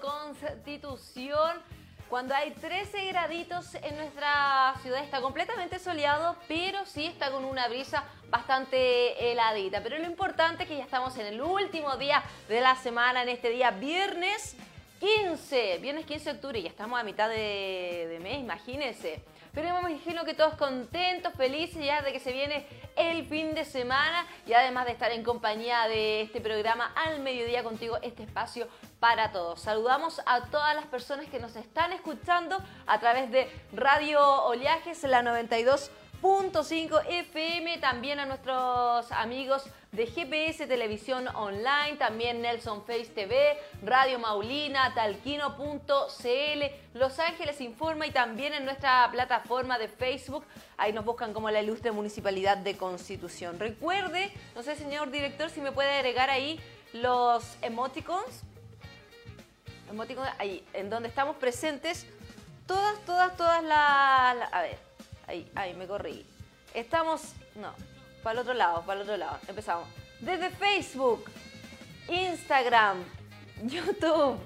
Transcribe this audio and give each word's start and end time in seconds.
Constitución? 0.00 1.62
Cuando 2.08 2.34
hay 2.34 2.50
13 2.50 3.06
graditos 3.06 3.74
en 3.76 3.96
nuestra 3.96 4.74
ciudad 4.82 5.02
está 5.02 5.22
completamente 5.22 5.78
soleado, 5.78 6.36
pero 6.46 6.84
sí 6.84 7.06
está 7.06 7.30
con 7.30 7.44
una 7.44 7.68
brisa 7.68 8.04
bastante 8.28 9.32
heladita. 9.32 9.82
Pero 9.82 9.96
lo 9.96 10.04
importante 10.04 10.64
es 10.64 10.68
que 10.68 10.76
ya 10.76 10.84
estamos 10.84 11.16
en 11.16 11.26
el 11.26 11.40
último 11.40 11.96
día 11.96 12.22
de 12.48 12.60
la 12.60 12.76
semana, 12.76 13.22
en 13.22 13.30
este 13.30 13.48
día 13.48 13.70
viernes 13.70 14.56
15, 15.00 15.78
viernes 15.78 16.04
15 16.04 16.24
de 16.24 16.36
octubre, 16.36 16.62
ya 16.62 16.68
estamos 16.68 17.00
a 17.00 17.02
mitad 17.02 17.30
de, 17.30 18.06
de 18.10 18.20
mes, 18.20 18.38
imagínense. 18.40 19.22
Pero 19.52 19.82
me 19.82 19.90
imagino 19.90 20.24
que 20.24 20.32
todos 20.32 20.54
contentos, 20.54 21.34
felices 21.34 21.84
ya 21.84 22.00
de 22.00 22.12
que 22.12 22.20
se 22.20 22.32
viene 22.32 22.66
el 22.96 23.26
fin 23.26 23.54
de 23.54 23.66
semana 23.66 24.26
y 24.46 24.54
además 24.54 24.86
de 24.86 24.92
estar 24.92 25.12
en 25.12 25.22
compañía 25.22 25.86
de 25.88 26.22
este 26.22 26.40
programa 26.40 26.92
al 26.96 27.20
mediodía 27.20 27.62
contigo, 27.62 27.98
este 28.00 28.22
espacio 28.22 28.66
para 28.98 29.30
todos. 29.30 29.60
Saludamos 29.60 30.22
a 30.24 30.46
todas 30.46 30.74
las 30.74 30.86
personas 30.86 31.26
que 31.26 31.38
nos 31.38 31.54
están 31.56 31.92
escuchando 31.92 32.58
a 32.86 32.98
través 32.98 33.30
de 33.30 33.50
Radio 33.74 34.20
Oleajes, 34.44 35.02
la 35.02 35.22
92. 35.22 35.90
.5 36.22 37.02
FM, 37.08 37.78
también 37.78 38.20
a 38.20 38.26
nuestros 38.26 39.10
amigos 39.10 39.64
de 39.90 40.06
GPS 40.06 40.68
Televisión 40.68 41.26
Online, 41.34 41.96
también 41.98 42.40
Nelson 42.40 42.84
Face 42.86 43.06
TV, 43.06 43.58
Radio 43.82 44.20
Maulina, 44.20 44.94
Talquino.cl, 44.94 46.62
Los 46.94 47.18
Ángeles 47.18 47.60
Informa 47.60 48.06
y 48.06 48.12
también 48.12 48.54
en 48.54 48.64
nuestra 48.64 49.08
plataforma 49.10 49.80
de 49.80 49.88
Facebook, 49.88 50.44
ahí 50.76 50.92
nos 50.92 51.04
buscan 51.04 51.32
como 51.32 51.50
la 51.50 51.60
ilustre 51.60 51.90
Municipalidad 51.90 52.56
de 52.56 52.76
Constitución. 52.76 53.58
Recuerde, 53.58 54.32
no 54.54 54.62
sé 54.62 54.76
señor 54.76 55.10
director 55.10 55.50
si 55.50 55.60
me 55.60 55.72
puede 55.72 55.90
agregar 55.90 56.30
ahí 56.30 56.60
los 56.92 57.56
emoticons, 57.62 58.44
emoticons 59.90 60.28
ahí, 60.38 60.64
en 60.72 60.88
donde 60.88 61.08
estamos 61.08 61.34
presentes, 61.34 62.06
todas, 62.68 63.00
todas, 63.04 63.36
todas 63.36 63.64
las... 63.64 64.52
a 64.52 64.62
ver 64.62 64.91
Ahí, 65.32 65.50
ahí, 65.54 65.72
me 65.72 65.86
corrí. 65.86 66.26
Estamos, 66.74 67.32
no, 67.54 67.72
para 68.22 68.34
el 68.34 68.38
otro 68.40 68.52
lado, 68.52 68.82
para 68.82 69.00
el 69.00 69.04
otro 69.04 69.16
lado. 69.16 69.38
Empezamos. 69.48 69.88
Desde 70.20 70.50
Facebook, 70.50 71.24
Instagram, 72.06 73.02
YouTube, 73.62 74.38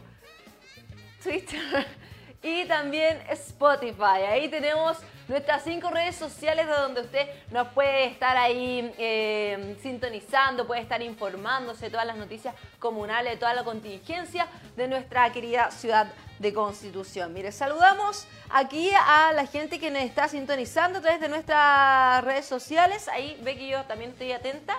Twitter 1.21 1.89
y 2.43 2.67
también 2.67 3.21
Spotify. 3.31 4.23
Ahí 4.31 4.49
tenemos 4.49 4.99
nuestras 5.29 5.65
cinco 5.65 5.91
redes 5.91 6.17
sociales 6.17 6.67
de 6.67 6.73
donde 6.73 7.01
usted 7.01 7.27
nos 7.51 7.69
puede 7.69 8.05
estar 8.07 8.37
ahí 8.37 8.93
eh, 8.99 9.77
sintonizando, 9.83 10.67
puede 10.67 10.81
estar 10.81 11.03
informándose 11.03 11.87
de 11.87 11.91
todas 11.91 12.07
las 12.07 12.17
noticias 12.17 12.55
comunales, 12.79 13.33
de 13.33 13.39
toda 13.39 13.55
la 13.55 13.65
contingencia 13.65 14.47
de 14.77 14.89
nuestra 14.89 15.31
querida 15.33 15.71
ciudad 15.71 16.13
de 16.39 16.53
Constitución. 16.53 17.33
Mire, 17.33 17.51
saludamos 17.51 18.27
aquí 18.51 18.91
a 18.95 19.33
la 19.35 19.47
gente 19.47 19.81
que 19.81 19.91
nos 19.91 20.03
está 20.03 20.29
sintonizando 20.29 20.99
a 20.99 21.03
través 21.03 21.21
de 21.21 21.29
nuestras 21.29 22.23
redes 22.25 22.47
sociales. 22.47 23.09
Ahí 23.09 23.39
ve 23.43 23.57
que 23.57 23.69
yo 23.69 23.83
también 23.85 24.11
estoy 24.11 24.33
atenta. 24.33 24.77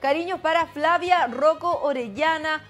Cariños 0.00 0.40
para 0.40 0.66
Flavia 0.66 1.26
Rocco 1.26 1.80
Orellana, 1.82 2.62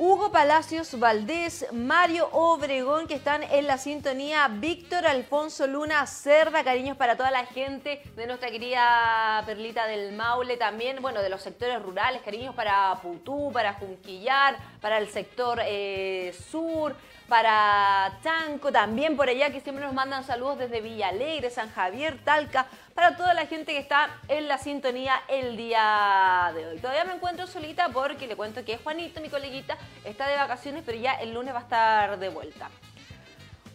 Hugo 0.00 0.30
Palacios 0.30 0.96
Valdés, 0.96 1.66
Mario 1.72 2.28
Obregón, 2.30 3.08
que 3.08 3.14
están 3.14 3.42
en 3.42 3.66
la 3.66 3.78
sintonía, 3.78 4.46
Víctor 4.46 5.04
Alfonso 5.04 5.66
Luna 5.66 6.06
Cerda, 6.06 6.62
cariños 6.62 6.96
para 6.96 7.16
toda 7.16 7.32
la 7.32 7.44
gente 7.46 8.00
de 8.14 8.28
nuestra 8.28 8.48
querida 8.48 9.42
Perlita 9.44 9.88
del 9.88 10.12
Maule, 10.12 10.56
también, 10.56 11.02
bueno, 11.02 11.20
de 11.20 11.28
los 11.28 11.42
sectores 11.42 11.82
rurales, 11.82 12.22
cariños 12.22 12.54
para 12.54 12.94
Putú, 13.02 13.50
para 13.52 13.72
Junquillar, 13.72 14.56
para 14.80 14.98
el 14.98 15.08
sector 15.08 15.58
eh, 15.64 16.32
sur, 16.48 16.94
para 17.28 18.18
Chanco, 18.22 18.72
también 18.72 19.16
por 19.16 19.28
allá 19.28 19.50
que 19.50 19.60
siempre 19.60 19.84
nos 19.84 19.92
mandan 19.92 20.24
saludos 20.24 20.58
desde 20.58 20.80
Villa 20.80 21.08
Alegre, 21.08 21.50
San 21.50 21.70
Javier, 21.70 22.18
Talca, 22.24 22.66
para 22.94 23.16
toda 23.16 23.34
la 23.34 23.46
gente 23.46 23.72
que 23.72 23.78
está 23.78 24.08
en 24.28 24.48
la 24.48 24.56
sintonía 24.56 25.20
el 25.28 25.56
día 25.56 26.50
de 26.54 26.66
hoy. 26.66 26.78
Todavía 26.78 27.04
me 27.04 27.12
encuentro 27.12 27.46
solita 27.46 27.90
porque 27.90 28.26
le 28.26 28.34
cuento 28.34 28.64
que 28.64 28.78
Juanito, 28.78 29.20
mi 29.20 29.28
coleguita, 29.28 29.76
está 30.04 30.26
de 30.26 30.36
vacaciones, 30.36 30.82
pero 30.86 30.98
ya 30.98 31.14
el 31.14 31.34
lunes 31.34 31.54
va 31.54 31.58
a 31.58 31.62
estar 31.62 32.18
de 32.18 32.28
vuelta. 32.30 32.70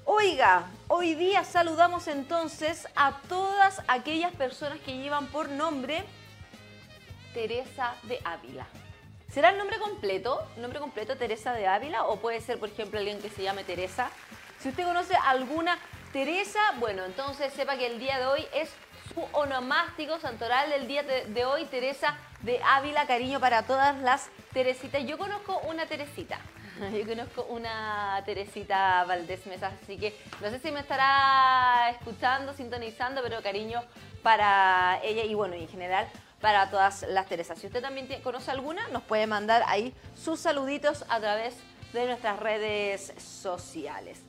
Oiga, 0.05 0.63
hoy 0.87 1.13
día 1.13 1.43
saludamos 1.43 2.07
entonces 2.07 2.87
a 2.95 3.19
todas 3.29 3.81
aquellas 3.87 4.33
personas 4.33 4.79
que 4.79 4.97
llevan 4.97 5.27
por 5.27 5.47
nombre 5.49 6.03
Teresa 7.33 7.93
de 8.03 8.19
Ávila. 8.25 8.67
¿Será 9.33 9.49
el 9.49 9.57
nombre 9.57 9.79
completo? 9.79 10.47
¿Nombre 10.57 10.79
completo 10.79 11.17
Teresa 11.17 11.53
de 11.53 11.65
Ávila? 11.65 12.03
¿O 12.03 12.17
puede 12.17 12.39
ser, 12.39 12.59
por 12.59 12.69
ejemplo, 12.69 12.99
alguien 12.99 13.19
que 13.19 13.31
se 13.31 13.41
llame 13.41 13.63
Teresa? 13.63 14.11
Si 14.59 14.69
usted 14.69 14.83
conoce 14.83 15.15
alguna 15.15 15.79
Teresa, 16.11 16.59
bueno, 16.79 17.03
entonces 17.03 17.51
sepa 17.51 17.75
que 17.75 17.87
el 17.87 17.97
día 17.97 18.19
de 18.19 18.27
hoy 18.27 18.45
es 18.53 18.69
su 19.11 19.25
onomástico 19.31 20.19
santoral 20.19 20.69
del 20.69 20.87
día 20.87 21.01
de 21.01 21.45
hoy, 21.45 21.65
Teresa 21.65 22.15
de 22.43 22.61
Ávila. 22.63 23.07
Cariño 23.07 23.39
para 23.39 23.63
todas 23.63 23.97
las 24.01 24.29
Teresitas. 24.53 25.03
Yo 25.03 25.17
conozco 25.17 25.59
una 25.67 25.87
Teresita. 25.87 26.37
Yo 26.93 27.07
conozco 27.07 27.41
una 27.49 28.21
Teresita 28.27 29.03
Valdés 29.05 29.47
Mesa, 29.47 29.71
así 29.81 29.97
que 29.97 30.15
no 30.41 30.51
sé 30.51 30.59
si 30.59 30.71
me 30.71 30.81
estará 30.81 31.89
escuchando, 31.89 32.53
sintonizando, 32.53 33.23
pero 33.23 33.41
cariño 33.41 33.81
para 34.21 34.99
ella 35.03 35.23
y 35.23 35.33
bueno, 35.33 35.55
en 35.55 35.67
general 35.67 36.07
para 36.43 36.69
todas 36.69 37.05
las 37.07 37.25
Teresas. 37.27 37.57
Si 37.57 37.67
usted 37.67 37.81
también 37.81 38.05
conoce 38.21 38.51
alguna, 38.51 38.85
nos 38.89 39.01
puede 39.03 39.27
mandar 39.27 39.63
ahí 39.65 39.93
sus 40.21 40.41
saluditos 40.41 41.05
a 41.07 41.21
través 41.21 41.55
de 41.93 42.05
nuestras 42.05 42.37
redes 42.37 43.13
sociales. 43.17 44.19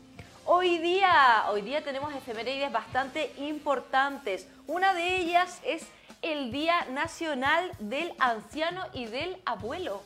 Hoy 0.44 0.78
día, 0.78 1.46
hoy 1.50 1.62
día 1.62 1.82
tenemos 1.82 2.14
efemérides 2.14 2.70
bastante 2.70 3.32
importantes. 3.38 4.46
Una 4.68 4.94
de 4.94 5.16
ellas 5.16 5.60
es 5.64 5.88
el 6.22 6.52
Día 6.52 6.84
Nacional 6.84 7.72
del 7.80 8.12
Anciano 8.20 8.84
y 8.92 9.06
del 9.06 9.36
Abuelo. 9.44 10.00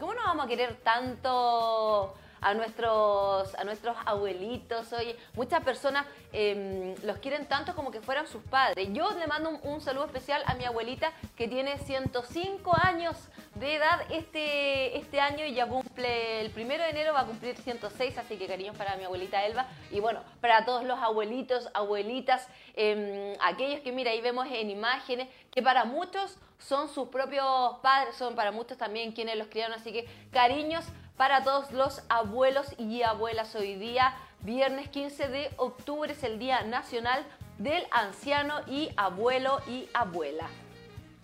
¿Cómo 0.00 0.14
nos 0.14 0.24
vamos 0.24 0.46
a 0.46 0.48
querer 0.48 0.76
tanto 0.76 2.14
a 2.44 2.52
nuestros, 2.52 3.54
a 3.54 3.64
nuestros 3.64 3.96
abuelitos. 4.04 4.92
Oye, 4.92 5.16
muchas 5.34 5.64
personas 5.64 6.06
em, 6.32 6.94
los 7.02 7.18
quieren 7.18 7.46
tanto 7.46 7.74
como 7.74 7.90
que 7.90 8.02
fueran 8.02 8.26
sus 8.26 8.42
padres. 8.42 8.88
Yo 8.92 9.10
le 9.18 9.26
mando 9.26 9.58
un, 9.62 9.80
saludo 9.80 10.04
especial 10.04 10.42
a 10.46 10.54
mi 10.54 10.64
abuelita 10.64 11.12
que 11.36 11.48
tiene 11.48 11.78
105 11.78 12.76
años 12.82 13.16
de 13.54 13.76
edad 13.76 14.00
este, 14.10 14.96
este 14.98 15.20
año 15.20 15.44
y 15.46 15.54
ya 15.54 15.66
cumple 15.66 16.42
el 16.42 16.50
primero 16.50 16.84
de 16.84 16.90
enero 16.90 17.14
va 17.14 17.20
a 17.20 17.26
cumplir 17.26 17.56
106, 17.56 18.18
así 18.18 18.36
que 18.36 18.46
cariños 18.46 18.76
para 18.76 18.96
mi 18.96 19.04
abuelita 19.04 19.44
Elba 19.44 19.66
y 19.90 20.00
bueno, 20.00 20.20
para 20.40 20.64
todos 20.64 20.84
los 20.84 20.98
abuelitos, 20.98 21.68
abuelitas, 21.72 22.48
em, 22.76 23.34
aquellos 23.40 23.80
que 23.80 23.92
mira, 23.92 24.10
ahí 24.10 24.20
vemos 24.20 24.46
en 24.50 24.70
imágenes 24.70 25.28
que 25.50 25.62
para 25.62 25.84
muchos 25.84 26.36
son 26.58 26.88
sus 26.88 27.08
propios 27.08 27.78
padres, 27.82 28.16
son 28.16 28.34
para 28.34 28.52
muchos 28.52 28.76
también 28.76 29.12
quienes 29.12 29.36
los 29.36 29.48
criaron, 29.48 29.78
así 29.78 29.92
que 29.92 30.06
cariños 30.30 30.84
para 31.16 31.44
todos 31.44 31.70
los 31.72 32.02
abuelos 32.08 32.66
y 32.78 33.02
abuelas. 33.02 33.54
Hoy 33.54 33.76
día, 33.76 34.14
viernes 34.40 34.88
15 34.88 35.28
de 35.28 35.50
octubre, 35.56 36.12
es 36.12 36.22
el 36.24 36.38
Día 36.38 36.62
Nacional 36.62 37.24
del 37.58 37.86
Anciano 37.90 38.60
y 38.66 38.90
Abuelo 38.96 39.60
y 39.68 39.88
Abuela. 39.94 40.48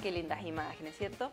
Qué 0.00 0.12
lindas 0.12 0.44
imágenes, 0.44 0.96
¿cierto? 0.96 1.32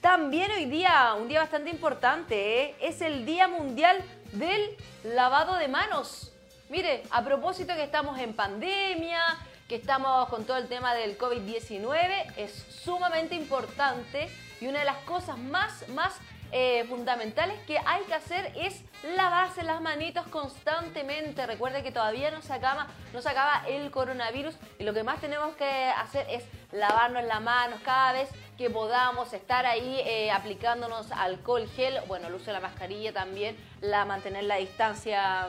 También 0.00 0.50
hoy 0.50 0.66
día, 0.66 1.14
un 1.18 1.26
día 1.26 1.40
bastante 1.40 1.70
importante, 1.70 2.62
¿eh? 2.62 2.76
es 2.80 3.00
el 3.00 3.24
Día 3.24 3.48
Mundial 3.48 4.04
del 4.32 4.76
Lavado 5.02 5.56
de 5.56 5.68
Manos. 5.68 6.32
Mire, 6.68 7.02
a 7.10 7.24
propósito 7.24 7.74
que 7.74 7.82
estamos 7.82 8.18
en 8.18 8.34
pandemia, 8.34 9.20
que 9.68 9.76
estamos 9.76 10.28
con 10.28 10.44
todo 10.44 10.58
el 10.58 10.68
tema 10.68 10.94
del 10.94 11.16
COVID-19, 11.18 12.34
es 12.36 12.52
sumamente 12.68 13.34
importante 13.34 14.28
y 14.60 14.66
una 14.66 14.80
de 14.80 14.84
las 14.84 14.98
cosas 14.98 15.38
más, 15.38 15.88
más 15.88 16.14
eh, 16.52 16.84
fundamentales 16.88 17.58
que 17.66 17.78
hay 17.84 18.04
que 18.04 18.14
hacer 18.14 18.52
es 18.56 18.82
lavarse 19.16 19.62
las 19.62 19.80
manitos 19.80 20.26
constantemente. 20.28 21.46
Recuerde 21.46 21.82
que 21.82 21.92
todavía 21.92 22.30
no 22.30 22.42
se 22.42 22.52
acaba, 22.52 22.86
no 23.12 23.22
se 23.22 23.28
acaba 23.28 23.64
el 23.68 23.90
coronavirus 23.90 24.56
y 24.78 24.84
lo 24.84 24.94
que 24.94 25.02
más 25.02 25.20
tenemos 25.20 25.54
que 25.56 25.64
hacer 25.64 26.26
es 26.30 26.44
lavarnos 26.72 27.24
las 27.24 27.40
manos 27.40 27.80
cada 27.84 28.12
vez 28.12 28.28
que 28.56 28.70
podamos 28.70 29.32
estar 29.32 29.66
ahí 29.66 30.00
eh, 30.04 30.30
aplicándonos 30.30 31.12
alcohol 31.12 31.68
gel, 31.68 32.00
bueno, 32.08 32.28
el 32.28 32.34
uso 32.34 32.46
de 32.46 32.52
la 32.52 32.60
mascarilla 32.60 33.12
también, 33.12 33.56
la 33.80 34.04
mantener 34.04 34.44
la 34.44 34.56
distancia 34.56 35.48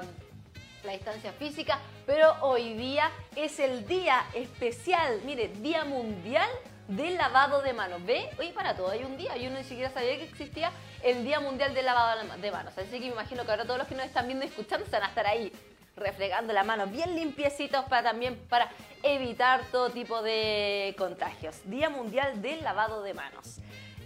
la 0.84 0.94
distancia 0.94 1.34
física, 1.34 1.80
pero 2.06 2.34
hoy 2.42 2.74
día 2.74 3.12
es 3.36 3.60
el 3.60 3.86
día 3.88 4.26
especial, 4.34 5.20
mire, 5.26 5.50
Día 5.50 5.84
Mundial 5.84 6.50
del 6.88 7.18
Lavado 7.18 7.62
de 7.62 7.74
Manos. 7.74 8.06
¿Ve? 8.06 8.30
Hoy 8.40 8.52
para 8.52 8.76
todo 8.76 8.92
hay 8.92 9.04
un 9.04 9.18
día, 9.18 9.36
yo 9.38 9.50
ni 9.50 9.64
siquiera 9.64 9.92
sabía 9.92 10.18
que 10.18 10.24
existía 10.24 10.72
el 11.04 11.24
Día 11.24 11.40
Mundial 11.40 11.74
del 11.74 11.86
Lavado 11.86 12.22
de 12.38 12.52
Manos. 12.52 12.78
Así 12.78 12.92
que 12.92 13.00
me 13.00 13.08
imagino 13.08 13.46
que 13.46 13.52
ahora 13.52 13.66
todos 13.66 13.80
los 13.80 13.88
que 13.88 13.96
nos 13.96 14.06
están 14.06 14.28
viendo 14.28 14.46
y 14.46 14.50
escuchando 14.50 14.86
van 14.92 15.04
a 15.04 15.08
estar 15.08 15.26
ahí 15.26 15.52
refregando 15.96 16.54
la 16.54 16.64
mano 16.64 16.86
bien 16.88 17.16
limpiecitos 17.16 17.84
para 17.86 18.04
también 18.04 18.38
para 18.50 18.70
evitar 19.02 19.62
todo 19.72 19.90
tipo 19.90 20.22
de 20.22 20.96
contagios. 20.98 21.56
Día 21.66 21.90
Mundial 21.90 22.42
del 22.42 22.64
Lavado 22.64 23.02
de 23.02 23.14
Manos. 23.14 23.58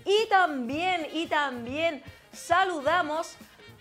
Y 0.05 0.27
también, 0.29 1.07
y 1.13 1.27
también 1.27 2.01
saludamos 2.31 3.35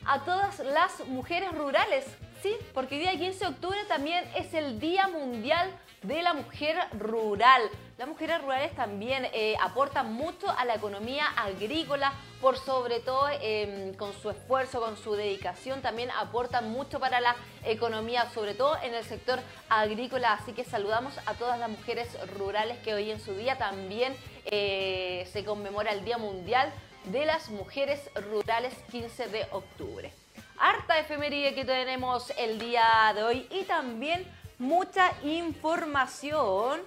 a 0.04 0.20
todas 0.20 0.58
las 0.60 1.06
mujeres 1.06 1.52
rurales 1.52 2.06
Sí, 2.42 2.56
porque 2.72 2.94
el 2.94 3.02
día 3.02 3.18
15 3.18 3.38
de 3.38 3.46
octubre 3.50 3.78
también 3.86 4.24
es 4.34 4.54
el 4.54 4.80
Día 4.80 5.08
Mundial 5.08 5.70
de 6.02 6.22
la 6.22 6.32
Mujer 6.32 6.76
Rural. 6.98 7.62
Las 7.98 8.08
mujeres 8.08 8.40
rurales 8.40 8.74
también 8.74 9.26
eh, 9.32 9.54
aportan 9.60 10.12
mucho 10.12 10.48
a 10.50 10.64
la 10.64 10.74
economía 10.74 11.26
agrícola, 11.36 12.12
por 12.40 12.56
sobre 12.56 13.00
todo 13.00 13.28
em, 13.40 13.92
con 13.94 14.14
su 14.14 14.30
esfuerzo, 14.30 14.80
con 14.80 14.96
su 14.96 15.14
dedicación, 15.14 15.82
también 15.82 16.10
aportan 16.12 16.70
mucho 16.70 16.98
para 16.98 17.20
la 17.20 17.36
economía, 17.64 18.30
sobre 18.30 18.54
todo 18.54 18.78
en 18.82 18.94
el 18.94 19.04
sector 19.04 19.38
agrícola. 19.68 20.32
Así 20.32 20.52
que 20.52 20.64
saludamos 20.64 21.18
a 21.26 21.34
todas 21.34 21.58
las 21.58 21.68
mujeres 21.68 22.08
rurales 22.38 22.78
que 22.78 22.94
hoy 22.94 23.10
en 23.10 23.20
su 23.20 23.34
día 23.34 23.58
también 23.58 24.16
eh, 24.46 25.28
se 25.30 25.44
conmemora 25.44 25.92
el 25.92 26.04
Día 26.04 26.16
Mundial 26.16 26.72
de 27.04 27.26
las 27.26 27.50
Mujeres 27.50 28.10
Rurales 28.14 28.74
15 28.90 29.28
de 29.28 29.46
octubre 29.52 30.12
harta 30.60 30.98
efeméride 30.98 31.54
que 31.54 31.64
tenemos 31.64 32.30
el 32.36 32.58
día 32.58 33.12
de 33.14 33.22
hoy 33.22 33.46
y 33.50 33.64
también 33.64 34.26
mucha 34.60 35.10
información 35.24 36.80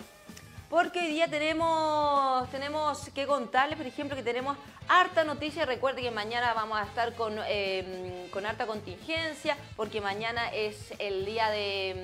porque 0.69 0.99
hoy 0.99 1.07
día 1.07 1.27
tenemos, 1.27 2.49
tenemos 2.49 3.09
que 3.09 3.27
contarles, 3.27 3.77
por 3.77 3.85
ejemplo, 3.85 4.15
que 4.15 4.23
tenemos 4.23 4.57
harta 4.87 5.23
noticia. 5.23 5.65
Recuerde 5.65 6.01
que 6.01 6.09
mañana 6.09 6.53
vamos 6.53 6.79
a 6.79 6.83
estar 6.83 7.13
con, 7.13 7.37
em, 7.47 8.27
con 8.29 8.45
harta 8.45 8.65
contingencia, 8.65 9.55
porque 9.75 10.01
mañana 10.01 10.49
es 10.49 10.93
el 10.97 11.25
día 11.25 11.49
de 11.49 11.91
em, 11.91 11.99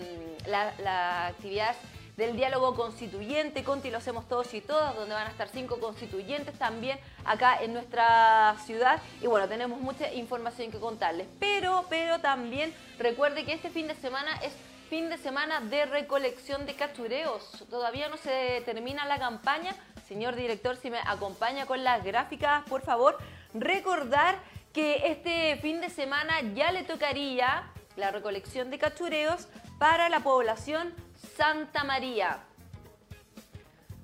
la, 0.46 0.74
la 0.80 1.28
actividad 1.28 1.76
del 2.16 2.36
diálogo 2.36 2.76
constituyente, 2.76 3.64
Conti 3.64 3.90
lo 3.90 3.98
hacemos 3.98 4.28
todos 4.28 4.54
y 4.54 4.62
todas, 4.62 4.94
donde 4.96 5.16
van 5.16 5.28
a 5.28 5.32
estar 5.32 5.48
cinco 5.48 5.80
constituyentes 5.80 6.54
también 6.60 7.00
acá 7.26 7.64
en 7.64 7.74
nuestra 7.74 8.56
ciudad. 8.66 9.02
Y 9.22 9.28
bueno, 9.28 9.48
tenemos 9.48 9.80
mucha 9.80 10.14
información 10.14 10.70
que 10.70 10.80
contarles. 10.80 11.28
Pero, 11.40 11.86
pero 11.90 12.20
también 12.20 12.74
recuerde 13.00 13.46
que 13.46 13.54
este 13.54 13.70
fin 13.70 13.88
de 13.88 13.96
semana 13.96 14.36
es 14.44 14.52
fin 14.90 15.08
de 15.10 15.18
semana 15.18 15.62
de 15.62 15.86
recolección 15.86 16.66
de 16.66 16.74
cachureos. 16.74 17.64
Todavía 17.70 18.10
no 18.10 18.18
se 18.18 18.64
termina 18.66 19.06
la 19.06 19.20
campaña. 19.20 19.76
Señor 20.08 20.36
director, 20.36 20.76
si 20.78 20.90
me 20.90 20.98
acompaña 21.06 21.68
con 21.68 21.84
las 21.84 22.04
gráficas, 22.04 22.64
por 22.68 22.82
favor. 22.82 23.16
Recordar 23.54 24.40
que 24.74 25.12
este 25.12 25.58
fin 25.58 25.80
de 25.80 25.92
semana 25.92 26.42
ya 26.56 26.72
le 26.72 26.84
tocaría 26.84 27.72
la 27.98 28.10
recolección 28.10 28.72
de 28.72 28.80
cachureos 28.80 29.48
para 29.78 30.10
la 30.10 30.22
población 30.22 30.92
Santa 31.38 31.84
María. 31.84 32.40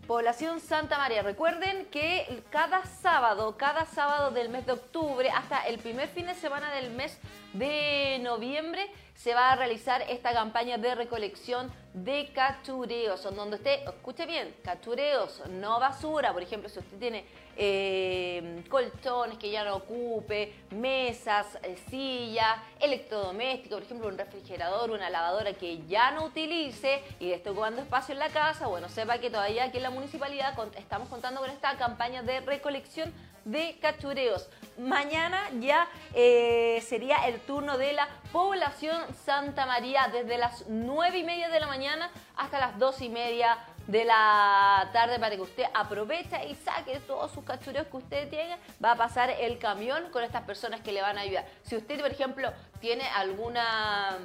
Población 0.05 0.59
Santa 0.59 0.99
María. 0.99 1.23
Recuerden 1.23 1.87
que 1.87 2.43
cada 2.51 2.85
sábado, 2.85 3.57
cada 3.57 3.87
sábado 3.87 4.29
del 4.29 4.49
mes 4.49 4.67
de 4.67 4.73
octubre 4.73 5.31
hasta 5.31 5.65
el 5.65 5.79
primer 5.79 6.09
fin 6.09 6.27
de 6.27 6.35
semana 6.35 6.71
del 6.73 6.91
mes 6.91 7.17
de 7.53 8.19
noviembre 8.21 8.87
se 9.15 9.33
va 9.33 9.51
a 9.51 9.55
realizar 9.55 10.01
esta 10.03 10.33
campaña 10.33 10.77
de 10.77 10.93
recolección 10.93 11.71
de 11.93 12.29
cachureos, 12.33 13.23
donde 13.35 13.55
usted, 13.55 13.87
escuche 13.87 14.25
bien, 14.25 14.53
cachureos, 14.61 15.41
no 15.49 15.79
basura. 15.79 16.33
Por 16.33 16.43
ejemplo, 16.43 16.67
si 16.67 16.79
usted 16.79 16.97
tiene 16.99 17.25
eh, 17.55 18.63
colchones 18.69 19.37
que 19.37 19.49
ya 19.49 19.63
no 19.63 19.77
ocupe, 19.77 20.53
mesas, 20.71 21.57
eh, 21.63 21.77
sillas, 21.89 22.59
electrodomésticos, 22.81 23.77
por 23.77 23.83
ejemplo, 23.83 24.07
un 24.09 24.17
refrigerador, 24.17 24.91
una 24.91 25.09
lavadora 25.09 25.53
que 25.53 25.85
ya 25.87 26.11
no 26.11 26.25
utilice 26.25 27.01
y 27.21 27.31
esté 27.31 27.49
ocupando 27.49 27.81
espacio 27.81 28.11
en 28.11 28.19
la 28.19 28.29
casa, 28.29 28.67
bueno, 28.67 28.89
sepa 28.89 29.19
que 29.19 29.29
todavía 29.29 29.63
aquí 29.63 29.77
en 29.77 29.83
la 29.83 29.89
municipalidad 29.89 30.53
estamos 30.77 31.07
contando 31.07 31.39
con 31.39 31.49
esta 31.49 31.77
campaña 31.77 32.21
de 32.23 32.41
recolección 32.41 33.13
de 33.45 33.77
cachureos. 33.79 34.49
Mañana 34.77 35.49
ya 35.59 35.87
eh, 36.13 36.83
sería 36.85 37.27
el 37.27 37.39
turno 37.39 37.77
de 37.77 37.93
la 37.93 38.09
población 38.33 39.01
Santa 39.25 39.65
María 39.65 40.09
desde 40.11 40.37
las 40.37 40.65
9 40.67 41.17
y 41.17 41.23
media 41.23 41.47
de 41.49 41.61
la 41.61 41.67
mañana 41.67 42.11
hasta 42.35 42.59
las 42.59 42.77
2 42.77 43.01
y 43.03 43.09
media 43.09 43.57
de 43.87 44.03
la 44.03 44.89
tarde 44.91 45.17
para 45.19 45.35
que 45.35 45.41
usted 45.41 45.63
aproveche 45.73 46.47
y 46.49 46.55
saque 46.55 46.99
todos 46.99 47.31
sus 47.31 47.45
cachureos 47.45 47.87
que 47.87 47.97
usted 47.97 48.29
tiene. 48.29 48.57
Va 48.83 48.91
a 48.91 48.95
pasar 48.95 49.29
el 49.29 49.59
camión 49.59 50.09
con 50.11 50.23
estas 50.23 50.43
personas 50.43 50.81
que 50.81 50.91
le 50.91 51.01
van 51.01 51.17
a 51.17 51.21
ayudar. 51.21 51.45
Si 51.63 51.77
usted, 51.77 52.01
por 52.01 52.11
ejemplo, 52.11 52.51
tiene 52.81 53.07
alguna 53.07 54.17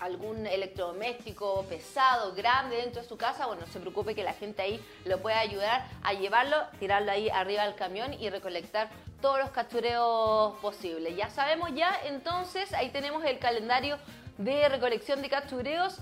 algún 0.00 0.46
electrodoméstico 0.46 1.64
pesado, 1.68 2.34
grande 2.34 2.76
dentro 2.76 3.02
de 3.02 3.08
su 3.08 3.16
casa, 3.16 3.46
bueno, 3.46 3.62
no 3.66 3.72
se 3.72 3.80
preocupe 3.80 4.14
que 4.14 4.24
la 4.24 4.32
gente 4.32 4.62
ahí 4.62 4.84
lo 5.04 5.18
puede 5.20 5.36
ayudar 5.36 5.86
a 6.02 6.14
llevarlo, 6.14 6.56
tirarlo 6.78 7.12
ahí 7.12 7.28
arriba 7.28 7.64
del 7.64 7.74
camión 7.74 8.14
y 8.14 8.28
recolectar 8.30 8.88
todos 9.20 9.38
los 9.38 9.50
cachureos 9.50 10.54
posibles. 10.60 11.16
Ya 11.16 11.30
sabemos 11.30 11.70
ya, 11.74 12.00
entonces 12.04 12.72
ahí 12.72 12.90
tenemos 12.90 13.24
el 13.24 13.38
calendario 13.38 13.98
de 14.38 14.68
recolección 14.68 15.20
de 15.22 15.28
cachureos 15.28 15.98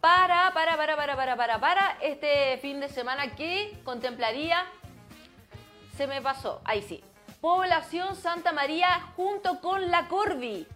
para, 0.00 0.52
para, 0.52 0.76
para, 0.76 0.96
para, 0.96 1.16
para, 1.16 1.36
para, 1.36 1.60
para 1.60 1.98
este 2.02 2.58
fin 2.58 2.80
de 2.80 2.88
semana 2.88 3.34
que 3.34 3.78
contemplaría, 3.84 4.64
se 5.96 6.06
me 6.06 6.20
pasó, 6.20 6.60
ahí 6.64 6.82
sí, 6.82 7.02
Población 7.40 8.16
Santa 8.16 8.52
María 8.52 9.12
junto 9.14 9.60
con 9.60 9.90
la 9.90 10.08
Corvi. 10.08 10.66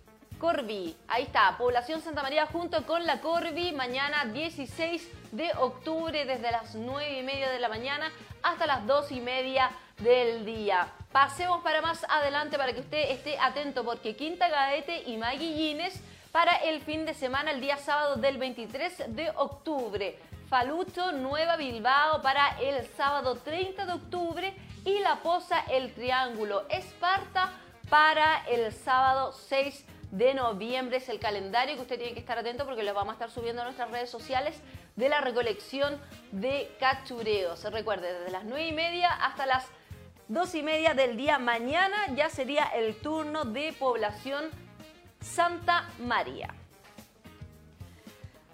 Corvi. 0.42 0.96
Ahí 1.06 1.22
está, 1.22 1.56
Población 1.56 2.00
Santa 2.00 2.20
María 2.20 2.46
junto 2.46 2.84
con 2.84 3.06
la 3.06 3.20
Corvi, 3.20 3.70
mañana 3.70 4.24
16 4.24 5.08
de 5.30 5.52
octubre 5.52 6.24
desde 6.24 6.50
las 6.50 6.74
9 6.74 7.20
y 7.20 7.22
media 7.22 7.48
de 7.48 7.60
la 7.60 7.68
mañana 7.68 8.10
hasta 8.42 8.66
las 8.66 8.84
2 8.84 9.12
y 9.12 9.20
media 9.20 9.70
del 9.98 10.44
día. 10.44 10.88
Pasemos 11.12 11.62
para 11.62 11.80
más 11.80 12.04
adelante 12.08 12.58
para 12.58 12.72
que 12.72 12.80
usted 12.80 13.12
esté 13.12 13.38
atento 13.38 13.84
porque 13.84 14.16
Quinta 14.16 14.48
Gaete 14.48 15.04
y 15.08 15.16
Maguillines 15.16 16.02
para 16.32 16.56
el 16.56 16.80
fin 16.80 17.06
de 17.06 17.14
semana, 17.14 17.52
el 17.52 17.60
día 17.60 17.76
sábado 17.76 18.16
del 18.16 18.36
23 18.36 19.14
de 19.14 19.30
octubre. 19.36 20.18
Falucho, 20.48 21.12
Nueva 21.12 21.54
Bilbao 21.54 22.20
para 22.20 22.60
el 22.60 22.84
sábado 22.96 23.36
30 23.36 23.86
de 23.86 23.92
octubre 23.92 24.52
y 24.84 24.98
La 24.98 25.22
Poza, 25.22 25.60
El 25.70 25.94
Triángulo, 25.94 26.64
Esparta 26.68 27.52
para 27.88 28.44
el 28.48 28.72
sábado 28.72 29.32
6 29.32 29.86
de 30.12 30.34
noviembre. 30.34 30.98
Es 30.98 31.08
el 31.08 31.18
calendario 31.18 31.74
que 31.74 31.80
usted 31.80 31.98
tiene 31.98 32.14
que 32.14 32.20
estar 32.20 32.38
atento 32.38 32.64
porque 32.64 32.84
lo 32.84 32.94
vamos 32.94 33.10
a 33.10 33.14
estar 33.14 33.30
subiendo 33.30 33.62
a 33.62 33.64
nuestras 33.64 33.90
redes 33.90 34.10
sociales 34.10 34.54
de 34.94 35.08
la 35.08 35.20
recolección 35.20 35.98
de 36.30 36.70
cachureos. 36.78 37.64
Recuerde, 37.64 38.12
desde 38.12 38.30
las 38.30 38.44
9 38.44 38.68
y 38.68 38.72
media 38.72 39.08
hasta 39.08 39.46
las 39.46 39.66
2 40.28 40.54
y 40.54 40.62
media 40.62 40.94
del 40.94 41.16
día 41.16 41.38
mañana 41.38 41.96
ya 42.14 42.30
sería 42.30 42.64
el 42.66 42.94
turno 42.96 43.44
de 43.44 43.72
población 43.72 44.44
Santa 45.20 45.88
María. 45.98 46.54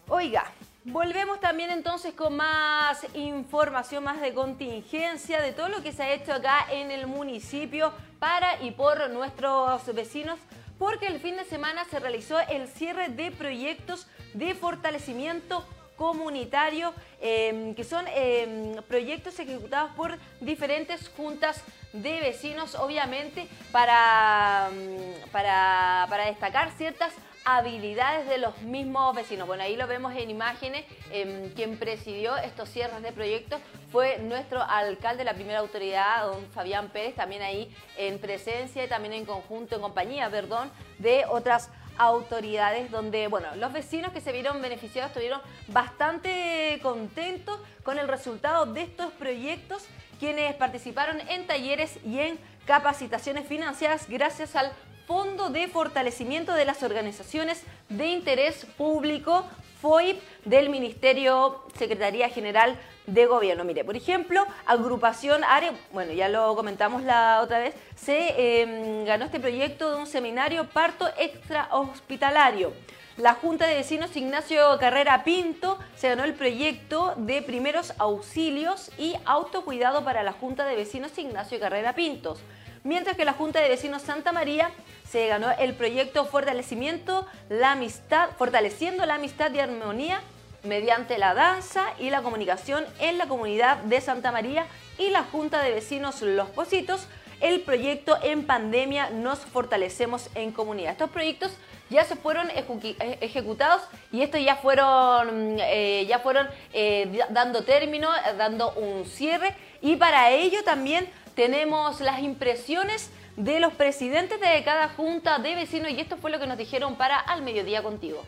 Oiga, 0.09 0.51
volvemos 0.85 1.41
también 1.41 1.71
entonces 1.71 2.15
con 2.15 2.37
más 2.37 3.05
información, 3.15 4.05
más 4.05 4.21
de 4.21 4.33
contingencia, 4.33 5.43
de 5.43 5.53
todo 5.53 5.69
lo 5.69 5.83
que 5.83 5.93
se 5.93 6.03
ha 6.03 6.13
hecho 6.13 6.33
acá 6.33 6.67
en 6.71 6.91
el 6.91 7.07
municipio 7.07 7.93
para 8.19 8.63
y 8.63 8.71
por 8.71 9.11
nuestros 9.11 9.85
vecinos 9.95 10.39
porque 10.79 11.07
el 11.07 11.21
fin 11.21 11.37
de 11.37 11.45
semana 11.45 11.85
se 11.85 11.99
realizó 11.99 12.39
el 12.41 12.69
cierre 12.69 13.09
de 13.09 13.31
proyectos 13.31 14.07
de 14.35 14.55
fortalecimiento 14.55 15.65
comunitario, 15.97 16.95
em, 17.21 17.75
que 17.75 17.83
son 17.83 18.07
em, 18.09 18.81
proyectos 18.85 19.39
ejecutados 19.41 19.91
por 19.97 20.17
diferentes 20.41 21.09
juntas 21.17 21.61
de 21.93 22.21
vecinos, 22.21 22.77
obviamente, 22.77 23.49
para, 23.73 24.71
mm, 24.73 25.31
para, 25.31 26.07
para 26.09 26.27
destacar 26.27 26.71
ciertas 26.79 27.13
habilidades 27.57 28.29
de 28.29 28.39
los 28.39 28.61
mismos 28.63 29.15
vecinos. 29.15 29.47
Bueno, 29.47 29.63
ahí 29.63 29.77
lo 29.77 29.87
vemos 29.87 30.15
en 30.15 30.29
imágenes. 30.29 30.85
Em, 31.11 31.51
quien 31.55 31.79
presidió 31.79 32.37
estos 32.37 32.69
cierres 32.69 33.03
de 33.03 33.13
proyectos 33.13 33.61
fue 33.91 34.19
nuestro 34.19 34.63
alcalde, 34.63 35.25
la 35.25 35.35
primera 35.35 35.61
autoridad, 35.61 36.27
don 36.27 36.45
Fabián 36.51 36.89
Pérez, 36.89 37.15
también 37.15 37.43
ahí 37.43 37.75
en 37.97 38.19
presencia 38.19 38.85
y 38.85 38.89
también 38.89 39.15
en 39.15 39.25
conjunto, 39.25 39.77
en 39.77 39.81
compañía, 39.81 40.29
perdón, 40.29 40.71
de 40.99 41.25
otras 41.27 41.71
autoridades 41.97 42.91
donde, 42.91 43.27
bueno, 43.29 43.49
los 43.57 43.73
vecinos 43.73 44.13
que 44.13 44.21
se 44.21 44.31
vieron 44.31 44.61
beneficiados 44.61 45.11
estuvieron 45.11 45.41
bastante 45.69 46.79
contentos 46.83 47.59
con 47.83 47.99
el 47.99 48.09
resultado 48.09 48.67
de 48.67 48.83
estos 48.83 49.11
proyectos, 49.13 49.85
quienes 50.21 50.55
participaron 50.55 51.21
en 51.29 51.47
talleres 51.47 51.99
y 52.05 52.21
en 52.21 52.39
capacitaciones 52.67 53.47
financiadas 53.47 54.09
gracias 54.09 54.55
al 54.55 54.73
Fondo 55.09 55.49
de 55.49 55.69
Fortalecimiento 55.69 56.53
de 56.53 56.67
las 56.67 56.83
Organizaciones 56.83 57.63
de 57.89 58.09
Interés 58.09 58.67
Público, 58.77 59.43
FOIP, 59.81 60.21
del 60.45 60.69
Ministerio 60.69 61.65
Secretaría 61.79 62.29
General 62.29 62.79
de 63.07 63.25
Gobierno. 63.25 63.65
Mire, 63.65 63.85
por 63.87 63.97
ejemplo, 63.97 64.47
agrupación 64.67 65.45
área, 65.45 65.73
bueno, 65.95 66.13
ya 66.13 66.29
lo 66.29 66.55
comentamos 66.55 67.05
la 67.05 67.41
otra 67.43 67.59
vez, 67.59 67.75
se 67.97 68.61
em, 68.61 69.07
ganó 69.07 69.25
este 69.25 69.41
proyecto 69.41 69.91
de 69.91 69.97
un 69.97 70.07
seminario 70.07 70.69
parto 70.69 71.09
extra 71.17 71.69
hospitalario. 71.71 72.75
La 73.17 73.33
Junta 73.33 73.67
de 73.67 73.77
Vecinos 73.77 74.15
Ignacio 74.15 74.77
Carrera 74.79 75.25
Pinto 75.25 75.79
se 75.97 76.11
ganó 76.11 76.25
el 76.25 76.35
proyecto 76.35 77.15
de 77.17 77.41
primeros 77.41 77.95
auxilios 77.97 78.91
y 78.99 79.15
autocuidado 79.25 80.05
para 80.05 80.23
la 80.23 80.33
Junta 80.33 80.67
de 80.67 80.77
Vecinos 80.77 81.17
Ignacio 81.17 81.59
Carrera 81.59 81.95
Pintos. 81.95 82.41
Mientras 82.85 83.17
que 83.17 83.25
la 83.25 83.33
Junta 83.33 83.61
de 83.61 83.69
Vecinos 83.69 84.03
Santa 84.03 84.33
María 84.33 84.71
se 85.11 85.27
ganó 85.27 85.51
el 85.59 85.75
proyecto 85.75 86.25
Fortalecimiento 86.27 87.27
la 87.49 87.73
Amistad, 87.73 88.31
Fortaleciendo 88.37 89.07
la 89.07 89.15
Amistad 89.15 89.53
y 89.53 89.61
Armonía 89.61 90.21
mediante 90.65 91.19
la 91.19 91.35
danza 91.35 91.85
y 91.99 92.11
la 92.11 92.23
comunicación 92.23 92.85
en 92.99 93.19
la 93.19 93.27
comunidad 93.27 93.79
de 93.79 94.01
Santa 94.01 94.33
María 94.33 94.67
y 94.99 95.11
la 95.11 95.23
Junta 95.23 95.63
de 95.63 95.73
Vecinos 95.73 96.23
Los 96.23 96.49
Positos, 96.51 97.07
el 97.41 97.61
proyecto 97.61 98.17
En 98.23 98.45
Pandemia 98.45 99.11
Nos 99.11 99.41
Fortalecemos 99.41 100.31
en 100.35 100.53
Comunidad. 100.53 100.93
Estos 100.93 101.11
proyectos 101.11 101.53
ya 101.91 102.05
se 102.05 102.17
fueron 102.17 102.49
eh, 102.51 103.19
ejecutados 103.21 103.83
y 104.13 104.23
estos 104.23 104.45
ya 104.45 104.57
fueron, 104.57 105.57
eh, 105.61 106.07
ya 106.09 106.19
fueron 106.19 106.47
eh, 106.73 107.21
dando 107.31 107.65
término, 107.65 108.09
dando 108.37 108.73
un 108.73 109.05
cierre 109.07 109.55
y 109.81 109.97
para 109.97 110.31
ello 110.33 110.63
también 110.65 111.09
tenemos 111.35 112.01
las 112.01 112.21
impresiones 112.21 113.11
de 113.39 113.61
los 113.61 113.73
presidentes 113.73 114.41
de 114.41 114.65
cada 114.65 114.89
junta 114.89 115.39
de 115.39 115.55
vecinos 115.55 115.93
y 115.93 116.01
esto 116.01 116.17
fue 116.17 116.31
lo 116.31 116.41
que 116.41 116.47
nos 116.49 116.59
dijeron 116.59 116.97
para 116.97 117.19
Al 117.19 117.43
Mediodía 117.43 117.83
Contigo. 117.83 118.25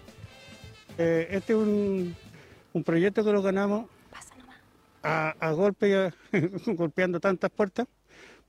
Eh, 0.97 1.27
este 1.31 1.53
es 1.53 1.59
un, 1.59 2.15
proyecto 2.85 3.25
que 3.25 3.33
lo 3.33 3.43
ganamos 3.43 3.87
a, 5.03 5.51
golpe, 5.53 6.13
golpeando 6.67 7.19
tantas 7.19 7.51
puertas, 7.51 7.87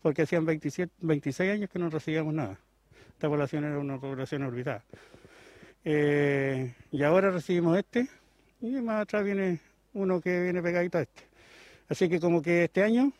porque 0.01 0.23
hacían 0.23 0.45
27, 0.45 0.93
26 0.99 1.51
años 1.51 1.69
que 1.69 1.79
no 1.79 1.89
recibíamos 1.89 2.33
nada. 2.33 2.59
Esta 3.13 3.27
población 3.29 3.63
era 3.65 3.79
una 3.79 3.99
población 3.99 4.43
olvidada. 4.43 4.83
Eh, 5.83 6.73
y 6.91 7.03
ahora 7.03 7.31
recibimos 7.31 7.77
este, 7.77 8.07
y 8.61 8.69
más 8.81 9.01
atrás 9.01 9.23
viene 9.23 9.59
uno 9.93 10.21
que 10.21 10.41
viene 10.41 10.61
pegadito 10.61 10.97
a 10.97 11.01
este. 11.01 11.23
Así 11.89 12.07
que 12.09 12.19
como 12.19 12.41
que 12.41 12.65
este 12.65 12.83
año 12.83 13.11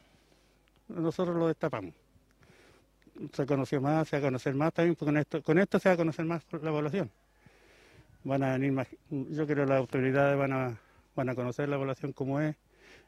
nosotros 0.87 1.35
lo 1.35 1.47
destapamos 1.47 1.93
se 3.33 3.45
conoció 3.45 3.81
más, 3.81 4.07
se 4.07 4.17
va 4.17 4.19
a 4.19 4.27
conocer 4.27 4.55
más 4.55 4.73
también, 4.73 4.95
porque 4.95 5.05
con 5.05 5.17
esto, 5.17 5.41
con 5.43 5.59
esto 5.59 5.79
se 5.79 5.89
va 5.89 5.93
a 5.93 5.97
conocer 5.97 6.25
más 6.25 6.43
la 6.51 6.71
población. 6.71 7.11
Van 8.23 8.43
a 8.43 8.53
venir 8.53 8.71
más, 8.71 8.87
yo 9.09 9.45
creo 9.45 9.65
que 9.65 9.69
las 9.69 9.79
autoridades 9.79 10.37
van 10.37 10.53
a, 10.53 10.79
van 11.15 11.29
a 11.29 11.35
conocer 11.35 11.69
la 11.69 11.77
población 11.77 12.13
como 12.13 12.39
es, 12.39 12.55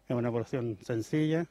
es 0.08 0.15
una 0.15 0.32
población 0.32 0.77
sencilla 0.82 1.46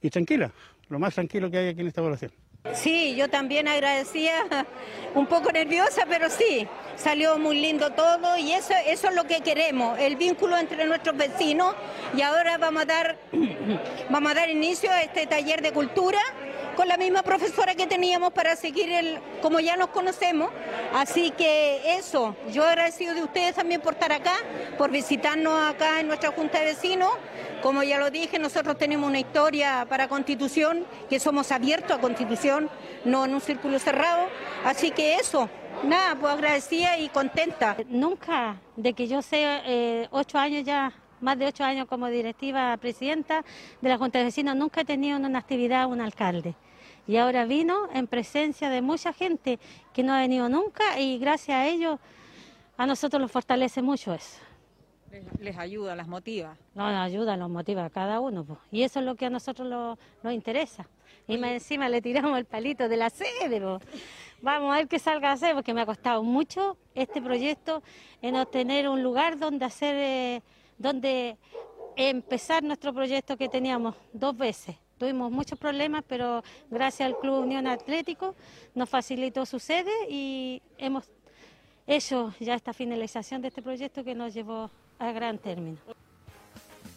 y 0.00 0.10
tranquila, 0.10 0.52
lo 0.88 0.98
más 0.98 1.14
tranquilo 1.14 1.50
que 1.50 1.58
hay 1.58 1.68
aquí 1.68 1.80
en 1.80 1.88
esta 1.88 2.02
población. 2.02 2.32
Sí, 2.72 3.14
yo 3.14 3.28
también 3.28 3.68
agradecía, 3.68 4.66
un 5.14 5.26
poco 5.26 5.52
nerviosa, 5.52 6.06
pero 6.08 6.30
sí, 6.30 6.66
salió 6.96 7.38
muy 7.38 7.60
lindo 7.60 7.90
todo 7.90 8.38
y 8.38 8.52
eso, 8.52 8.72
eso 8.86 9.08
es 9.08 9.14
lo 9.14 9.24
que 9.24 9.42
queremos, 9.42 9.98
el 9.98 10.16
vínculo 10.16 10.56
entre 10.56 10.86
nuestros 10.86 11.16
vecinos 11.16 11.74
y 12.16 12.22
ahora 12.22 12.56
vamos 12.56 12.82
a 12.82 12.86
dar, 12.86 13.18
vamos 14.10 14.32
a 14.32 14.34
dar 14.34 14.48
inicio 14.48 14.90
a 14.90 15.02
este 15.02 15.26
taller 15.26 15.60
de 15.60 15.72
cultura 15.72 16.20
con 16.74 16.88
la 16.88 16.96
misma 16.96 17.22
profesora 17.22 17.74
que 17.74 17.86
teníamos 17.86 18.32
para 18.32 18.56
seguir 18.56 18.90
el, 18.90 19.18
como 19.42 19.60
ya 19.60 19.76
nos 19.76 19.88
conocemos. 19.88 20.50
Así 20.92 21.30
que 21.30 21.96
eso, 21.96 22.36
yo 22.52 22.64
agradecido 22.64 23.14
de 23.14 23.22
ustedes 23.22 23.54
también 23.54 23.80
por 23.80 23.94
estar 23.94 24.12
acá, 24.12 24.34
por 24.76 24.90
visitarnos 24.90 25.60
acá 25.62 26.00
en 26.00 26.08
nuestra 26.08 26.32
Junta 26.32 26.60
de 26.60 26.66
Vecinos. 26.66 27.10
Como 27.62 27.82
ya 27.82 27.98
lo 27.98 28.10
dije, 28.10 28.38
nosotros 28.38 28.76
tenemos 28.76 29.08
una 29.08 29.18
historia 29.18 29.86
para 29.88 30.08
Constitución, 30.08 30.84
que 31.08 31.18
somos 31.18 31.50
abiertos 31.50 31.96
a 31.96 32.00
Constitución, 32.00 32.68
no 33.04 33.24
en 33.24 33.34
un 33.34 33.40
círculo 33.40 33.78
cerrado. 33.78 34.26
Así 34.64 34.90
que 34.90 35.16
eso, 35.16 35.48
nada, 35.82 36.14
pues 36.16 36.32
agradecida 36.32 36.98
y 36.98 37.08
contenta. 37.08 37.76
Nunca, 37.88 38.56
de 38.76 38.92
que 38.92 39.08
yo 39.08 39.22
sé, 39.22 39.42
eh, 39.64 40.08
ocho 40.10 40.38
años 40.38 40.64
ya 40.64 40.92
más 41.24 41.38
de 41.38 41.46
ocho 41.46 41.64
años 41.64 41.88
como 41.88 42.06
directiva 42.08 42.76
presidenta 42.76 43.44
de 43.80 43.88
la 43.88 43.96
Junta 43.98 44.18
de 44.18 44.26
Vecinos, 44.26 44.54
nunca 44.54 44.82
he 44.82 44.84
tenido 44.84 45.16
una 45.16 45.38
actividad 45.38 45.86
un 45.86 46.00
alcalde. 46.00 46.54
Y 47.06 47.16
ahora 47.16 47.46
vino 47.46 47.88
en 47.92 48.06
presencia 48.06 48.68
de 48.68 48.82
mucha 48.82 49.12
gente 49.12 49.58
que 49.92 50.02
no 50.02 50.12
ha 50.12 50.20
venido 50.20 50.48
nunca 50.48 51.00
y 51.00 51.18
gracias 51.18 51.56
a 51.56 51.66
ellos 51.66 51.98
a 52.76 52.86
nosotros 52.86 53.20
nos 53.20 53.32
fortalece 53.32 53.82
mucho 53.82 54.14
eso. 54.14 54.38
Les, 55.40 55.56
ayuda, 55.56 55.94
las 55.94 56.08
motiva. 56.08 56.56
No, 56.74 56.90
nos 56.90 57.00
ayuda, 57.00 57.36
los 57.36 57.48
motiva 57.48 57.84
a 57.84 57.90
cada 57.90 58.20
uno. 58.20 58.44
Y 58.72 58.82
eso 58.82 58.98
es 58.98 59.06
lo 59.06 59.14
que 59.14 59.26
a 59.26 59.30
nosotros 59.30 59.98
nos 60.22 60.32
interesa. 60.32 60.88
Y 61.28 61.38
más 61.38 61.52
encima 61.52 61.88
le 61.88 62.02
tiramos 62.02 62.36
el 62.36 62.44
palito 62.44 62.88
de 62.88 62.96
la 62.96 63.10
sede. 63.10 63.60
Vamos 64.42 64.74
a 64.74 64.78
ver 64.78 64.88
qué 64.88 64.98
salga 64.98 65.30
a 65.30 65.32
hacer, 65.32 65.54
porque 65.54 65.72
me 65.72 65.82
ha 65.82 65.86
costado 65.86 66.22
mucho 66.22 66.76
este 66.94 67.22
proyecto 67.22 67.82
en 68.20 68.36
obtener 68.36 68.88
un 68.88 69.02
lugar 69.02 69.38
donde 69.38 69.64
hacer, 69.64 69.94
eh, 69.96 70.42
donde 70.78 71.36
empezar 71.96 72.62
nuestro 72.62 72.92
proyecto 72.92 73.36
que 73.36 73.48
teníamos 73.48 73.94
dos 74.12 74.36
veces. 74.36 74.76
Tuvimos 74.98 75.30
muchos 75.30 75.58
problemas, 75.58 76.04
pero 76.06 76.42
gracias 76.70 77.06
al 77.06 77.18
Club 77.18 77.40
Unión 77.40 77.66
Atlético 77.66 78.34
nos 78.74 78.88
facilitó 78.88 79.44
su 79.44 79.58
sede 79.58 79.90
y 80.08 80.62
hemos 80.78 81.04
hecho 81.86 82.32
ya 82.40 82.54
esta 82.54 82.72
finalización 82.72 83.42
de 83.42 83.48
este 83.48 83.60
proyecto 83.60 84.04
que 84.04 84.14
nos 84.14 84.32
llevó 84.32 84.70
a 84.98 85.12
gran 85.12 85.38
término. 85.38 85.78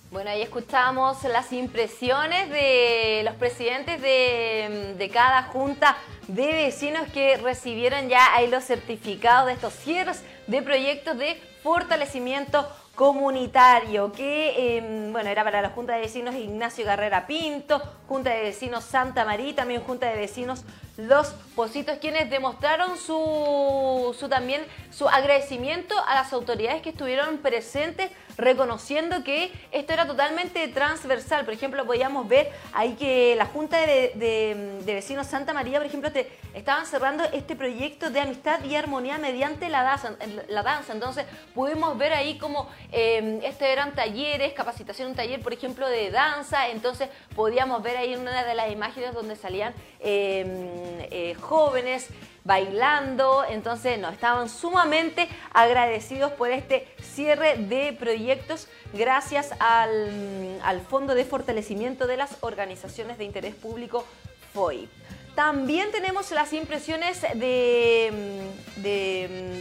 Bueno, 0.10 0.30
ahí 0.30 0.42
escuchamos 0.42 1.22
las 1.26 1.52
impresiones 1.52 2.50
de 2.50 3.24
los 3.26 3.36
presidentes 3.36 4.02
de, 4.02 4.96
de, 4.98 5.10
cada 5.10 5.44
junta 5.44 5.98
de 6.30 6.46
vecinos 6.46 7.10
que 7.12 7.36
recibieron 7.36 8.08
ya 8.08 8.34
ahí 8.34 8.48
los 8.48 8.64
certificados 8.64 9.48
de 9.48 9.54
estos 9.54 9.74
cierres 9.74 10.24
de 10.48 10.62
proyectos 10.62 11.18
de 11.18 11.36
fortalecimiento 11.62 12.66
comunitario, 12.98 14.12
que 14.12 14.78
em, 14.78 15.14
bueno, 15.14 15.30
era 15.30 15.44
para 15.44 15.62
la 15.62 15.70
Junta 15.70 15.94
de 15.94 16.02
Vecinos 16.02 16.34
Ignacio 16.34 16.84
Garrera 16.84 17.28
Pinto, 17.28 17.80
Junta 18.08 18.32
de 18.32 18.42
Vecinos 18.42 18.84
Santa 18.86 19.24
María, 19.24 19.56
también 19.56 19.84
Junta 19.84 20.08
de 20.08 20.16
Vecinos 20.16 20.66
Los 20.98 21.28
Positos, 21.56 21.98
quienes 21.98 22.30
demostraron 22.30 22.98
su, 22.98 24.16
su 24.18 24.30
también 24.30 24.64
su 24.92 25.08
agradecimiento 25.10 25.96
a 26.08 26.14
las 26.14 26.32
autoridades 26.34 26.82
que 26.82 26.90
estuvieron 26.90 27.40
presentes 27.40 28.12
reconociendo 28.38 29.24
que 29.24 29.52
esto 29.72 29.94
era 29.94 30.06
totalmente 30.06 30.68
transversal. 30.68 31.44
Por 31.46 31.54
ejemplo, 31.54 31.86
podíamos 31.86 32.28
ver 32.28 32.52
ahí 32.74 32.94
que 32.94 33.36
la 33.36 33.48
Junta 33.48 33.78
de, 33.78 34.82
Vecinos 34.86 35.28
Santa 35.28 35.54
María, 35.54 35.80
por 35.80 35.88
ejemplo, 35.88 36.12
te, 36.12 36.32
estaban 36.54 36.86
cerrando 36.86 37.24
este 37.34 37.56
proyecto 37.56 38.10
de 38.10 38.22
amistad 38.22 38.64
y 38.64 38.76
armonía 38.76 39.18
mediante 39.18 39.70
la 39.70 39.84
danza. 39.84 40.16
La 40.50 40.62
danza. 40.64 40.94
Entonces, 40.94 41.26
pudimos 41.56 41.98
ver 41.98 42.14
ahí 42.14 42.38
como 42.38 42.70
eh, 42.92 43.40
este 43.44 43.72
eran 43.72 43.94
talleres, 43.96 44.54
capacitación, 44.54 45.10
un 45.10 45.16
taller, 45.16 45.42
por 45.42 45.54
ejemplo, 45.54 45.88
de 45.90 46.12
danza. 46.12 46.70
Entonces, 46.70 47.10
podíamos 47.36 47.82
ver 47.82 47.98
ahí 47.98 48.16
una 48.16 48.44
de 48.44 48.54
las 48.54 48.72
imágenes 48.72 49.14
donde 49.14 49.36
salían 49.36 49.74
eh, 50.00 50.87
eh, 51.12 51.36
jóvenes 51.40 52.10
bailando, 52.48 53.44
entonces 53.50 54.00
no, 54.00 54.10
estaban 54.10 54.50
sumamente 54.50 55.28
agradecidos 55.54 56.32
por 56.32 56.50
este 56.50 56.88
cierre 57.02 57.58
de 57.58 57.92
proyectos 57.92 58.70
gracias 58.94 59.52
al, 59.60 60.82
Fondo 60.90 61.14
de 61.14 61.26
Fortalecimiento 61.26 62.08
de 62.08 62.16
las 62.16 62.38
Organizaciones 62.40 63.18
de 63.18 63.26
Interés 63.26 63.54
Público 63.54 64.06
FOI. 64.54 64.90
También 65.36 65.92
tenemos 65.92 66.32
las 66.32 66.54
impresiones 66.54 67.22
de, 67.36 68.50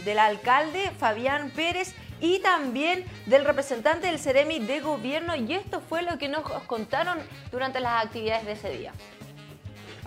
del 0.05 0.19
alcalde 0.19 0.89
Fabián 0.97 1.51
Pérez 1.51 1.93
y 2.19 2.39
también 2.39 3.05
del 3.25 3.45
representante 3.45 4.07
del 4.07 4.17
Ceremi 4.17 4.59
de 4.59 4.79
Gobierno 4.79 5.35
y 5.35 5.53
esto 5.53 5.81
fue 5.81 6.01
lo 6.01 6.17
que 6.17 6.29
nos 6.29 6.43
contaron 6.63 7.19
durante 7.51 7.79
las 7.79 8.05
actividades 8.05 8.45
de 8.45 8.53
ese 8.53 8.69
día. 8.71 8.93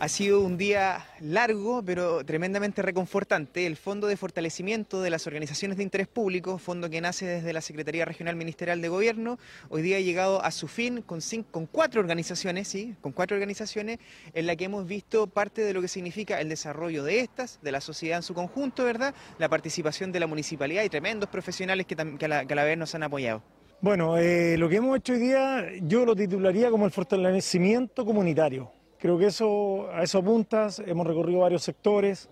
Ha 0.02 0.08
sido 0.08 0.40
un 0.40 0.56
día 0.56 1.04
largo, 1.20 1.82
pero 1.84 2.24
tremendamente 2.24 2.80
reconfortante. 2.80 3.66
El 3.66 3.76
Fondo 3.76 4.06
de 4.06 4.16
Fortalecimiento 4.16 5.02
de 5.02 5.10
las 5.10 5.26
Organizaciones 5.26 5.76
de 5.76 5.82
Interés 5.82 6.08
Público, 6.08 6.56
fondo 6.56 6.88
que 6.88 7.02
nace 7.02 7.26
desde 7.26 7.52
la 7.52 7.60
Secretaría 7.60 8.06
Regional 8.06 8.34
Ministerial 8.34 8.80
de 8.80 8.88
Gobierno, 8.88 9.38
hoy 9.68 9.82
día 9.82 9.98
ha 9.98 10.00
llegado 10.00 10.42
a 10.42 10.52
su 10.52 10.68
fin 10.68 11.02
con, 11.02 11.20
con 11.50 11.66
cuatro 11.66 12.00
organizaciones, 12.00 12.66
sí, 12.68 12.94
con 13.02 13.12
cuatro 13.12 13.36
organizaciones, 13.36 13.98
en 14.32 14.46
la 14.46 14.56
que 14.56 14.64
hemos 14.64 14.86
visto 14.86 15.26
parte 15.26 15.60
de 15.60 15.74
lo 15.74 15.82
que 15.82 15.88
significa 15.88 16.40
el 16.40 16.48
desarrollo 16.48 17.04
de 17.04 17.20
estas, 17.20 17.60
de 17.60 17.70
la 17.70 17.82
sociedad 17.82 18.16
en 18.16 18.22
su 18.22 18.32
conjunto, 18.32 18.86
¿verdad? 18.86 19.14
La 19.36 19.50
participación 19.50 20.12
de 20.12 20.20
la 20.20 20.26
municipalidad 20.26 20.82
y 20.82 20.88
tremendos 20.88 21.28
profesionales 21.28 21.84
que, 21.84 21.94
a, 22.24 22.54
la, 22.54 22.64
vez 22.64 22.78
nos 22.78 22.94
han 22.94 23.02
apoyado. 23.02 23.42
Bueno, 23.82 24.16
eh, 24.16 24.56
lo 24.56 24.70
que 24.70 24.76
hemos 24.76 24.96
hecho 24.96 25.12
hoy 25.12 25.18
día 25.18 25.66
yo 25.82 26.06
lo 26.06 26.16
titularía 26.16 26.70
como 26.70 26.86
el 26.86 26.90
fortalecimiento 26.90 28.06
comunitario 28.06 28.79
Creo 29.00 29.16
que 29.16 29.26
eso, 29.26 29.88
a 29.94 30.02
eso 30.02 30.18
apuntas, 30.18 30.78
hemos 30.84 31.06
recorrido 31.06 31.40
varios 31.40 31.62
sectores, 31.62 32.28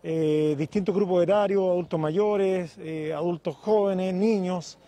eh, 0.00 0.54
distintos 0.56 0.94
grupos 0.94 1.24
etarios, 1.24 1.64
adultos 1.64 1.98
mayores, 1.98 2.76
eh, 2.78 3.12
adultos 3.12 3.56
jóvenes, 3.56 4.14
niños, 4.14 4.78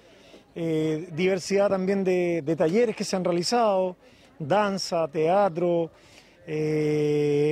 eh, 0.55 1.09
diversidad 1.11 1.69
también 1.69 2.05
de, 2.05 2.55
talleres 2.57 2.95
que 2.95 3.03
se 3.03 3.17
han 3.17 3.25
realizado, 3.25 3.97
danza, 4.39 5.09
teatro, 5.09 5.91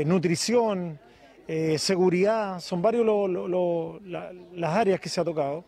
nutrición, 0.06 1.00
seguridad, 1.76 2.60
son 2.60 2.80
varios 2.80 3.04
las 4.54 4.76
áreas 4.76 5.00
que 5.00 5.08
se 5.08 5.20
ha 5.20 5.24
tocado. 5.24 5.64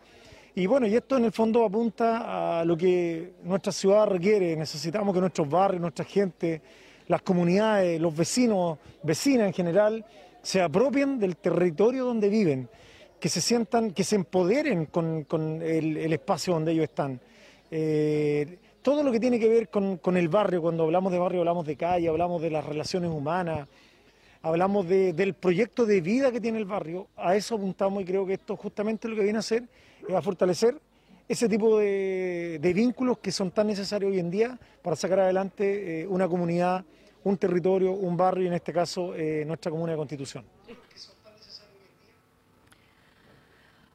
Y 0.54 0.66
bueno, 0.66 0.86
y 0.86 0.94
esto 0.94 1.16
en 1.16 1.24
el 1.24 1.32
fondo 1.32 1.64
apunta 1.64 2.60
a 2.60 2.64
lo 2.64 2.76
que 2.76 3.32
nuestra 3.42 3.72
ciudad 3.72 4.06
requiere, 4.06 4.54
necesitamos 4.54 5.12
que 5.12 5.20
nuestros 5.20 5.50
barrios, 5.50 5.80
nuestra 5.80 6.04
gente, 6.04 6.62
las 7.08 7.22
comunidades, 7.22 8.00
los 8.00 8.16
vecinos, 8.16 8.78
vecinas 9.02 9.46
en 9.46 9.52
general, 9.52 10.04
se 10.42 10.62
apropien 10.62 11.18
del 11.18 11.36
territorio 11.36 12.04
donde 12.04 12.28
viven, 12.28 12.68
que 13.18 13.28
se 13.28 13.40
sientan, 13.40 13.92
que 13.92 14.04
se 14.04 14.16
empoderen 14.16 14.86
con, 14.86 15.26
el, 15.62 16.12
espacio 16.12 16.54
donde 16.54 16.72
ellos 16.72 16.84
están. 16.84 17.20
Eh, 17.70 18.58
todo 18.82 19.02
lo 19.02 19.10
que 19.10 19.18
tiene 19.18 19.40
que 19.40 19.48
ver 19.48 19.68
con, 19.68 20.16
el 20.16 20.28
barrio, 20.28 20.62
cuando 20.62 20.84
hablamos 20.84 21.10
de 21.10 21.18
barrio 21.18 21.40
hablamos 21.40 21.66
de 21.66 21.76
calle, 21.76 22.08
hablamos 22.08 22.40
de 22.40 22.50
las 22.50 22.64
relaciones 22.64 23.10
humanas, 23.10 23.68
hablamos 24.42 24.86
del 24.88 25.34
proyecto 25.34 25.84
de 25.86 26.00
vida 26.00 26.30
que 26.30 26.40
tiene 26.40 26.58
el 26.58 26.66
barrio, 26.66 27.08
a 27.16 27.34
eso 27.34 27.56
apuntamos 27.56 28.02
y 28.02 28.06
creo 28.06 28.24
que 28.24 28.34
esto 28.34 28.56
justamente 28.56 29.08
lo 29.08 29.16
que 29.16 29.22
viene 29.22 29.38
a 29.38 29.40
hacer 29.40 29.64
es 30.06 30.14
a 30.14 30.22
fortalecer 30.22 30.78
ese 31.28 31.48
tipo 31.48 31.78
de, 31.78 32.72
vínculos 32.74 33.18
que 33.18 33.32
son 33.32 33.50
tan 33.50 33.66
necesarios 33.66 34.12
hoy 34.12 34.18
en 34.18 34.30
día 34.30 34.58
para 34.82 34.96
sacar 34.96 35.20
adelante 35.20 36.02
eh, 36.02 36.06
una 36.06 36.28
comunidad 36.28 36.84
un 37.26 37.36
territorio, 37.36 37.90
un 37.90 38.16
barrio 38.16 38.44
y 38.44 38.46
en 38.46 38.52
este 38.52 38.72
caso 38.72 39.12
eh, 39.16 39.42
nuestra 39.44 39.72
comuna 39.72 39.92
de 39.92 39.98
Constitución. 39.98 40.44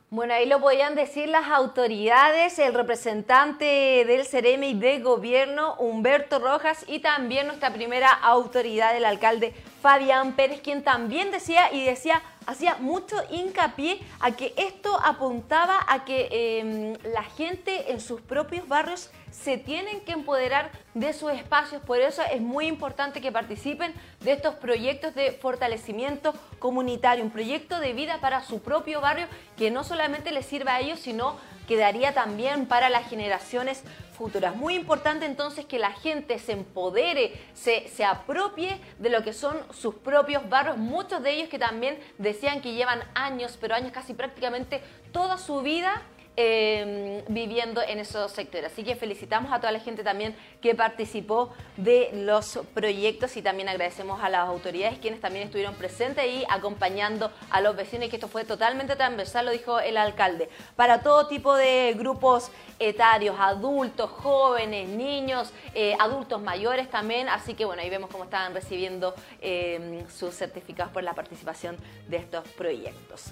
Bueno, 0.10 0.34
ahí 0.34 0.46
lo 0.46 0.60
podían 0.60 0.96
decir 0.96 1.30
las 1.30 1.48
autoridades, 1.48 2.60
el 2.60 2.74
representante 2.74 4.04
del 4.06 4.26
CEREMI 4.26 4.74
de 4.74 5.00
gobierno, 5.00 5.76
Humberto 5.76 6.39
Rojas, 6.39 6.84
y 6.86 7.00
también 7.00 7.48
nuestra 7.48 7.72
primera 7.72 8.12
autoridad, 8.12 8.98
el 8.98 9.06
alcalde 9.06 9.54
Fabián 9.82 10.36
Pérez, 10.36 10.60
quien 10.60 10.84
también 10.84 11.32
decía 11.32 11.72
y 11.72 11.86
decía, 11.86 12.22
hacía 12.45 12.75
mucho 12.77 13.15
hincapié 13.30 13.99
a 14.19 14.32
que 14.32 14.54
esto 14.58 14.99
apuntaba 15.04 15.80
a 15.88 16.06
que 16.06 16.60
em, 16.60 16.97
la 17.13 17.23
gente 17.23 17.91
en 17.91 17.99
sus 17.99 18.21
propios 18.21 18.67
barrios 18.67 19.10
se 19.32 19.58
tienen 19.58 20.01
que 20.01 20.12
empoderar 20.12 20.71
de 20.93 21.13
sus 21.13 21.32
espacios, 21.32 21.82
por 21.82 21.99
eso 21.99 22.21
es 22.32 22.41
muy 22.41 22.67
importante 22.67 23.21
que 23.21 23.32
participen 23.32 23.93
de 24.19 24.34
estos 24.34 24.56
proyectos 24.56 25.15
de 25.15 25.32
fortalecimiento 25.32 26.34
comunitario, 26.60 27.23
un 27.23 27.32
proyecto 27.32 27.80
de 27.80 27.93
vida 27.93 28.19
para 28.19 28.43
su 28.43 28.62
propio 28.62 28.99
barrio 28.99 29.27
que 29.58 29.71
no 29.71 29.84
solamente 29.84 30.32
les 30.32 30.45
sirva 30.45 30.75
a 30.75 30.80
ellos, 30.82 30.99
sino 30.99 31.38
que 31.71 31.77
daría 31.77 32.13
también 32.13 32.65
para 32.65 32.89
las 32.89 33.07
generaciones 33.07 33.81
futuras. 34.17 34.57
Muy 34.57 34.75
importante 34.75 35.25
entonces 35.25 35.63
que 35.63 35.79
la 35.79 35.93
gente 35.93 36.38
se 36.38 36.51
empodere, 36.51 37.31
se, 37.53 37.88
se 37.88 38.03
apropie 38.03 38.77
de 38.99 39.10
lo 39.10 39.23
que 39.23 39.31
son 39.31 39.57
sus 39.71 39.95
propios 39.95 40.49
barrios, 40.49 40.75
muchos 40.75 41.23
de 41.23 41.31
ellos 41.31 41.47
que 41.47 41.57
también 41.57 41.97
decían 42.17 42.60
que 42.60 42.73
llevan 42.73 42.99
años, 43.13 43.57
pero 43.62 43.73
años 43.73 43.93
casi 43.93 44.13
prácticamente 44.13 44.81
toda 45.13 45.38
su 45.38 45.62
vida 45.62 46.01
Em, 46.43 47.23
viviendo 47.27 47.84
en 47.84 47.99
esos 47.99 48.32
sectores. 48.32 48.71
Así 48.71 48.84
que 48.84 48.95
felicitamos 48.95 49.51
a 49.51 49.60
toda 49.60 49.71
la 49.71 49.80
gente 49.80 50.04
también 50.04 50.36
que 50.60 50.73
participó 50.73 51.54
de 51.77 52.10
los 52.13 52.60
proyectos 52.73 53.38
y 53.38 53.43
también 53.43 53.69
agradecemos 53.69 54.23
a 54.23 54.30
las 54.30 54.47
autoridades 54.47 54.97
quienes 54.97 55.21
también 55.21 55.45
estuvieron 55.45 55.75
presentes 55.75 56.25
y 56.25 56.43
acompañando 56.49 57.32
a 57.51 57.62
los 57.62 57.75
vecinos 57.75 58.10
que 58.10 58.15
esto 58.15 58.27
fue 58.27 58.43
totalmente 58.43 58.95
transversal, 58.95 59.45
lo 59.45 59.51
dijo 59.51 59.80
el 59.80 59.97
alcalde, 59.97 60.49
para 60.75 61.04
todo 61.04 61.27
tipo 61.27 61.54
de 61.54 61.93
grupos 61.95 62.49
etarios, 62.80 63.36
adultos, 63.38 64.10
jóvenes, 64.10 64.89
niños, 64.89 65.54
eh, 65.75 65.95
adultos 65.99 66.41
mayores 66.41 66.89
también. 66.89 67.30
Así 67.30 67.54
que 67.54 67.65
bueno, 67.65 67.84
ahí 67.84 67.89
vemos 67.91 68.10
cómo 68.10 68.23
estaban 68.23 68.56
recibiendo 68.56 69.13
em, 69.41 70.10
sus 70.10 70.34
certificados 70.34 70.91
por 70.91 71.04
la 71.04 71.13
participación 71.13 71.77
de 72.08 72.17
estos 72.17 72.47
proyectos. 72.49 73.32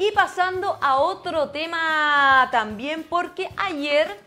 Y 0.00 0.12
pasando 0.12 0.78
a 0.80 0.96
otro 0.96 1.50
tema 1.50 2.48
también, 2.50 3.04
porque 3.04 3.50
ayer, 3.58 4.18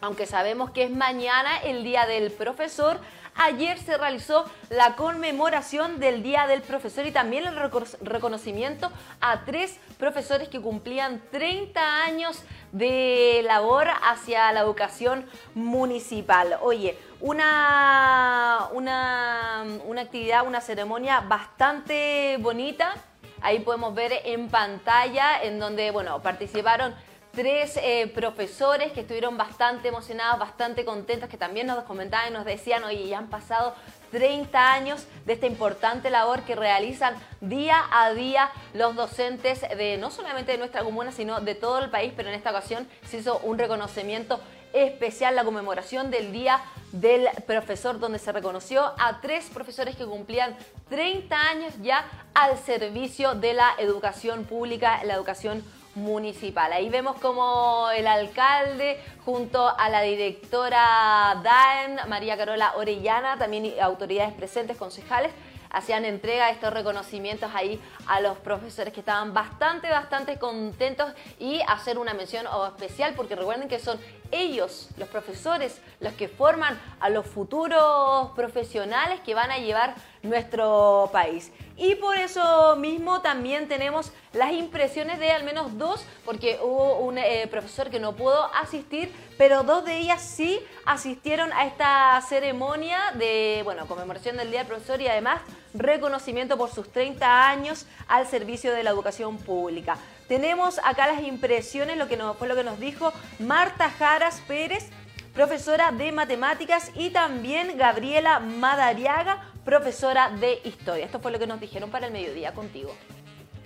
aunque 0.00 0.26
sabemos 0.26 0.72
que 0.72 0.82
es 0.82 0.90
mañana 0.90 1.58
el 1.58 1.84
Día 1.84 2.04
del 2.04 2.32
Profesor, 2.32 2.98
ayer 3.36 3.78
se 3.78 3.96
realizó 3.96 4.44
la 4.70 4.96
conmemoración 4.96 6.00
del 6.00 6.24
Día 6.24 6.48
del 6.48 6.62
Profesor 6.62 7.06
y 7.06 7.12
también 7.12 7.46
el 7.46 7.54
reconocimiento 8.00 8.90
a 9.20 9.44
tres 9.44 9.78
profesores 9.98 10.48
que 10.48 10.60
cumplían 10.60 11.22
30 11.30 12.02
años 12.02 12.42
de 12.72 13.42
labor 13.44 13.86
hacia 14.02 14.50
la 14.50 14.62
educación 14.62 15.30
municipal. 15.54 16.58
Oye, 16.60 16.98
una, 17.20 18.66
una, 18.72 19.64
una 19.86 20.00
actividad, 20.00 20.44
una 20.44 20.60
ceremonia 20.60 21.20
bastante 21.20 22.36
bonita 22.40 22.96
Ahí 23.40 23.60
podemos 23.60 23.94
ver 23.94 24.12
en 24.24 24.48
pantalla 24.48 25.42
en 25.42 25.58
donde, 25.58 25.90
bueno, 25.90 26.20
participaron 26.22 26.94
tres 27.32 27.78
eh, 27.82 28.10
profesores 28.12 28.90
que 28.92 29.00
estuvieron 29.00 29.36
bastante 29.36 29.88
emocionados, 29.88 30.40
bastante 30.40 30.84
contentos, 30.84 31.28
que 31.28 31.36
también 31.36 31.66
nos 31.66 31.84
comentaban 31.84 32.30
y 32.30 32.32
nos 32.32 32.44
decían, 32.44 32.82
oye, 32.84 33.06
ya 33.06 33.18
han 33.18 33.28
pasado 33.28 33.74
30 34.10 34.72
años 34.72 35.06
de 35.26 35.34
esta 35.34 35.46
importante 35.46 36.10
labor 36.10 36.42
que 36.42 36.56
realizan 36.56 37.14
día 37.40 37.84
a 37.92 38.12
día 38.12 38.50
los 38.74 38.96
docentes 38.96 39.60
de 39.60 39.98
no 39.98 40.10
solamente 40.10 40.52
de 40.52 40.58
nuestra 40.58 40.82
comuna, 40.82 41.12
sino 41.12 41.40
de 41.40 41.54
todo 41.54 41.78
el 41.78 41.90
país, 41.90 42.12
pero 42.16 42.28
en 42.28 42.34
esta 42.34 42.50
ocasión 42.50 42.88
se 43.06 43.18
hizo 43.18 43.38
un 43.44 43.58
reconocimiento 43.58 44.40
especial, 44.72 45.34
la 45.36 45.44
conmemoración 45.44 46.10
del 46.10 46.32
Día 46.32 46.60
del 46.92 47.28
Profesor, 47.46 47.98
donde 47.98 48.18
se 48.18 48.32
reconoció 48.32 48.82
a 48.98 49.20
tres 49.20 49.50
profesores 49.52 49.96
que 49.96 50.06
cumplían 50.06 50.56
30 50.88 51.36
años 51.36 51.74
ya 51.82 52.04
al 52.34 52.56
servicio 52.58 53.34
de 53.34 53.54
la 53.54 53.74
educación 53.78 54.44
pública, 54.44 55.02
la 55.04 55.14
educación 55.14 55.62
municipal. 55.94 56.72
Ahí 56.72 56.88
vemos 56.88 57.16
como 57.20 57.90
el 57.90 58.06
alcalde 58.06 59.00
junto 59.24 59.68
a 59.68 59.88
la 59.88 60.02
directora 60.02 61.40
DAEN, 61.42 62.08
María 62.08 62.36
Carola 62.36 62.74
Orellana, 62.76 63.36
también 63.36 63.74
autoridades 63.80 64.32
presentes, 64.32 64.76
concejales, 64.76 65.32
hacían 65.70 66.04
entrega 66.04 66.50
estos 66.50 66.72
reconocimientos 66.72 67.50
ahí 67.54 67.80
a 68.06 68.20
los 68.20 68.38
profesores 68.38 68.92
que 68.92 69.00
estaban 69.00 69.34
bastante, 69.34 69.88
bastante 69.90 70.38
contentos 70.38 71.12
y 71.38 71.60
hacer 71.68 71.98
una 71.98 72.14
mención 72.14 72.46
especial 72.68 73.14
porque 73.14 73.36
recuerden 73.36 73.68
que 73.68 73.78
son 73.78 73.98
ellos, 74.30 74.88
los 74.96 75.08
profesores, 75.08 75.80
los 76.00 76.12
que 76.14 76.28
forman 76.28 76.78
a 77.00 77.08
los 77.08 77.26
futuros 77.26 78.30
profesionales 78.32 79.20
que 79.20 79.34
van 79.34 79.50
a 79.50 79.58
llevar 79.58 79.94
nuestro 80.22 81.08
país. 81.12 81.52
Y 81.78 81.94
por 81.94 82.16
eso 82.16 82.74
mismo 82.74 83.22
también 83.22 83.68
tenemos 83.68 84.10
las 84.32 84.50
impresiones 84.50 85.20
de 85.20 85.30
al 85.30 85.44
menos 85.44 85.78
dos, 85.78 86.04
porque 86.24 86.58
hubo 86.60 86.98
un 86.98 87.18
eh, 87.18 87.46
profesor 87.48 87.88
que 87.88 88.00
no 88.00 88.16
pudo 88.16 88.52
asistir, 88.52 89.14
pero 89.38 89.62
dos 89.62 89.84
de 89.84 89.98
ellas 89.98 90.20
sí 90.20 90.58
asistieron 90.84 91.52
a 91.52 91.66
esta 91.66 92.20
ceremonia 92.28 92.98
de, 93.14 93.60
bueno, 93.62 93.86
conmemoración 93.86 94.36
del 94.36 94.50
Día 94.50 94.60
del 94.60 94.66
Profesor 94.66 95.00
y 95.00 95.06
además 95.06 95.40
reconocimiento 95.72 96.58
por 96.58 96.70
sus 96.70 96.90
30 96.90 97.48
años 97.48 97.86
al 98.08 98.26
servicio 98.26 98.72
de 98.72 98.82
la 98.82 98.90
educación 98.90 99.38
pública. 99.38 99.98
Tenemos 100.26 100.80
acá 100.82 101.06
las 101.06 101.22
impresiones, 101.22 101.96
lo 101.96 102.08
que 102.08 102.16
nos, 102.16 102.36
fue 102.36 102.48
lo 102.48 102.56
que 102.56 102.64
nos 102.64 102.80
dijo 102.80 103.12
Marta 103.38 103.88
Jaras 103.88 104.42
Pérez, 104.48 104.90
profesora 105.32 105.92
de 105.92 106.10
matemáticas, 106.10 106.90
y 106.96 107.10
también 107.10 107.78
Gabriela 107.78 108.40
Madariaga, 108.40 109.44
profesora 109.68 110.30
de 110.30 110.60
historia. 110.64 111.04
Esto 111.04 111.20
fue 111.20 111.30
lo 111.30 111.38
que 111.38 111.46
nos 111.46 111.60
dijeron 111.60 111.90
para 111.90 112.06
el 112.06 112.12
mediodía 112.14 112.54
contigo. 112.54 112.90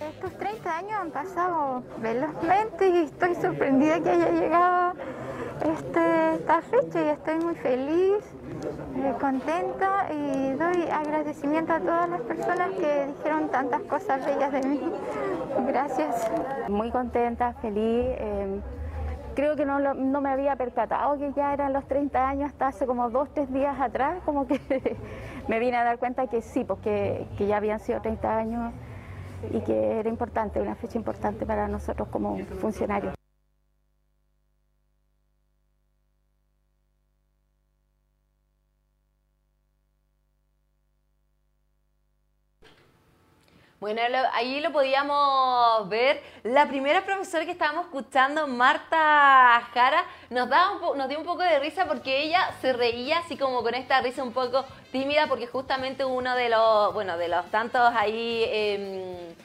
Estos 0.01 0.37
30 0.37 0.77
años 0.77 0.91
han 0.99 1.11
pasado 1.11 1.81
velozmente 1.99 2.89
y 2.89 2.97
estoy 3.05 3.35
sorprendida 3.35 4.01
que 4.01 4.09
haya 4.09 4.29
llegado 4.31 4.93
este, 5.63 6.33
esta 6.35 6.61
fecha 6.61 7.05
y 7.05 7.07
estoy 7.07 7.35
muy 7.35 7.55
feliz, 7.55 8.21
eh, 8.97 9.13
contenta 9.17 10.09
y 10.11 10.51
doy 10.51 10.89
agradecimiento 10.91 11.71
a 11.71 11.79
todas 11.79 12.09
las 12.09 12.21
personas 12.23 12.71
que 12.71 13.05
dijeron 13.05 13.47
tantas 13.47 13.81
cosas 13.83 14.25
bellas 14.25 14.51
de 14.51 14.61
mí. 14.61 14.81
Gracias. 15.67 16.29
Muy 16.67 16.91
contenta, 16.91 17.53
feliz. 17.61 17.77
Eh, 17.79 18.59
creo 19.33 19.55
que 19.55 19.65
no, 19.65 19.79
no, 19.93 20.21
me 20.21 20.29
había 20.29 20.55
percatado 20.55 21.17
que 21.17 21.31
ya 21.33 21.53
eran 21.53 21.73
los 21.73 21.87
30 21.87 22.27
años 22.27 22.51
hasta 22.51 22.67
hace 22.67 22.85
como 22.85 23.09
dos, 23.09 23.29
tres 23.33 23.51
días 23.51 23.79
atrás, 23.79 24.21
como 24.25 24.47
que 24.47 24.59
me 25.47 25.59
vine 25.59 25.77
a 25.77 25.83
dar 25.83 25.99
cuenta 25.99 26.27
que 26.27 26.41
sí, 26.41 26.63
porque 26.63 27.27
que 27.37 27.47
ya 27.47 27.57
habían 27.57 27.79
sido 27.79 28.01
30 28.01 28.37
años 28.37 28.73
y 29.51 29.61
que 29.61 29.99
era 29.99 30.09
importante, 30.09 30.61
una 30.61 30.75
fecha 30.75 30.97
importante 30.97 31.45
para 31.45 31.67
nosotros 31.67 32.07
como 32.09 32.37
funcionarios. 32.59 33.13
Bueno, 43.83 43.99
ahí 44.31 44.61
lo 44.61 44.71
podíamos 44.71 45.89
ver. 45.89 46.23
La 46.43 46.69
primera 46.69 47.03
profesora 47.03 47.43
que 47.43 47.51
estábamos 47.51 47.87
escuchando, 47.87 48.47
Marta 48.47 49.61
Jara, 49.73 50.05
nos, 50.29 50.47
nos 50.95 51.09
dio 51.09 51.19
un 51.19 51.25
poco 51.25 51.41
de 51.41 51.59
risa 51.59 51.85
porque 51.85 52.23
ella 52.23 52.49
se 52.61 52.71
reía 52.71 53.17
así 53.17 53.35
como 53.35 53.61
con 53.61 53.75
esta 53.75 53.99
risa 53.99 54.23
un 54.23 54.31
poco 54.31 54.63
tímida 54.93 55.27
porque 55.27 55.47
justamente 55.47 56.05
uno 56.05 56.33
de 56.33 56.47
los, 56.47 56.93
bueno, 56.93 57.17
de 57.17 57.27
los 57.27 57.45
tantos 57.51 57.81
ahí... 57.93 58.45
Eh, 58.47 59.35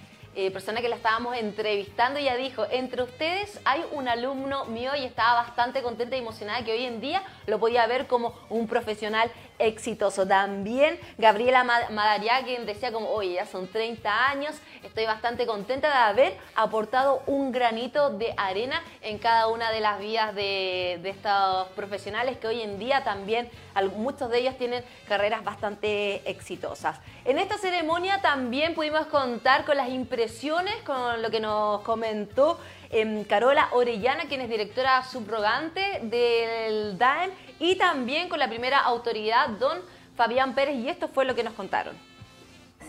eh, 0.40 0.52
persona 0.52 0.80
que 0.80 0.88
la 0.88 0.94
estábamos 0.94 1.36
entrevistando, 1.36 2.20
ella 2.20 2.36
dijo, 2.36 2.64
entre 2.70 3.02
ustedes 3.02 3.58
hay 3.64 3.84
un 3.90 4.06
alumno 4.06 4.66
mío 4.66 4.92
y 4.94 5.04
estaba 5.04 5.42
bastante 5.42 5.82
contenta 5.82 6.14
y 6.14 6.20
emocionada 6.20 6.64
que 6.64 6.70
hoy 6.70 6.84
en 6.84 7.00
día 7.00 7.24
lo 7.46 7.58
podía 7.58 7.84
ver 7.88 8.06
como 8.06 8.34
un 8.48 8.68
profesional 8.68 9.32
exitoso. 9.58 10.26
También 10.26 10.98
Gabriela 11.16 11.64
Madariaga, 11.64 12.44
quien 12.44 12.66
decía 12.66 12.92
como, 12.92 13.10
oye, 13.10 13.34
ya 13.34 13.46
son 13.46 13.68
30 13.68 14.28
años, 14.28 14.54
estoy 14.82 15.06
bastante 15.06 15.46
contenta 15.46 15.88
de 15.88 15.94
haber 15.94 16.36
aportado 16.54 17.22
un 17.26 17.52
granito 17.52 18.10
de 18.10 18.34
arena 18.36 18.82
en 19.02 19.18
cada 19.18 19.48
una 19.48 19.70
de 19.70 19.80
las 19.80 19.98
vías 19.98 20.34
de, 20.34 21.00
de 21.02 21.10
estos 21.10 21.68
profesionales 21.68 22.38
que 22.38 22.46
hoy 22.46 22.60
en 22.60 22.78
día 22.78 23.04
también, 23.04 23.50
muchos 23.96 24.30
de 24.30 24.38
ellos 24.40 24.56
tienen 24.58 24.84
carreras 25.06 25.44
bastante 25.44 26.28
exitosas. 26.28 27.00
En 27.24 27.38
esta 27.38 27.58
ceremonia 27.58 28.20
también 28.20 28.74
pudimos 28.74 29.06
contar 29.06 29.64
con 29.64 29.76
las 29.76 29.88
impresiones, 29.88 30.74
con 30.84 31.22
lo 31.22 31.30
que 31.30 31.40
nos 31.40 31.82
comentó 31.82 32.58
em, 32.90 33.24
Carola 33.24 33.68
Orellana, 33.72 34.24
quien 34.28 34.40
es 34.40 34.48
directora 34.48 35.02
subrogante 35.04 36.00
del 36.02 36.98
DAEM 36.98 37.30
y 37.58 37.76
también 37.76 38.28
con 38.28 38.38
la 38.38 38.48
primera 38.48 38.78
autoridad, 38.78 39.48
don 39.50 39.78
Fabián 40.16 40.54
Pérez, 40.54 40.76
y 40.76 40.88
esto 40.88 41.08
fue 41.08 41.24
lo 41.24 41.34
que 41.34 41.44
nos 41.44 41.54
contaron 41.54 41.94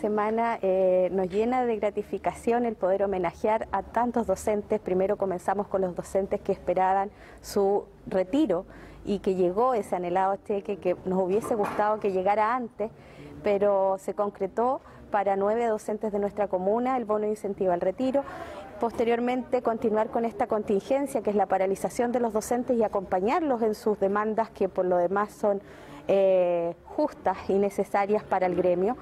semana 0.00 0.58
eh, 0.62 1.10
nos 1.12 1.28
llena 1.28 1.64
de 1.64 1.76
gratificación 1.76 2.64
el 2.64 2.74
poder 2.74 3.02
homenajear 3.02 3.68
a 3.70 3.82
tantos 3.82 4.26
docentes. 4.26 4.80
Primero 4.80 5.16
comenzamos 5.16 5.68
con 5.68 5.82
los 5.82 5.94
docentes 5.94 6.40
que 6.40 6.52
esperaban 6.52 7.10
su 7.42 7.84
retiro 8.06 8.64
y 9.04 9.18
que 9.18 9.34
llegó 9.34 9.74
ese 9.74 9.96
anhelado 9.96 10.36
cheque 10.46 10.78
que 10.78 10.96
nos 11.04 11.22
hubiese 11.22 11.54
gustado 11.54 12.00
que 12.00 12.12
llegara 12.12 12.54
antes, 12.54 12.90
pero 13.42 13.96
se 13.98 14.14
concretó 14.14 14.80
para 15.10 15.36
nueve 15.36 15.66
docentes 15.66 16.12
de 16.12 16.18
nuestra 16.18 16.48
comuna 16.48 16.96
el 16.96 17.04
bono 17.04 17.26
incentivo 17.26 17.72
al 17.72 17.80
retiro 17.80 18.24
posteriormente 18.80 19.62
continuar 19.62 20.08
con 20.08 20.24
esta 20.24 20.46
contingencia 20.46 21.20
que 21.20 21.30
es 21.30 21.36
la 21.36 21.46
paralización 21.46 22.10
de 22.10 22.18
los 22.18 22.32
docentes 22.32 22.76
y 22.76 22.82
acompañarlos 22.82 23.62
en 23.62 23.74
sus 23.74 24.00
demandas 24.00 24.50
que 24.50 24.68
por 24.68 24.86
lo 24.86 24.96
demás 24.96 25.32
son 25.32 25.60
eh, 26.08 26.74
justas 26.86 27.36
y 27.48 27.52
necesarias 27.54 28.24
para 28.24 28.46
el 28.46 28.56
gremio. 28.56 28.96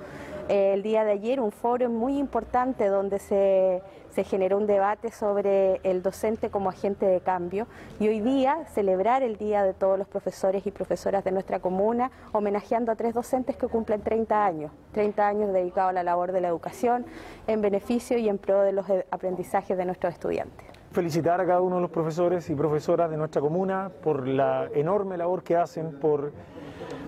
Eh, 0.48 0.72
el 0.74 0.82
día 0.82 1.04
de 1.04 1.12
ayer 1.12 1.40
un 1.40 1.52
foro 1.52 1.88
muy 1.88 2.18
importante 2.18 2.88
donde 2.88 3.20
se, 3.20 3.82
se, 4.10 4.24
generó 4.24 4.56
un 4.56 4.66
debate 4.66 5.10
sobre 5.10 5.80
el 5.82 6.02
docente 6.02 6.50
como 6.50 6.68
agente 6.68 7.06
de 7.06 7.20
cambio 7.20 7.66
y 8.00 8.08
hoy 8.08 8.20
día 8.20 8.64
celebrar 8.74 9.22
el 9.22 9.36
Día 9.36 9.62
de 9.62 9.74
todos 9.74 9.98
los 9.98 10.08
profesores 10.08 10.66
y 10.66 10.70
profesoras 10.70 11.24
de 11.24 11.32
nuestra 11.32 11.60
comuna 11.60 12.10
homenajeando 12.32 12.92
a 12.92 12.96
tres 12.96 13.14
docentes 13.14 13.56
que 13.56 13.68
cumplen 13.68 14.02
30 14.02 14.44
años, 14.44 14.72
30 14.92 15.26
años 15.26 15.52
dedicados 15.52 15.90
a 15.90 15.92
la 15.92 16.02
labor 16.02 16.32
de 16.32 16.40
la 16.40 16.48
educación 16.48 17.06
en 17.46 17.60
beneficio 17.60 18.18
y 18.18 18.28
en 18.28 18.38
pro 18.38 18.62
de 18.62 18.72
los 18.72 18.86
aprendizajes 19.10 19.76
de 19.76 19.84
nuestros 19.84 20.12
estudiantes. 20.12 20.66
Felicitar 20.90 21.40
a 21.40 21.46
cada 21.46 21.60
uno 21.60 21.76
de 21.76 21.82
los 21.82 21.90
profesores 21.90 22.48
y 22.48 22.54
profesoras 22.54 23.10
de 23.10 23.16
nuestra 23.16 23.42
comuna 23.42 23.90
por 24.02 24.26
la 24.26 24.68
enorme 24.74 25.18
labor 25.18 25.42
que 25.42 25.54
hacen, 25.54 25.98
por 26.00 26.32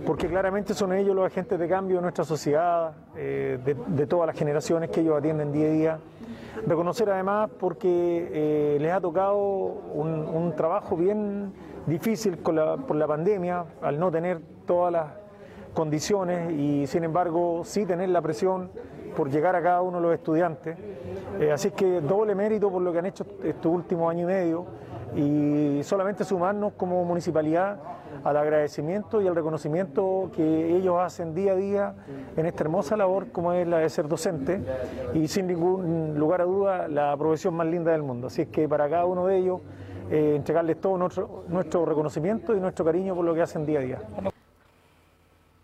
porque 0.06 0.28
claramente 0.28 0.74
son 0.74 0.92
ellos 0.92 1.14
los 1.14 1.26
agentes 1.26 1.58
de 1.58 1.68
cambio 1.68 1.96
de 1.96 2.02
nuestra 2.02 2.24
sociedad, 2.24 2.92
eh, 3.16 3.58
de, 3.64 4.06
todas 4.06 4.26
las 4.26 4.36
generaciones 4.36 4.90
que 4.90 5.00
ellos 5.00 5.16
atienden 5.16 5.52
día 5.52 5.66
a 5.66 5.70
día. 5.70 5.98
Reconocer 6.66 7.10
además 7.10 7.50
porque 7.58 8.28
eh, 8.32 8.78
les 8.80 8.92
ha 8.92 9.00
tocado 9.00 9.36
un, 9.36 10.52
trabajo 10.56 10.96
bien 10.96 11.52
difícil 11.86 12.38
por 12.38 12.54
la 12.96 13.06
pandemia, 13.06 13.64
al 13.82 13.98
no 13.98 14.10
tener 14.10 14.40
todas 14.66 14.92
las 14.92 15.06
condiciones 15.74 16.52
y 16.52 16.86
sin 16.86 17.04
embargo 17.04 17.62
sí 17.64 17.86
tener 17.86 18.08
la 18.08 18.20
presión 18.20 18.70
por 19.16 19.30
llegar 19.30 19.56
a 19.56 19.62
cada 19.62 19.82
uno 19.82 19.98
de 19.98 20.02
los 20.02 20.14
estudiantes. 20.14 20.76
Eh, 21.40 21.50
así 21.52 21.70
que 21.70 22.00
doble 22.00 22.34
mérito 22.34 22.70
por 22.70 22.82
lo 22.82 22.92
que 22.92 22.98
han 22.98 23.06
hecho 23.06 23.24
estos 23.42 23.72
últimos 23.72 24.10
años 24.10 24.24
y 24.24 24.32
medio 24.32 24.66
y 25.16 25.82
solamente 25.82 26.24
sumarnos 26.24 26.72
como 26.74 27.04
municipalidad 27.04 27.78
al 28.24 28.36
agradecimiento 28.36 29.22
y 29.22 29.26
al 29.28 29.34
reconocimiento 29.34 30.30
que 30.34 30.76
ellos 30.76 30.96
hacen 31.00 31.34
día 31.34 31.52
a 31.52 31.56
día 31.56 31.94
en 32.36 32.46
esta 32.46 32.64
hermosa 32.64 32.96
labor 32.96 33.28
como 33.32 33.52
es 33.52 33.66
la 33.66 33.78
de 33.78 33.88
ser 33.88 34.08
docente 34.08 34.60
y 35.14 35.28
sin 35.28 35.46
ningún 35.46 36.18
lugar 36.18 36.42
a 36.42 36.44
duda 36.44 36.88
la 36.88 37.16
profesión 37.16 37.54
más 37.54 37.66
linda 37.66 37.92
del 37.92 38.02
mundo. 38.02 38.28
Así 38.28 38.42
es 38.42 38.48
que 38.48 38.68
para 38.68 38.88
cada 38.88 39.06
uno 39.06 39.26
de 39.26 39.38
ellos 39.38 39.60
eh, 40.10 40.34
entregarles 40.36 40.80
todo 40.80 40.98
nuestro, 40.98 41.44
nuestro 41.48 41.84
reconocimiento 41.86 42.54
y 42.54 42.60
nuestro 42.60 42.84
cariño 42.84 43.14
por 43.14 43.24
lo 43.24 43.34
que 43.34 43.42
hacen 43.42 43.64
día 43.64 43.78
a 43.78 43.82
día. 43.82 43.98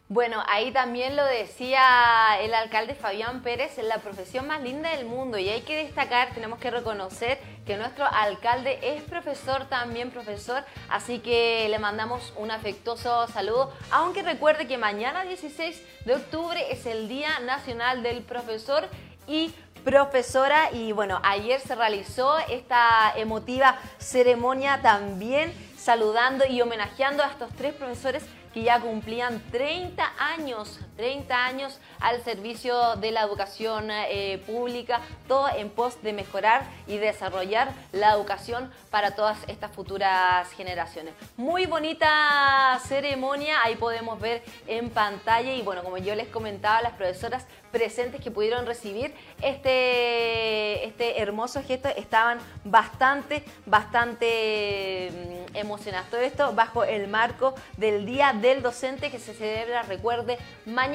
Bueno, 0.09 0.41
ahí 0.47 0.71
también 0.71 1.17
lo 1.17 1.25
decía 1.25 2.39
el 2.41 2.55
alcalde 2.55 2.95
Fabián 2.95 3.43
Pérez, 3.43 3.77
la 3.79 3.99
profesión 3.99 4.47
más 4.47 4.63
linda 4.63 4.91
del 4.91 5.05
mundo 5.05 5.37
y 5.37 5.49
hay 5.49 5.63
que 5.63 5.83
destacar, 5.83 6.33
tenemos 6.33 6.61
que 6.61 6.71
reconocer 6.71 7.41
que 7.67 7.77
nuestro 7.77 8.05
alcalde 8.07 8.79
es 8.83 9.03
profesor, 9.03 9.65
también 9.65 10.13
profesor, 10.13 10.65
así 10.89 11.19
que 11.19 11.67
le 11.69 11.81
mandamos 11.81 12.33
un 12.37 12.53
afectuoso 12.53 13.27
saludo, 13.27 13.73
aunque 13.91 14.23
recuerde 14.23 14.69
que 14.69 14.79
mañana 14.79 15.25
16 15.25 15.83
de 16.05 16.15
octubre 16.15 16.65
es 16.71 16.87
el 16.87 17.09
Día 17.09 17.41
Nacional 17.41 18.05
del 18.05 18.23
Profesor 18.23 18.89
y 19.27 19.53
profesora 19.85 20.71
y 20.71 20.93
bueno, 20.93 21.21
ayer 21.25 21.59
se 21.59 21.75
realizó 21.75 22.39
esta 22.49 23.13
emotiva 23.17 23.81
ceremonia 23.99 24.81
también 24.83 25.53
saludando 25.77 26.45
y 26.47 26.61
homenajeando 26.61 27.25
a 27.25 27.27
estos 27.27 27.51
tres 27.57 27.75
profesores 27.75 28.25
que 28.57 28.63
ya 28.63 28.81
cumplían 28.81 29.43
30 29.53 30.15
años, 30.19 30.81
30 30.97 31.45
años 31.45 31.79
al 32.01 32.23
servicio 32.23 32.97
de 32.97 33.11
la 33.11 33.23
educación 33.23 33.91
eh, 33.91 34.43
pública, 34.47 35.01
todo 35.29 35.49
en 35.55 35.71
pos 35.71 36.03
de 36.03 36.13
mejorar 36.13 36.67
y 36.87 36.97
desarrollar 36.97 37.73
la 37.93 38.13
educación 38.13 38.71
para 38.91 39.15
todas 39.15 39.39
estas 39.47 39.71
futuras 39.73 40.51
generaciones. 40.53 41.15
Muy 41.37 41.67
bonita 41.67 42.81
ceremonia, 42.87 43.63
ahí 43.63 43.77
podemos 43.77 44.19
ver 44.21 44.43
en 44.67 44.91
pantalla 44.91 45.53
y 45.53 45.63
bueno, 45.63 45.83
como 45.83 45.99
yo 45.99 46.15
les 46.15 46.29
comentaba, 46.29 46.81
las 46.83 46.93
profesoras 46.93 47.47
presentes 47.71 48.23
que 48.23 48.31
pudieron 48.31 48.65
recibir 48.65 49.13
este, 49.43 50.87
este 50.87 51.21
hermoso 51.21 51.63
gesto 51.63 51.89
estaban 51.89 52.39
bastante, 52.65 53.45
bastante 53.67 55.11
mm, 55.13 55.57
emocionadas. 55.57 56.09
Todo 56.09 56.21
esto 56.23 56.55
bajo 56.55 56.85
el 56.85 57.09
marco 57.09 57.55
del 57.77 58.07
Día 58.07 58.33
del 58.33 58.63
Docente 58.63 59.11
que 59.11 59.19
se 59.19 59.35
celebra, 59.35 59.83
recuerde, 59.83 60.39
mañana, 60.65 60.86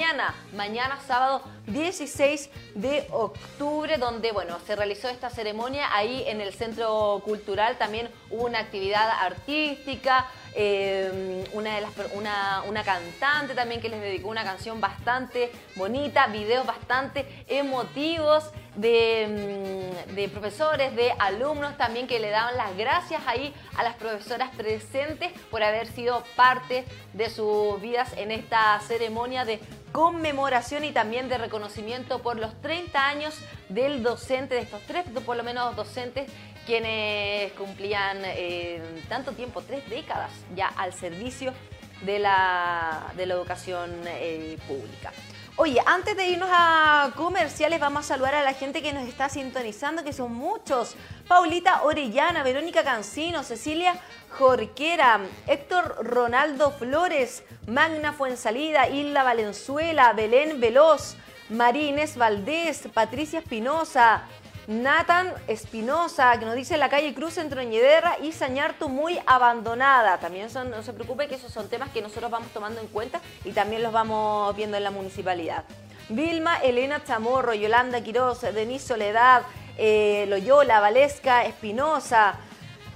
mañana 0.53 0.99
sábado 1.05 1.41
16 1.67 2.49
de 2.75 3.07
octubre, 3.11 3.97
donde 3.97 4.31
bueno, 4.31 4.57
se 4.65 4.75
realizó 4.75 5.09
esta 5.09 5.29
ceremonia 5.29 5.93
ahí 5.93 6.23
en 6.27 6.39
el 6.39 6.53
Centro 6.53 7.21
Cultural, 7.25 7.77
también 7.77 8.09
hubo 8.29 8.45
una 8.45 8.59
actividad 8.59 9.09
artística, 9.21 10.27
eh, 10.53 11.45
una, 11.53 11.75
de 11.75 11.81
las, 11.81 11.91
una, 12.13 12.63
una, 12.67 12.83
cantante 12.83 13.55
también 13.55 13.79
que 13.79 13.89
les 13.89 14.01
dedicó 14.01 14.29
una 14.29 14.43
canción 14.43 14.81
bastante 14.81 15.51
bonita, 15.75 16.27
videos 16.27 16.65
bastante 16.65 17.25
emotivos. 17.47 18.51
de, 18.75 19.91
mm, 20.07 20.15
de, 20.15 20.29
profesores, 20.29 20.95
de 20.95 21.11
alumnos 21.19 21.75
también 21.75 22.07
que 22.07 22.21
le 22.21 22.29
daban 22.29 22.55
las 22.55 22.77
gracias 22.77 23.21
ahí 23.27 23.53
a 23.75 23.83
las 23.83 23.95
profesoras 23.95 24.49
presentes 24.55 25.33
por 25.49 25.61
haber 25.61 25.87
sido 25.87 26.23
parte 26.37 26.85
de 27.11 27.29
sus 27.29 27.81
vidas 27.81 28.13
en 28.15 28.31
esta 28.31 28.79
ceremonia 28.79 29.43
de 29.43 29.59
conmemoración 29.91 30.83
y 30.83 30.91
también 30.91 31.27
de 31.29 31.37
reconocimiento 31.37 32.21
por 32.21 32.37
los 32.37 32.59
30 32.61 33.07
años 33.07 33.37
del 33.69 34.03
docente, 34.03 34.55
de 34.55 34.61
estos 34.61 34.81
tres, 34.83 35.05
por 35.25 35.35
lo 35.35 35.43
menos 35.43 35.75
docentes, 35.75 36.31
quienes 36.65 37.51
cumplían 37.53 38.19
eh, 38.23 38.81
tanto 39.09 39.31
tiempo, 39.33 39.61
tres 39.61 39.87
décadas 39.89 40.31
ya 40.55 40.67
al 40.67 40.93
servicio 40.93 41.53
de 42.01 42.19
la, 42.19 43.11
de 43.15 43.25
la 43.25 43.33
educación 43.33 43.91
eh, 44.05 44.57
pública. 44.67 45.11
Oye, 45.57 45.81
antes 45.85 46.15
de 46.15 46.27
irnos 46.27 46.49
a 46.51 47.11
comerciales, 47.15 47.79
vamos 47.79 48.05
a 48.05 48.07
saludar 48.07 48.35
a 48.35 48.41
la 48.41 48.53
gente 48.53 48.81
que 48.81 48.93
nos 48.93 49.07
está 49.07 49.27
sintonizando, 49.27 50.03
que 50.03 50.13
son 50.13 50.33
muchos. 50.33 50.95
Paulita 51.27 51.83
Orellana, 51.83 52.41
Verónica 52.41 52.83
Cancino, 52.83 53.43
Cecilia 53.43 53.99
Jorquera, 54.39 55.19
Héctor 55.47 55.97
Ronaldo 56.03 56.71
Flores, 56.71 57.43
Magna 57.67 58.13
Fuensalida, 58.13 58.87
Hilda 58.87 59.23
Valenzuela, 59.23 60.13
Belén 60.13 60.61
Veloz, 60.61 61.17
Marines 61.49 62.15
Valdés, 62.15 62.87
Patricia 62.93 63.39
Espinosa, 63.39 64.23
Nathan 64.71 65.33
Espinosa, 65.49 66.39
que 66.39 66.45
nos 66.45 66.55
dice 66.55 66.77
la 66.77 66.87
calle 66.87 67.13
Cruz 67.13 67.37
en 67.37 67.49
Troñedera 67.49 68.15
y 68.21 68.31
Sañarto 68.31 68.87
muy 68.87 69.19
abandonada. 69.25 70.17
También 70.19 70.49
son, 70.49 70.71
no 70.71 70.81
se 70.81 70.93
preocupe 70.93 71.27
que 71.27 71.35
esos 71.35 71.51
son 71.51 71.67
temas 71.67 71.89
que 71.89 72.01
nosotros 72.01 72.31
vamos 72.31 72.47
tomando 72.53 72.79
en 72.79 72.87
cuenta 72.87 73.19
y 73.43 73.51
también 73.51 73.83
los 73.83 73.91
vamos 73.91 74.55
viendo 74.55 74.77
en 74.77 74.85
la 74.85 74.91
municipalidad. 74.91 75.65
Vilma, 76.07 76.55
Elena 76.59 77.03
Chamorro, 77.03 77.53
Yolanda 77.53 78.01
Quiroz, 78.01 78.39
Denise 78.41 78.87
Soledad, 78.87 79.41
eh, 79.77 80.25
Loyola, 80.29 80.79
Valesca, 80.79 81.43
Espinosa. 81.43 82.35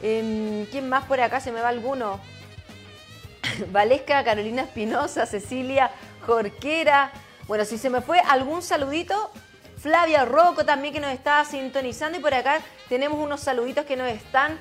Em, 0.01 0.65
¿Quién 0.67 0.87
más 0.87 1.03
por 1.03 1.19
acá? 1.19 1.41
¿Se 1.41 1.51
me 1.51 1.59
va 1.59 1.67
alguno? 1.67 2.21
Valesca, 3.73 4.23
Carolina 4.23 4.61
Espinosa, 4.61 5.25
Cecilia 5.25 5.91
Jorquera. 6.25 7.11
Bueno, 7.47 7.65
si 7.65 7.77
se 7.77 7.89
me 7.89 7.99
fue 7.99 8.21
algún 8.21 8.61
saludito, 8.61 9.29
Flavia 9.85 10.25
Rocco 10.25 10.65
también 10.65 10.95
que 10.95 10.99
nos 10.99 11.11
está 11.11 11.45
sintonizando 11.45 12.17
y 12.17 12.21
por 12.21 12.33
acá 12.33 12.59
tenemos 12.89 13.19
unos 13.19 13.41
saluditos 13.41 13.85
que 13.85 13.95
nos 13.95 14.07
están 14.07 14.57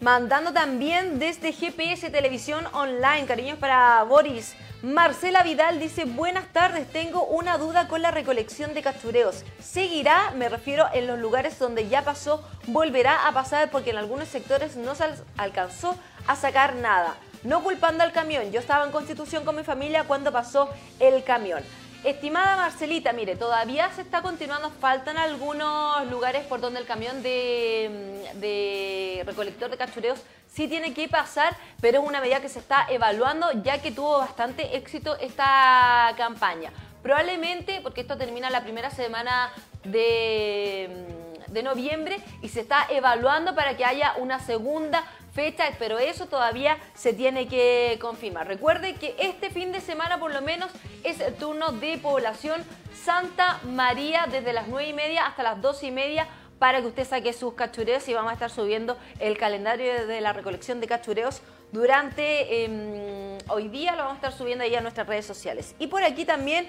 mandando 0.00 0.52
también 0.52 1.20
desde 1.20 1.52
GPS 1.52 2.10
Televisión 2.10 2.66
Online. 2.72 3.24
Cariños 3.24 3.56
para 3.60 4.02
Boris. 4.02 4.56
Marcela 4.82 5.44
Vidal 5.44 5.78
dice, 5.78 6.06
buenas 6.06 6.52
tardes, 6.52 6.90
tengo 6.90 7.22
una 7.22 7.56
duda 7.56 7.86
con 7.86 8.02
la 8.02 8.10
recolección 8.10 8.74
de 8.74 8.82
cachureos. 8.82 9.44
¿Seguirá? 9.62 10.32
Me 10.32 10.48
refiero 10.48 10.86
en 10.92 11.06
los 11.06 11.20
lugares 11.20 11.56
donde 11.60 11.88
ya 11.88 12.02
pasó, 12.02 12.42
volverá 12.66 13.28
a 13.28 13.32
pasar 13.32 13.70
porque 13.70 13.90
en 13.90 13.98
algunos 13.98 14.26
sectores 14.26 14.74
no 14.74 14.96
se 14.96 15.04
alcanzó 15.36 15.96
a 16.26 16.34
sacar 16.34 16.74
nada. 16.74 17.14
No 17.44 17.62
culpando 17.62 18.02
al 18.02 18.10
camión, 18.10 18.50
yo 18.50 18.58
estaba 18.58 18.84
en 18.84 18.90
Constitución 18.90 19.44
con 19.44 19.54
mi 19.54 19.62
familia 19.62 20.02
cuando 20.02 20.32
pasó 20.32 20.68
el 20.98 21.22
camión. 21.22 21.62
Estimada 22.04 22.56
Marcelita, 22.56 23.12
mire, 23.12 23.34
todavía 23.34 23.90
se 23.90 24.02
está 24.02 24.22
continuando, 24.22 24.70
faltan 24.70 25.16
algunos 25.16 26.08
lugares 26.08 26.46
por 26.46 26.60
donde 26.60 26.78
el 26.78 26.86
camión 26.86 27.24
de, 27.24 29.22
recolector 29.26 29.68
de 29.68 29.76
cachureos 29.76 30.20
sí 30.48 30.68
tiene 30.68 30.94
que 30.94 31.08
pasar, 31.08 31.56
pero 31.80 32.00
es 32.00 32.08
una 32.08 32.20
medida 32.20 32.40
que 32.40 32.48
se 32.48 32.60
está 32.60 32.86
evaluando 32.88 33.50
ya 33.64 33.82
que 33.82 33.90
tuvo 33.90 34.18
bastante 34.18 34.76
éxito 34.76 35.16
esta 35.18 36.14
campaña. 36.16 36.70
Probablemente, 37.02 37.80
porque 37.82 38.02
esto 38.02 38.16
termina 38.16 38.48
la 38.48 38.62
primera 38.62 38.90
semana 38.90 39.50
de, 39.82 41.04
de 41.48 41.62
noviembre 41.64 42.20
y 42.42 42.48
se 42.48 42.60
está 42.60 42.86
evaluando 42.90 43.56
para 43.56 43.76
que 43.76 43.84
haya 43.84 44.14
una 44.18 44.38
segunda 44.38 45.02
fecha, 45.38 45.66
pero 45.78 46.00
eso 46.00 46.26
todavía 46.26 46.78
se 46.94 47.12
tiene 47.12 47.46
que 47.46 47.96
confirmar. 48.00 48.48
Recuerde 48.48 48.94
que 48.94 49.14
este 49.20 49.50
fin 49.50 49.70
de 49.70 49.80
semana 49.80 50.18
por 50.18 50.32
lo 50.32 50.42
menos 50.42 50.68
es 51.04 51.20
el 51.20 51.32
turno 51.34 51.70
de 51.70 51.96
población 51.98 52.60
Santa 53.04 53.60
María 53.62 54.26
desde 54.28 54.52
las 54.52 54.66
9 54.66 54.88
y 54.88 54.92
media 54.92 55.26
hasta 55.26 55.44
las 55.44 55.62
12 55.62 55.86
y 55.86 55.90
media 55.92 56.26
para 56.58 56.80
que 56.80 56.88
usted 56.88 57.06
saque 57.06 57.32
sus 57.32 57.54
cachureos 57.54 58.08
y 58.08 58.14
vamos 58.14 58.32
a 58.32 58.34
estar 58.34 58.50
subiendo 58.50 58.98
el 59.20 59.38
calendario 59.38 60.08
de 60.08 60.20
la 60.20 60.32
recolección 60.32 60.80
de 60.80 60.88
cachureos 60.88 61.40
durante 61.70 62.64
em, 62.64 63.38
hoy 63.48 63.68
día, 63.68 63.92
lo 63.92 63.98
vamos 63.98 64.14
a 64.14 64.16
estar 64.16 64.32
subiendo 64.32 64.64
ahí 64.64 64.74
a 64.74 64.80
nuestras 64.80 65.06
redes 65.06 65.24
sociales. 65.24 65.76
Y 65.78 65.86
por 65.86 66.02
aquí 66.02 66.24
también 66.24 66.68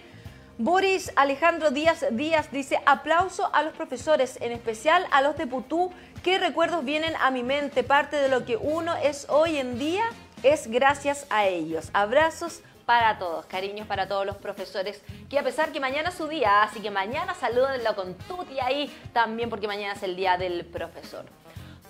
Boris 0.62 1.14
Alejandro 1.16 1.72
Díaz 1.72 2.06
Díaz 2.12 2.52
dice 2.52 2.82
aplauso 2.86 3.50
a 3.56 3.64
los 3.64 3.74
profesores, 3.74 4.38
en 4.42 4.52
especial 4.52 5.08
a 5.10 5.22
los 5.22 5.38
de 5.38 5.48
Putú. 5.48 5.90
¿Qué 6.24 6.38
recuerdos 6.38 6.84
vienen 6.84 7.16
a 7.22 7.32
mi 7.32 7.44
mente? 7.44 7.82
Parte 7.82 8.18
de 8.18 8.28
lo 8.28 8.44
que 8.44 8.58
uno 8.58 8.94
es 8.98 9.26
hoy 9.30 9.56
en 9.56 9.80
día 9.80 10.04
es 10.44 10.70
gracias 10.70 11.26
a 11.30 11.46
ellos. 11.46 11.90
Abrazos 11.94 12.62
para 12.86 13.18
todos, 13.20 13.46
cariños 13.46 13.88
para 13.88 14.08
todos 14.10 14.26
los 14.26 14.36
profesores, 14.36 15.02
que 15.30 15.40
a 15.40 15.44
pesar 15.44 15.72
que 15.72 15.80
mañana 15.80 16.10
es 16.10 16.16
su 16.16 16.28
día, 16.28 16.64
así 16.64 16.82
que 16.82 16.92
mañana 16.92 17.36
salúdenlo 17.36 17.96
con 17.96 18.16
tuti 18.16 18.60
ahí 18.60 18.94
también 19.14 19.50
porque 19.50 19.68
mañana 19.68 19.94
es 19.94 20.04
el 20.04 20.18
día 20.18 20.38
del 20.38 20.66
profesor. 20.66 21.24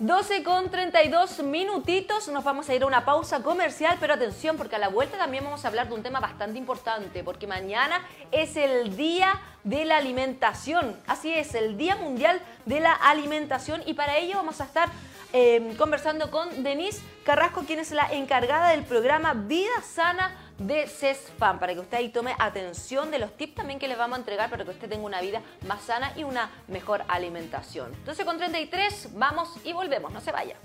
12 0.00 0.42
con 0.44 0.70
32 0.70 1.42
minutitos, 1.42 2.26
nos 2.28 2.42
vamos 2.42 2.66
a 2.70 2.74
ir 2.74 2.84
a 2.84 2.86
una 2.86 3.04
pausa 3.04 3.42
comercial, 3.42 3.98
pero 4.00 4.14
atención 4.14 4.56
porque 4.56 4.76
a 4.76 4.78
la 4.78 4.88
vuelta 4.88 5.18
también 5.18 5.44
vamos 5.44 5.62
a 5.62 5.68
hablar 5.68 5.90
de 5.90 5.94
un 5.94 6.02
tema 6.02 6.20
bastante 6.20 6.58
importante, 6.58 7.22
porque 7.22 7.46
mañana 7.46 8.00
es 8.32 8.56
el 8.56 8.96
Día 8.96 9.38
de 9.62 9.84
la 9.84 9.98
Alimentación, 9.98 10.96
así 11.06 11.34
es, 11.34 11.54
el 11.54 11.76
Día 11.76 11.96
Mundial 11.96 12.40
de 12.64 12.80
la 12.80 12.94
Alimentación. 12.94 13.82
Y 13.84 13.92
para 13.92 14.16
ello 14.16 14.36
vamos 14.36 14.62
a 14.62 14.64
estar 14.64 14.88
eh, 15.34 15.74
conversando 15.76 16.30
con 16.30 16.62
Denise 16.62 17.02
Carrasco, 17.22 17.64
quien 17.66 17.78
es 17.78 17.90
la 17.90 18.10
encargada 18.10 18.70
del 18.70 18.84
programa 18.84 19.34
Vida 19.34 19.82
Sana 19.82 20.34
de 20.60 20.86
CESFAM, 20.86 21.58
para 21.58 21.74
que 21.74 21.80
usted 21.80 21.96
ahí 21.96 22.10
tome 22.10 22.34
atención 22.38 23.10
de 23.10 23.18
los 23.18 23.36
tips 23.36 23.54
también 23.54 23.78
que 23.78 23.88
les 23.88 23.96
vamos 23.96 24.16
a 24.16 24.20
entregar 24.20 24.50
para 24.50 24.64
que 24.64 24.70
usted 24.70 24.88
tenga 24.88 25.04
una 25.04 25.20
vida 25.20 25.42
más 25.66 25.82
sana 25.82 26.12
y 26.16 26.22
una 26.22 26.50
mejor 26.68 27.02
alimentación. 27.08 27.92
Entonces 27.94 28.24
con 28.24 28.36
33 28.36 29.08
vamos 29.14 29.48
y 29.64 29.72
volvemos, 29.72 30.12
no 30.12 30.20
se 30.20 30.32
vaya. 30.32 30.56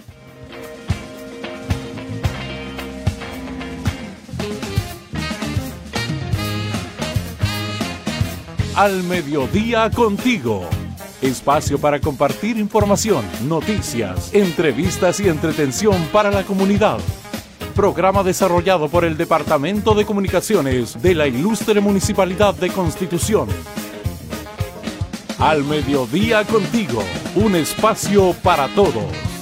Al 8.76 9.04
mediodía 9.04 9.90
contigo. 9.90 10.68
Espacio 11.22 11.80
para 11.80 12.02
compartir 12.02 12.58
información, 12.58 13.26
noticias, 13.48 14.34
entrevistas 14.34 15.22
y 15.22 15.30
entretención 15.30 16.06
para 16.12 16.30
la 16.30 16.44
comunidad 16.44 17.00
programa 17.76 18.24
desarrollado 18.24 18.88
por 18.88 19.04
el 19.04 19.18
Departamento 19.18 19.94
de 19.94 20.06
Comunicaciones 20.06 21.00
de 21.02 21.14
la 21.14 21.28
Ilustre 21.28 21.82
Municipalidad 21.82 22.56
de 22.56 22.70
Constitución. 22.70 23.50
Al 25.38 25.66
mediodía 25.66 26.46
contigo, 26.46 27.04
un 27.36 27.56
espacio 27.56 28.34
para 28.42 28.70
todos. 28.70 29.35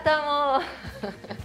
Estamos. 0.00 0.64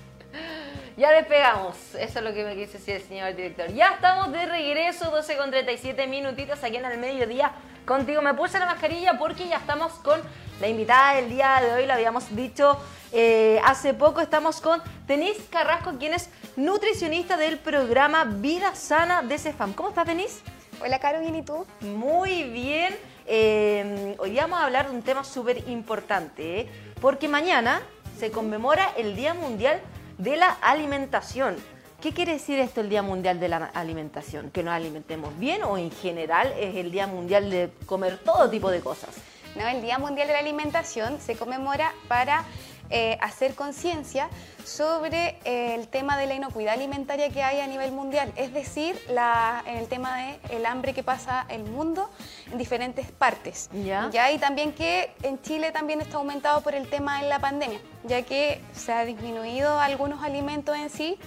ya 0.98 1.12
despegamos. 1.12 1.76
Eso 1.96 2.20
es 2.20 2.26
lo 2.26 2.34
que 2.34 2.44
me 2.44 2.56
quise 2.56 2.78
decir 2.78 2.96
el 2.96 3.04
señor 3.04 3.36
director. 3.36 3.72
Ya 3.74 3.90
estamos 3.96 4.32
de 4.32 4.46
regreso, 4.46 5.12
12 5.12 5.38
con 5.38 5.52
37 5.52 6.08
minutitos 6.08 6.64
aquí 6.64 6.78
en 6.78 6.86
el 6.86 6.98
mediodía. 6.98 7.52
Contigo 7.86 8.22
me 8.22 8.34
puse 8.34 8.58
la 8.58 8.66
mascarilla 8.66 9.18
porque 9.20 9.48
ya 9.48 9.58
estamos 9.58 9.94
con 9.94 10.20
la 10.60 10.68
invitada 10.68 11.16
del 11.16 11.30
día 11.30 11.60
de 11.62 11.74
hoy. 11.74 11.86
Lo 11.86 11.94
habíamos 11.94 12.34
dicho 12.36 12.78
eh, 13.12 13.60
hace 13.64 13.94
poco. 13.94 14.22
Estamos 14.22 14.62
con 14.62 14.82
Denise 15.06 15.46
Carrasco, 15.52 15.98
quien 16.00 16.14
es 16.14 16.30
nutricionista 16.56 17.38
del 17.38 17.60
programa 17.60 18.24
Vida 18.24 18.74
Sana 18.74 19.22
de 19.22 19.38
CEFAM. 19.38 19.74
¿Cómo 19.74 19.90
estás, 19.90 20.08
Denise? 20.08 20.42
Hola, 20.82 21.00
Caro, 21.00 21.20
¿bien 21.20 21.36
y 21.36 21.42
tú? 21.42 21.66
Muy 21.82 22.44
bien. 22.44 22.96
Eh, 23.28 24.16
hoy 24.18 24.36
vamos 24.36 24.60
a 24.60 24.66
hablar 24.66 24.90
de 24.90 24.96
un 24.96 25.02
tema 25.02 25.24
súper 25.24 25.68
importante, 25.68 26.62
¿eh? 26.62 26.70
porque 27.02 27.28
mañana 27.28 27.82
se 28.18 28.32
conmemora 28.32 28.94
el 28.98 29.16
Día 29.16 29.34
Mundial 29.34 29.82
de 30.18 30.38
la 30.38 30.50
Alimentación. 30.50 31.56
¿Qué 32.02 32.14
quiere 32.14 32.34
decir 32.34 32.60
esto 32.60 32.82
el 32.82 32.90
Día 32.90 33.02
Mundial 33.02 33.40
de 33.40 33.50
la 33.50 33.66
Alimentación? 33.74 34.52
¿Que 34.52 34.64
nos 34.64 34.74
alimentemos 34.74 35.38
bien 35.40 35.64
o 35.64 35.78
en 35.78 35.92
general 35.92 36.54
es 36.60 36.76
el 36.76 36.92
Día 36.92 37.08
Mundial 37.08 37.50
de 37.50 37.72
comer 37.86 38.20
todo 38.24 38.50
tipo 38.50 38.70
de 38.70 38.80
cosas? 38.80 39.10
No, 39.56 39.68
el 39.68 39.82
Día 39.82 39.98
Mundial 39.98 40.28
de 40.28 40.34
la 40.34 40.40
Alimentación 40.40 41.20
se 41.20 41.36
conmemora 41.36 41.94
para 42.08 42.44
eh, 42.90 43.18
hacer 43.22 43.56
conciencia 43.56 44.30
sobre 44.64 45.38
eh, 45.44 45.76
el 45.76 45.88
tema 45.88 46.18
de 46.18 46.28
la 46.28 46.36
inocuidad 46.36 46.74
alimentaria 46.74 47.30
que 47.30 47.44
hay 47.44 47.60
a 47.60 47.68
nivel 47.68 47.92
mundial, 47.92 48.32
es 48.36 48.54
decir, 48.54 49.00
la, 49.10 49.64
el 49.68 49.88
tema 49.88 50.18
del 50.18 50.40
el 50.50 50.66
hambre 50.66 50.94
que 50.94 51.04
pasa 51.04 51.46
el 51.50 51.64
mundo 51.64 52.10
en 52.52 52.58
diferentes 52.58 53.12
partes. 53.12 53.70
¿Ya? 53.74 54.10
Ya 54.12 54.32
y 54.32 54.38
también 54.38 54.74
que 54.74 55.12
en 55.24 55.42
Chile 55.42 55.72
también 55.72 56.02
está 56.02 56.18
aumentado 56.18 56.62
por 56.62 56.76
el 56.76 56.90
tema 56.90 57.22
de 57.22 57.30
la 57.30 57.40
pandemia, 57.40 57.80
ya 58.04 58.22
que 58.24 58.62
se 58.74 58.92
ha 58.92 59.06
disminuido 59.06 59.80
algunos 59.80 60.24
alimentos 60.24 60.76
en 60.76 60.90
sí 60.90 61.18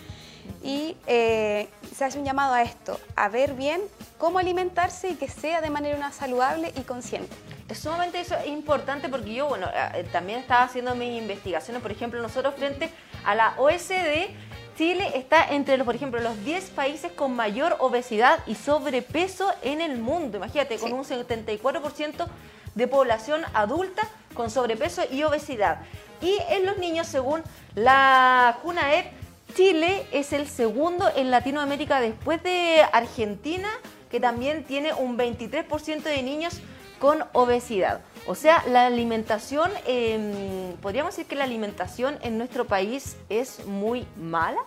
y 0.62 0.96
eh, 1.06 1.68
se 1.94 2.04
hace 2.04 2.18
un 2.18 2.24
llamado 2.24 2.54
a 2.54 2.62
esto, 2.62 2.98
a 3.16 3.28
ver 3.28 3.54
bien 3.54 3.80
cómo 4.18 4.38
alimentarse 4.38 5.10
y 5.10 5.14
que 5.14 5.28
sea 5.28 5.60
de 5.60 5.70
manera 5.70 6.10
saludable 6.12 6.72
y 6.76 6.82
consciente. 6.82 7.34
Es 7.68 7.80
sumamente 7.80 8.18
eso 8.20 8.34
importante 8.46 9.08
porque 9.10 9.34
yo, 9.34 9.46
bueno, 9.46 9.68
eh, 9.74 10.06
también 10.10 10.38
estaba 10.38 10.62
haciendo 10.62 10.94
mis 10.94 11.18
investigaciones, 11.18 11.82
por 11.82 11.92
ejemplo, 11.92 12.20
nosotros 12.22 12.54
frente 12.54 12.90
a 13.24 13.34
la 13.34 13.54
OSD, 13.58 14.30
Chile 14.78 15.10
está 15.14 15.48
entre 15.50 15.76
los, 15.76 15.84
por 15.84 15.94
ejemplo, 15.94 16.20
los 16.20 16.42
10 16.44 16.70
países 16.70 17.12
con 17.12 17.34
mayor 17.34 17.76
obesidad 17.80 18.38
y 18.46 18.54
sobrepeso 18.54 19.52
en 19.62 19.80
el 19.80 19.98
mundo. 19.98 20.38
Imagínate, 20.38 20.78
con 20.78 20.92
un 20.92 21.04
74% 21.04 22.26
de 22.74 22.86
población 22.86 23.42
adulta 23.54 24.08
con 24.34 24.50
sobrepeso 24.50 25.02
y 25.10 25.24
obesidad. 25.24 25.80
Y 26.22 26.36
en 26.48 26.64
los 26.64 26.78
niños, 26.78 27.06
según 27.08 27.42
la 27.74 28.56
JUNAEP, 28.62 29.06
Chile 29.54 30.06
es 30.12 30.32
el 30.32 30.46
segundo 30.46 31.10
en 31.16 31.30
Latinoamérica 31.30 32.00
después 32.00 32.42
de 32.42 32.82
Argentina, 32.92 33.68
que 34.10 34.20
también 34.20 34.64
tiene 34.64 34.94
un 34.94 35.18
23% 35.18 36.02
de 36.02 36.22
niños 36.22 36.60
con 36.98 37.24
obesidad. 37.32 38.00
O 38.26 38.34
sea, 38.34 38.62
la 38.68 38.86
alimentación, 38.86 39.70
em, 39.86 40.76
podríamos 40.82 41.16
decir 41.16 41.26
que 41.26 41.34
la 41.34 41.44
alimentación 41.44 42.18
en 42.22 42.36
nuestro 42.36 42.66
país 42.66 43.16
es 43.28 43.64
muy 43.66 44.06
mala. 44.16 44.60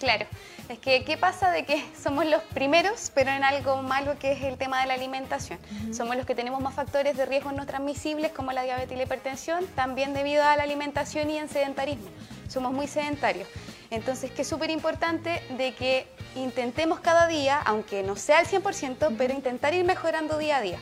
Claro, 0.00 0.26
es 0.68 0.78
que 0.78 1.04
¿qué 1.04 1.16
pasa 1.16 1.50
de 1.50 1.64
que 1.64 1.84
somos 2.02 2.26
los 2.26 2.42
primeros, 2.42 3.12
pero 3.14 3.30
en 3.30 3.44
algo 3.44 3.82
malo 3.82 4.18
que 4.18 4.32
es 4.32 4.42
el 4.42 4.56
tema 4.56 4.80
de 4.80 4.86
la 4.86 4.94
alimentación? 4.94 5.58
Somos 5.92 6.16
los 6.16 6.26
que 6.26 6.34
tenemos 6.34 6.60
más 6.60 6.74
factores 6.74 7.16
de 7.16 7.26
riesgo 7.26 7.52
no 7.52 7.66
transmisibles 7.66 8.32
como 8.32 8.52
la 8.52 8.62
diabetes 8.62 8.92
y 8.92 8.96
la 8.96 9.02
hipertensión, 9.02 9.66
también 9.76 10.14
debido 10.14 10.42
a 10.42 10.56
la 10.56 10.62
alimentación 10.62 11.30
y 11.30 11.38
en 11.38 11.48
sedentarismo. 11.48 12.08
Somos 12.48 12.72
muy 12.72 12.88
sedentarios. 12.88 13.48
Entonces, 13.90 14.30
que 14.30 14.42
es 14.42 14.48
súper 14.48 14.70
importante 14.70 15.42
de 15.58 15.74
que 15.74 16.06
intentemos 16.34 16.98
cada 17.00 17.28
día, 17.28 17.60
aunque 17.60 18.02
no 18.02 18.16
sea 18.16 18.38
al 18.38 18.46
100%, 18.46 19.16
pero 19.18 19.34
intentar 19.34 19.74
ir 19.74 19.84
mejorando 19.84 20.38
día 20.38 20.56
a 20.56 20.60
día 20.62 20.78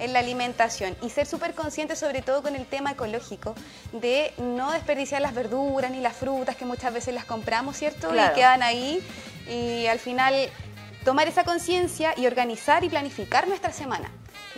en 0.00 0.12
la 0.12 0.18
alimentación 0.18 0.96
y 1.02 1.10
ser 1.10 1.26
súper 1.26 1.54
conscientes 1.54 1.98
sobre 1.98 2.22
todo 2.22 2.42
con 2.42 2.56
el 2.56 2.66
tema 2.66 2.92
ecológico 2.92 3.54
de 3.92 4.32
no 4.38 4.72
desperdiciar 4.72 5.20
las 5.22 5.34
verduras 5.34 5.90
ni 5.90 6.00
las 6.00 6.16
frutas 6.16 6.56
que 6.56 6.64
muchas 6.64 6.92
veces 6.92 7.14
las 7.14 7.24
compramos, 7.24 7.76
¿cierto? 7.76 8.08
Claro. 8.08 8.32
Y 8.32 8.34
quedan 8.34 8.62
ahí 8.62 9.06
y 9.48 9.86
al 9.86 9.98
final 9.98 10.34
tomar 11.04 11.28
esa 11.28 11.44
conciencia 11.44 12.14
y 12.16 12.26
organizar 12.26 12.84
y 12.84 12.88
planificar 12.88 13.48
nuestra 13.48 13.72
semana, 13.72 14.10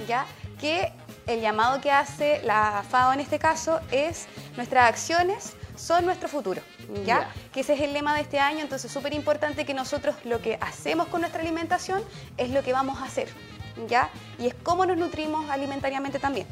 ¿ya? 0.09 0.27
Que 0.61 0.93
el 1.27 1.41
llamado 1.41 1.81
que 1.81 1.91
hace 1.91 2.43
la 2.43 2.85
FAO 2.89 3.13
en 3.13 3.21
este 3.21 3.39
caso 3.39 3.81
es 3.91 4.27
nuestras 4.57 4.89
acciones 4.89 5.53
son 5.77 6.05
nuestro 6.05 6.29
futuro, 6.29 6.61
¿ya? 7.05 7.29
Que 7.53 7.61
ese 7.61 7.75
es 7.75 7.81
el 7.81 7.93
lema 7.93 8.15
de 8.15 8.23
este 8.23 8.39
año, 8.39 8.61
entonces 8.61 8.93
súper 8.93 9.15
importante 9.15 9.65
que 9.65 9.75
nosotros 9.75 10.15
lo 10.25 10.41
que 10.41 10.59
hacemos 10.61 11.09
con 11.09 11.23
nuestra 11.23 11.41
alimentación 11.41 12.03
es 12.37 12.51
lo 12.51 12.63
que 12.63 12.73
vamos 12.73 13.01
a 13.01 13.05
hacer, 13.05 13.29
¿ya? 13.89 14.11
Y 14.39 14.47
es 14.47 14.55
cómo 14.63 14.87
nos 14.87 14.97
nutrimos 14.97 15.49
alimentariamente 15.51 16.19
también. 16.19 16.47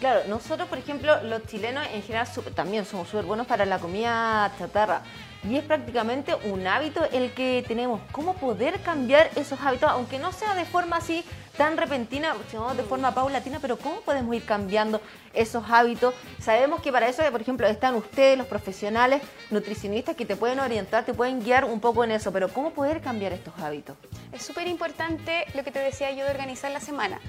Claro, 0.00 0.20
nosotros, 0.28 0.68
por 0.68 0.78
ejemplo, 0.78 1.22
los 1.22 1.46
chilenos 1.46 1.86
en 1.92 2.02
general 2.02 2.28
también 2.54 2.84
somos 2.84 3.08
súper 3.08 3.24
buenos 3.24 3.46
para 3.46 3.64
la 3.64 3.78
comida 3.78 4.52
chatarra. 4.58 5.02
Y 5.48 5.56
es 5.56 5.64
prácticamente 5.64 6.34
un 6.34 6.66
hábito 6.66 7.04
el 7.12 7.32
que 7.32 7.64
tenemos. 7.66 8.00
¿Cómo 8.12 8.34
poder 8.34 8.80
cambiar 8.80 9.30
esos 9.36 9.60
hábitos? 9.60 9.90
Aunque 9.90 10.18
no 10.18 10.32
sea 10.32 10.54
de 10.54 10.64
forma 10.64 10.96
así 10.96 11.24
tan 11.56 11.76
repentina, 11.76 12.34
sino 12.50 12.74
de 12.74 12.82
forma 12.82 13.14
paulatina, 13.14 13.58
pero 13.60 13.76
¿cómo 13.76 14.00
podemos 14.00 14.34
ir 14.34 14.44
cambiando 14.44 15.00
esos 15.32 15.64
hábitos? 15.68 16.14
Sabemos 16.40 16.80
que 16.82 16.92
para 16.92 17.08
eso, 17.08 17.22
por 17.30 17.40
ejemplo, 17.40 17.66
están 17.66 17.94
ustedes, 17.94 18.36
los 18.36 18.46
profesionales 18.46 19.22
nutricionistas, 19.50 20.16
que 20.16 20.26
te 20.26 20.36
pueden 20.36 20.60
orientar, 20.60 21.04
te 21.04 21.14
pueden 21.14 21.42
guiar 21.42 21.64
un 21.64 21.80
poco 21.80 22.04
en 22.04 22.10
eso, 22.10 22.32
pero 22.32 22.48
¿cómo 22.48 22.70
poder 22.70 23.00
cambiar 23.00 23.32
estos 23.32 23.54
hábitos? 23.58 23.96
Es 24.32 24.42
súper 24.42 24.66
importante 24.66 25.44
lo 25.54 25.62
que 25.62 25.70
te 25.70 25.78
decía 25.78 26.10
yo 26.10 26.24
de 26.24 26.30
organizar 26.30 26.70
la 26.70 26.80
semana, 26.80 27.20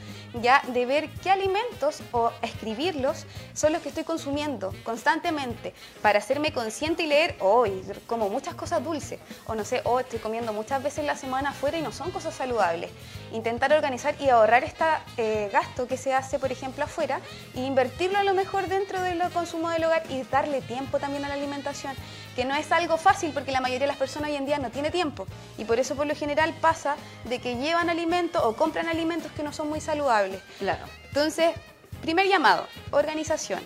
ya 0.41 0.61
de 0.67 0.85
ver 0.85 1.09
qué 1.21 1.29
alimentos 1.29 2.01
o 2.11 2.31
escribirlos 2.41 3.25
son 3.53 3.73
los 3.73 3.81
que 3.81 3.89
estoy 3.89 4.03
consumiendo 4.03 4.73
constantemente 4.83 5.73
para 6.01 6.19
hacerme 6.19 6.51
consciente 6.51 7.03
y 7.03 7.07
leer, 7.07 7.35
hoy 7.39 7.83
como 8.07 8.29
muchas 8.29 8.55
cosas 8.55 8.83
dulces, 8.83 9.19
o 9.45 9.55
no 9.55 9.63
sé, 9.63 9.81
oh, 9.83 9.99
estoy 9.99 10.19
comiendo 10.19 10.53
muchas 10.53 10.81
veces 10.81 11.05
la 11.05 11.15
semana 11.15 11.49
afuera 11.49 11.77
y 11.77 11.81
no 11.81 11.91
son 11.91 12.11
cosas 12.11 12.33
saludables. 12.33 12.89
Intentar 13.31 13.71
organizar 13.73 14.14
y 14.19 14.29
ahorrar 14.29 14.63
este 14.63 15.49
gasto 15.51 15.87
que 15.87 15.97
se 15.97 16.13
hace, 16.13 16.39
por 16.39 16.51
ejemplo, 16.51 16.83
afuera 16.83 17.19
e 17.55 17.61
invertirlo 17.61 18.17
a 18.17 18.23
lo 18.23 18.33
mejor 18.33 18.67
dentro 18.67 19.01
del 19.01 19.21
consumo 19.31 19.69
del 19.69 19.83
hogar 19.83 20.03
y 20.09 20.23
darle 20.23 20.61
tiempo 20.61 20.99
también 20.99 21.25
a 21.25 21.27
la 21.27 21.33
alimentación, 21.35 21.93
que 22.35 22.45
no 22.45 22.55
es 22.55 22.71
algo 22.71 22.97
fácil 22.97 23.31
porque 23.33 23.51
la 23.51 23.61
mayoría 23.61 23.81
de 23.81 23.87
las 23.87 23.97
personas 23.97 24.29
hoy 24.29 24.35
en 24.35 24.45
día 24.45 24.57
no 24.57 24.69
tiene 24.69 24.91
tiempo 24.91 25.25
y 25.57 25.65
por 25.65 25.79
eso 25.79 25.95
por 25.95 26.05
lo 26.05 26.15
general 26.15 26.53
pasa 26.61 26.95
de 27.23 27.39
que 27.39 27.55
llevan 27.55 27.89
alimentos 27.89 28.41
o 28.43 28.55
compran 28.55 28.87
alimentos 28.87 29.31
que 29.31 29.43
no 29.43 29.53
son 29.53 29.69
muy 29.69 29.81
saludables. 29.81 30.41
Claro. 30.59 30.85
Entonces, 31.07 31.51
primer 32.05 32.27
llamado, 32.27 32.67
organización. 32.91 33.59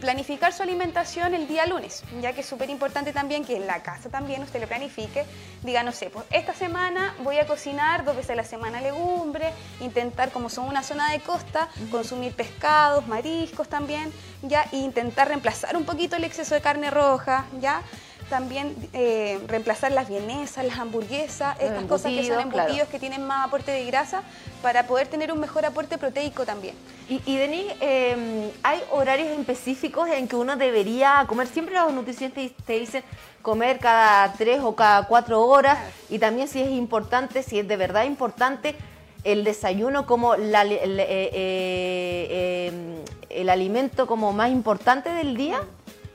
Planificar 0.00 0.54
su 0.54 0.62
alimentación 0.62 1.34
el 1.34 1.46
día 1.46 1.66
lunes, 1.66 2.02
ya 2.22 2.32
que 2.32 2.40
es 2.40 2.46
súper 2.46 2.70
importante 2.70 3.12
también 3.12 3.44
que 3.44 3.56
en 3.56 3.66
la 3.66 3.82
casa 3.82 4.08
también 4.08 4.42
usted 4.42 4.58
lo 4.58 4.66
planifique. 4.66 5.26
Diga, 5.62 5.82
no 5.82 5.92
sé, 5.92 6.08
pues 6.08 6.24
esta 6.30 6.54
semana 6.54 7.14
voy 7.22 7.36
a 7.36 7.46
cocinar 7.46 8.06
dos 8.06 8.16
veces 8.16 8.30
a 8.30 8.36
la 8.36 8.44
semana 8.44 8.80
legumbre, 8.80 9.52
intentar, 9.80 10.30
como 10.32 10.48
son 10.48 10.66
una 10.66 10.82
zona 10.82 11.12
de 11.12 11.20
costa, 11.20 11.68
consumir 11.90 12.32
pescados, 12.34 13.06
mariscos 13.06 13.68
también, 13.68 14.10
ya, 14.40 14.66
e 14.72 14.78
intentar 14.78 15.28
reemplazar 15.28 15.76
un 15.76 15.84
poquito 15.84 16.16
el 16.16 16.24
exceso 16.24 16.54
de 16.54 16.62
carne 16.62 16.90
roja, 16.90 17.44
ya. 17.60 17.82
También 18.30 18.74
eh, 18.92 19.38
reemplazar 19.48 19.92
las 19.92 20.08
vienesas, 20.08 20.64
las 20.64 20.78
hamburguesas, 20.78 21.56
estas 21.60 21.84
cosas 21.84 22.12
que 22.12 22.26
son 22.26 22.40
embutidos, 22.40 22.72
claro. 22.72 22.90
que 22.90 22.98
tienen 22.98 23.22
más 23.26 23.46
aporte 23.46 23.70
de 23.70 23.84
grasa 23.84 24.22
para 24.62 24.86
poder 24.86 25.08
tener 25.08 25.30
un 25.30 25.38
mejor 25.40 25.64
aporte 25.66 25.98
proteico 25.98 26.44
también. 26.46 26.74
Y, 27.08 27.20
y 27.26 27.36
Denis, 27.36 27.66
eh, 27.80 28.50
¿hay 28.62 28.80
horarios 28.90 29.28
específicos 29.38 30.08
en 30.08 30.26
que 30.26 30.36
uno 30.36 30.56
debería 30.56 31.24
comer? 31.28 31.46
Siempre 31.46 31.74
los 31.74 31.92
nutricionistas 31.92 32.50
te 32.64 32.78
dicen 32.80 33.04
comer 33.42 33.78
cada 33.78 34.32
tres 34.32 34.60
o 34.62 34.74
cada 34.74 35.06
cuatro 35.06 35.42
horas 35.46 35.78
y 36.08 36.18
también 36.18 36.48
si 36.48 36.62
es 36.62 36.70
importante, 36.70 37.42
si 37.42 37.58
es 37.58 37.68
de 37.68 37.76
verdad 37.76 38.04
importante 38.04 38.74
el 39.22 39.44
desayuno 39.44 40.06
como 40.06 40.36
la- 40.36 40.62
el, 40.62 40.98
eh, 41.00 41.06
eh, 41.08 41.30
eh, 42.30 43.04
el 43.30 43.50
alimento 43.50 44.06
como 44.06 44.32
más 44.32 44.50
importante 44.50 45.10
del 45.10 45.36
día. 45.36 45.60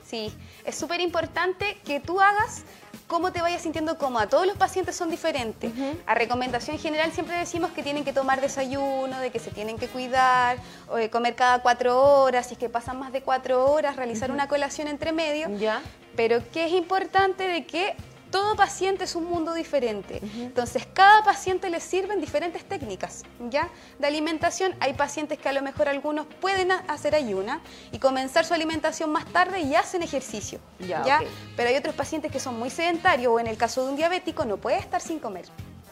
Sí, 0.04 0.32
es 0.70 0.76
súper 0.76 1.00
importante 1.00 1.78
que 1.84 2.00
tú 2.00 2.20
hagas 2.20 2.64
cómo 3.06 3.32
te 3.32 3.42
vayas 3.42 3.62
sintiendo 3.62 3.98
cómoda. 3.98 4.28
Todos 4.28 4.46
los 4.46 4.56
pacientes 4.56 4.94
son 4.96 5.10
diferentes. 5.10 5.72
A 6.06 6.14
recomendación 6.14 6.78
general 6.78 7.12
siempre 7.12 7.36
decimos 7.36 7.72
que 7.72 7.82
tienen 7.82 8.04
que 8.04 8.12
tomar 8.12 8.40
desayuno, 8.40 9.18
de 9.18 9.30
que 9.30 9.40
se 9.40 9.50
tienen 9.50 9.78
que 9.78 9.88
cuidar, 9.88 10.58
o 10.88 10.96
de 10.96 11.10
comer 11.10 11.34
cada 11.34 11.60
cuatro 11.60 12.00
horas, 12.00 12.46
si 12.46 12.54
es 12.54 12.58
que 12.58 12.68
pasan 12.68 12.98
más 12.98 13.12
de 13.12 13.22
cuatro 13.22 13.70
horas, 13.70 13.96
realizar 13.96 14.30
una 14.30 14.46
colación 14.46 14.86
entre 14.86 15.12
medio. 15.12 15.48
Ya. 15.58 15.82
Pero 16.16 16.40
que 16.52 16.66
es 16.66 16.72
importante 16.72 17.48
de 17.48 17.66
que 17.66 17.96
todo 18.30 18.56
paciente 18.56 19.04
es 19.04 19.14
un 19.14 19.24
mundo 19.24 19.54
diferente. 19.54 20.20
Entonces, 20.36 20.86
cada 20.92 21.22
paciente 21.22 21.68
le 21.70 21.80
sirven 21.80 22.20
diferentes 22.20 22.64
técnicas, 22.64 23.24
¿ya? 23.50 23.68
De 23.98 24.06
alimentación, 24.06 24.74
hay 24.80 24.94
pacientes 24.94 25.38
que 25.38 25.48
a 25.48 25.52
lo 25.52 25.62
mejor 25.62 25.88
algunos 25.88 26.26
pueden 26.40 26.70
hacer 26.72 27.14
ayuna 27.14 27.60
y 27.92 27.98
comenzar 27.98 28.44
su 28.44 28.54
alimentación 28.54 29.10
más 29.10 29.26
tarde 29.26 29.60
y 29.60 29.74
hacen 29.74 30.02
ejercicio, 30.02 30.60
¿ya? 30.78 31.20
Pero 31.56 31.68
hay 31.68 31.76
otros 31.76 31.94
pacientes 31.94 32.30
que 32.30 32.40
son 32.40 32.58
muy 32.58 32.70
sedentarios 32.70 33.32
o 33.32 33.40
en 33.40 33.46
el 33.46 33.56
caso 33.56 33.84
de 33.84 33.90
un 33.90 33.96
diabético 33.96 34.44
no 34.44 34.56
puede 34.56 34.78
estar 34.78 35.00
sin 35.00 35.18
comer. 35.18 35.46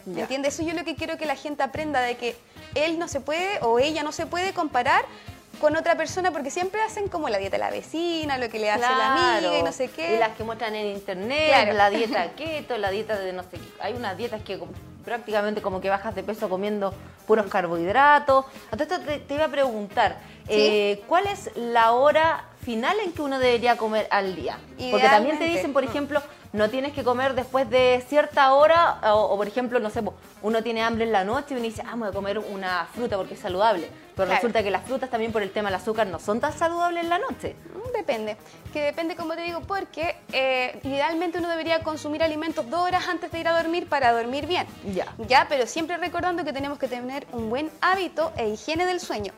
¿Me 0.06 0.22
entiendes? 0.22 0.54
Eso 0.54 0.62
yo 0.62 0.74
lo 0.74 0.84
que 0.84 0.94
quiero 0.94 1.18
que 1.18 1.26
la 1.26 1.36
gente 1.36 1.62
aprenda 1.62 2.00
de 2.00 2.16
que 2.16 2.36
él 2.74 2.98
no 2.98 3.08
se 3.08 3.20
puede 3.20 3.58
o 3.60 3.78
ella 3.78 4.02
no 4.02 4.12
se 4.12 4.26
puede 4.26 4.54
comparar 4.54 5.04
con 5.58 5.76
otra 5.76 5.96
persona 5.96 6.30
porque 6.30 6.50
siempre 6.50 6.80
hacen 6.82 7.08
como 7.08 7.28
la 7.28 7.38
dieta 7.38 7.56
de 7.56 7.60
la 7.60 7.70
vecina, 7.70 8.38
lo 8.38 8.48
que 8.48 8.58
le 8.58 8.70
hace 8.70 8.82
la 8.82 9.12
amiga 9.12 9.58
y 9.58 9.62
no 9.62 9.72
sé 9.72 9.88
qué. 9.88 10.14
Y 10.14 10.18
las 10.18 10.30
que 10.36 10.44
muestran 10.44 10.74
en 10.74 10.86
internet, 10.86 11.72
la 11.74 11.90
dieta 11.90 12.30
keto, 12.36 12.78
la 12.78 12.90
dieta 12.90 13.18
de 13.18 13.32
no 13.32 13.42
sé 13.42 13.58
qué. 13.58 13.68
Hay 13.80 13.94
unas 13.94 14.16
dietas 14.16 14.42
que 14.42 14.60
prácticamente 15.04 15.62
como 15.62 15.80
que 15.80 15.88
bajas 15.88 16.14
de 16.14 16.22
peso 16.22 16.48
comiendo 16.48 16.92
puros 17.26 17.46
carbohidratos. 17.46 18.44
Entonces 18.70 19.04
te, 19.04 19.18
te 19.18 19.34
iba 19.34 19.44
a 19.44 19.48
preguntar, 19.48 20.18
eh, 20.48 21.02
¿cuál 21.06 21.26
es 21.26 21.50
la 21.56 21.92
hora 21.92 22.44
final 22.64 22.98
en 23.00 23.12
que 23.12 23.22
uno 23.22 23.38
debería 23.38 23.76
comer 23.76 24.06
al 24.10 24.34
día? 24.34 24.58
Porque 24.90 25.08
también 25.08 25.38
te 25.38 25.44
dicen, 25.44 25.72
por 25.72 25.84
ejemplo, 25.84 26.22
no 26.52 26.70
tienes 26.70 26.92
que 26.92 27.04
comer 27.04 27.34
después 27.34 27.68
de 27.68 28.04
cierta 28.08 28.52
hora, 28.54 29.00
o, 29.14 29.36
por 29.36 29.46
ejemplo, 29.46 29.80
no 29.80 29.90
sé, 29.90 30.02
uno 30.42 30.62
tiene 30.62 30.82
hambre 30.82 31.04
en 31.04 31.12
la 31.12 31.24
noche 31.24 31.48
y 31.50 31.54
uno 31.54 31.62
dice, 31.62 31.82
ah, 31.86 31.94
voy 31.96 32.08
a 32.08 32.12
comer 32.12 32.38
una 32.38 32.86
fruta 32.94 33.16
porque 33.16 33.34
es 33.34 33.40
saludable. 33.40 33.88
Pero 34.16 34.32
resulta 34.32 34.64
que 34.64 34.70
las 34.72 34.84
frutas 34.84 35.10
también 35.10 35.30
por 35.30 35.42
el 35.42 35.52
tema 35.52 35.68
del 35.68 35.76
azúcar 35.76 36.08
no 36.08 36.18
son 36.18 36.40
tan 36.40 36.52
saludables 36.52 37.04
en 37.04 37.08
la 37.08 37.18
noche. 37.18 37.54
Mm, 37.54 37.92
depende, 37.96 38.36
que 38.72 38.82
depende 38.82 39.14
como 39.14 39.34
te 39.34 39.42
digo, 39.42 39.60
porque 39.60 40.16
eh, 40.32 40.80
idealmente 40.82 41.38
uno 41.38 41.48
debería 41.48 41.84
consumir 41.84 42.24
alimentos 42.24 42.68
dos 42.68 42.80
horas 42.80 43.06
antes 43.06 43.30
de 43.30 43.38
ir 43.38 43.46
a 43.46 43.56
dormir 43.62 43.88
para 43.88 44.10
dormir 44.10 44.46
bien. 44.46 44.66
Ya. 44.92 45.06
Ya, 45.28 45.46
pero 45.48 45.68
siempre 45.68 45.98
recordando 45.98 46.44
que 46.44 46.52
tenemos 46.52 46.80
que 46.80 46.88
tener 46.88 47.28
un 47.32 47.48
buen 47.48 47.70
hábito 47.80 48.32
e 48.36 48.48
higiene 48.48 48.86
del 48.86 48.98
sueño. 48.98 49.32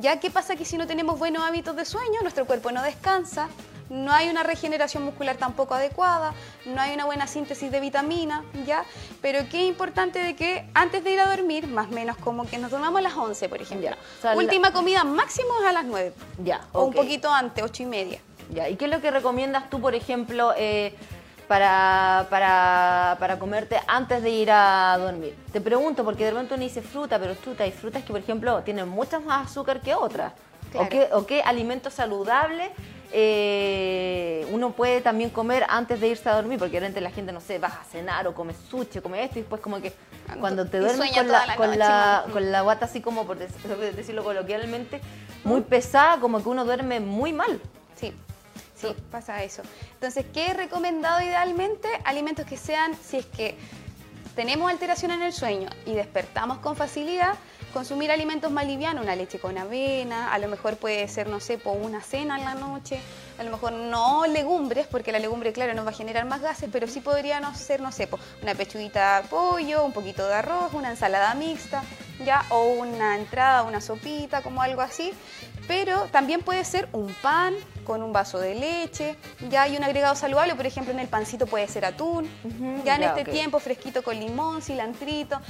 Ya, 0.00 0.20
¿qué 0.20 0.30
pasa 0.30 0.54
que 0.54 0.66
si 0.66 0.76
no 0.76 0.86
tenemos 0.86 1.18
buenos 1.18 1.42
hábitos 1.42 1.74
de 1.74 1.86
sueño, 1.86 2.20
nuestro 2.20 2.44
cuerpo 2.44 2.70
no 2.72 2.82
descansa, 2.82 3.48
no 3.88 4.12
hay 4.12 4.28
una 4.28 4.42
regeneración 4.42 5.04
muscular 5.04 5.36
tampoco 5.36 5.74
adecuada, 5.74 6.34
no 6.64 6.80
hay 6.80 6.94
una 6.94 7.04
buena 7.04 7.26
síntesis 7.26 7.70
de 7.70 7.80
vitamina, 7.80 8.44
¿ya? 8.66 8.84
Pero 9.22 9.40
qué 9.50 9.66
importante 9.66 10.18
de 10.18 10.34
que 10.34 10.68
antes 10.74 11.04
de 11.04 11.12
ir 11.12 11.20
a 11.20 11.28
dormir, 11.28 11.66
más 11.66 11.88
o 11.88 11.92
menos 11.92 12.16
como 12.16 12.46
que 12.46 12.58
nos 12.58 12.70
tomamos 12.70 12.98
a 12.98 13.02
las 13.02 13.14
11, 13.14 13.48
por 13.48 13.60
ejemplo. 13.60 13.90
Última 14.34 14.72
comida 14.72 15.04
máximo 15.04 15.48
es 15.60 15.66
a 15.66 15.72
las 15.72 15.84
9. 15.84 16.12
Ya, 16.44 16.62
O 16.72 16.84
un 16.84 16.92
poquito 16.92 17.30
antes, 17.30 17.62
8 17.64 17.82
y 17.82 17.86
media. 17.86 18.18
Ya, 18.52 18.68
¿y 18.68 18.76
qué 18.76 18.84
es 18.84 18.90
lo 18.90 19.00
que 19.00 19.10
recomiendas 19.10 19.68
tú, 19.70 19.80
por 19.80 19.94
ejemplo, 19.94 20.52
eh, 20.56 20.94
para, 21.48 22.26
para, 22.30 23.16
para, 23.18 23.38
comerte 23.38 23.80
antes 23.88 24.22
de 24.22 24.30
ir 24.30 24.50
a 24.50 24.96
dormir? 24.98 25.36
Te 25.52 25.60
pregunto, 25.60 26.04
porque 26.04 26.24
de 26.24 26.30
repente 26.30 26.54
uno 26.54 26.62
dice 26.62 26.80
fruta, 26.80 27.18
pero 27.18 27.34
fruta, 27.34 27.64
hay 27.64 27.72
frutas 27.72 28.04
que, 28.04 28.12
por 28.12 28.20
ejemplo, 28.20 28.62
tienen 28.62 28.88
mucha 28.88 29.18
más 29.18 29.46
azúcar 29.46 29.80
que 29.80 29.94
otras. 29.94 30.32
¿O, 30.74 30.88
qué, 30.88 31.08
¿O 31.12 31.26
qué 31.26 31.42
alimento 31.42 31.90
saludable 31.90 32.70
eh, 33.18 34.46
uno 34.50 34.72
puede 34.72 35.00
también 35.00 35.30
comer 35.30 35.64
antes 35.70 35.98
de 36.02 36.08
irse 36.08 36.28
a 36.28 36.34
dormir, 36.34 36.58
porque 36.58 36.72
realmente 36.72 37.00
la 37.00 37.10
gente, 37.10 37.32
no 37.32 37.40
sé, 37.40 37.58
vas 37.58 37.72
a 37.72 37.84
cenar 37.84 38.26
o 38.26 38.34
comes 38.34 38.56
sushi, 38.68 39.00
come 39.00 39.24
esto 39.24 39.38
y 39.38 39.40
después 39.40 39.62
como 39.62 39.80
que 39.80 39.94
cuando 40.38 40.66
te 40.66 40.78
duermes 40.80 41.12
con 41.16 41.28
la, 41.28 41.56
con, 41.56 41.78
la, 41.78 42.24
con 42.30 42.52
la 42.52 42.60
guata 42.60 42.84
así 42.84 43.00
como, 43.00 43.26
por 43.26 43.38
decirlo 43.96 44.22
coloquialmente, 44.22 45.00
muy 45.44 45.62
pesada, 45.62 46.20
como 46.20 46.42
que 46.42 46.48
uno 46.50 46.66
duerme 46.66 47.00
muy 47.00 47.32
mal. 47.32 47.58
Sí. 47.98 48.12
Sí, 48.74 48.88
pasa 49.10 49.42
eso. 49.42 49.62
Entonces, 49.94 50.26
¿qué 50.34 50.48
he 50.48 50.52
recomendado 50.52 51.22
idealmente? 51.22 51.88
Alimentos 52.04 52.44
que 52.44 52.58
sean, 52.58 52.94
si 53.02 53.16
es 53.16 53.24
que 53.24 53.56
tenemos 54.34 54.70
alteración 54.70 55.12
en 55.12 55.22
el 55.22 55.32
sueño 55.32 55.70
y 55.86 55.94
despertamos 55.94 56.58
con 56.58 56.76
facilidad, 56.76 57.32
consumir 57.76 58.10
alimentos 58.10 58.50
más 58.50 58.66
livianos, 58.66 59.04
una 59.04 59.14
leche 59.14 59.38
con 59.38 59.58
avena, 59.58 60.32
a 60.32 60.38
lo 60.38 60.48
mejor 60.48 60.78
puede 60.78 61.06
ser, 61.08 61.28
no 61.28 61.40
sé, 61.40 61.58
por 61.58 61.76
una 61.76 62.00
cena 62.00 62.38
en 62.38 62.44
la 62.46 62.54
noche, 62.54 62.98
a 63.38 63.42
lo 63.42 63.50
mejor 63.50 63.72
no 63.72 64.26
legumbres, 64.26 64.86
porque 64.86 65.12
la 65.12 65.18
legumbre, 65.18 65.52
claro, 65.52 65.74
nos 65.74 65.84
va 65.84 65.90
a 65.90 65.92
generar 65.92 66.24
más 66.24 66.40
gases, 66.40 66.70
pero 66.72 66.88
sí 66.88 67.00
podría 67.00 67.38
no 67.38 67.54
ser, 67.54 67.82
no 67.82 67.92
sé, 67.92 68.08
una 68.42 68.54
pechuguita 68.54 69.20
de 69.20 69.28
pollo, 69.28 69.84
un 69.84 69.92
poquito 69.92 70.26
de 70.26 70.32
arroz, 70.32 70.72
una 70.72 70.88
ensalada 70.88 71.34
mixta, 71.34 71.82
ya, 72.24 72.46
o 72.48 72.64
una 72.64 73.18
entrada, 73.18 73.62
una 73.62 73.82
sopita, 73.82 74.40
como 74.40 74.62
algo 74.62 74.80
así. 74.80 75.12
Pero 75.68 76.04
también 76.12 76.40
puede 76.42 76.64
ser 76.64 76.88
un 76.92 77.12
pan 77.20 77.54
con 77.84 78.02
un 78.02 78.12
vaso 78.12 78.38
de 78.38 78.54
leche, 78.54 79.16
ya 79.50 79.62
hay 79.62 79.76
un 79.76 79.84
agregado 79.84 80.14
saludable, 80.14 80.54
por 80.54 80.64
ejemplo, 80.64 80.92
en 80.94 81.00
el 81.00 81.08
pancito 81.08 81.46
puede 81.46 81.68
ser 81.68 81.84
atún, 81.84 82.28
ya 82.84 82.96
en 82.96 83.02
este 83.02 83.24
tiempo 83.24 83.58
fresquito 83.58 84.02
con 84.02 84.18
limón, 84.18 84.62
cilantrito 84.62 85.40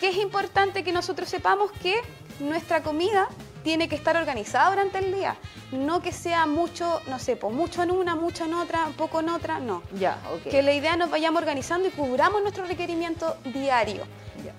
que 0.00 0.08
es 0.08 0.16
importante 0.16 0.84
que 0.84 0.92
nosotros 0.92 1.28
sepamos 1.28 1.70
que 1.72 1.94
nuestra 2.40 2.82
comida 2.82 3.28
tiene 3.62 3.88
que 3.88 3.96
estar 3.96 4.16
organizada 4.16 4.70
durante 4.70 4.98
el 4.98 5.12
día. 5.12 5.36
No 5.72 6.00
que 6.00 6.12
sea 6.12 6.46
mucho, 6.46 7.00
no 7.08 7.18
sé, 7.18 7.34
pues 7.36 7.52
mucho 7.52 7.82
en 7.82 7.90
una, 7.90 8.14
mucho 8.14 8.44
en 8.44 8.54
otra, 8.54 8.86
poco 8.96 9.20
en 9.20 9.28
otra, 9.28 9.58
no. 9.58 9.82
Ya, 9.98 10.18
ok. 10.32 10.50
Que 10.50 10.62
la 10.62 10.72
idea 10.72 10.96
nos 10.96 11.10
vayamos 11.10 11.40
organizando 11.40 11.88
y 11.88 11.90
cubramos 11.90 12.42
nuestro 12.42 12.64
requerimiento 12.64 13.36
diario 13.44 14.04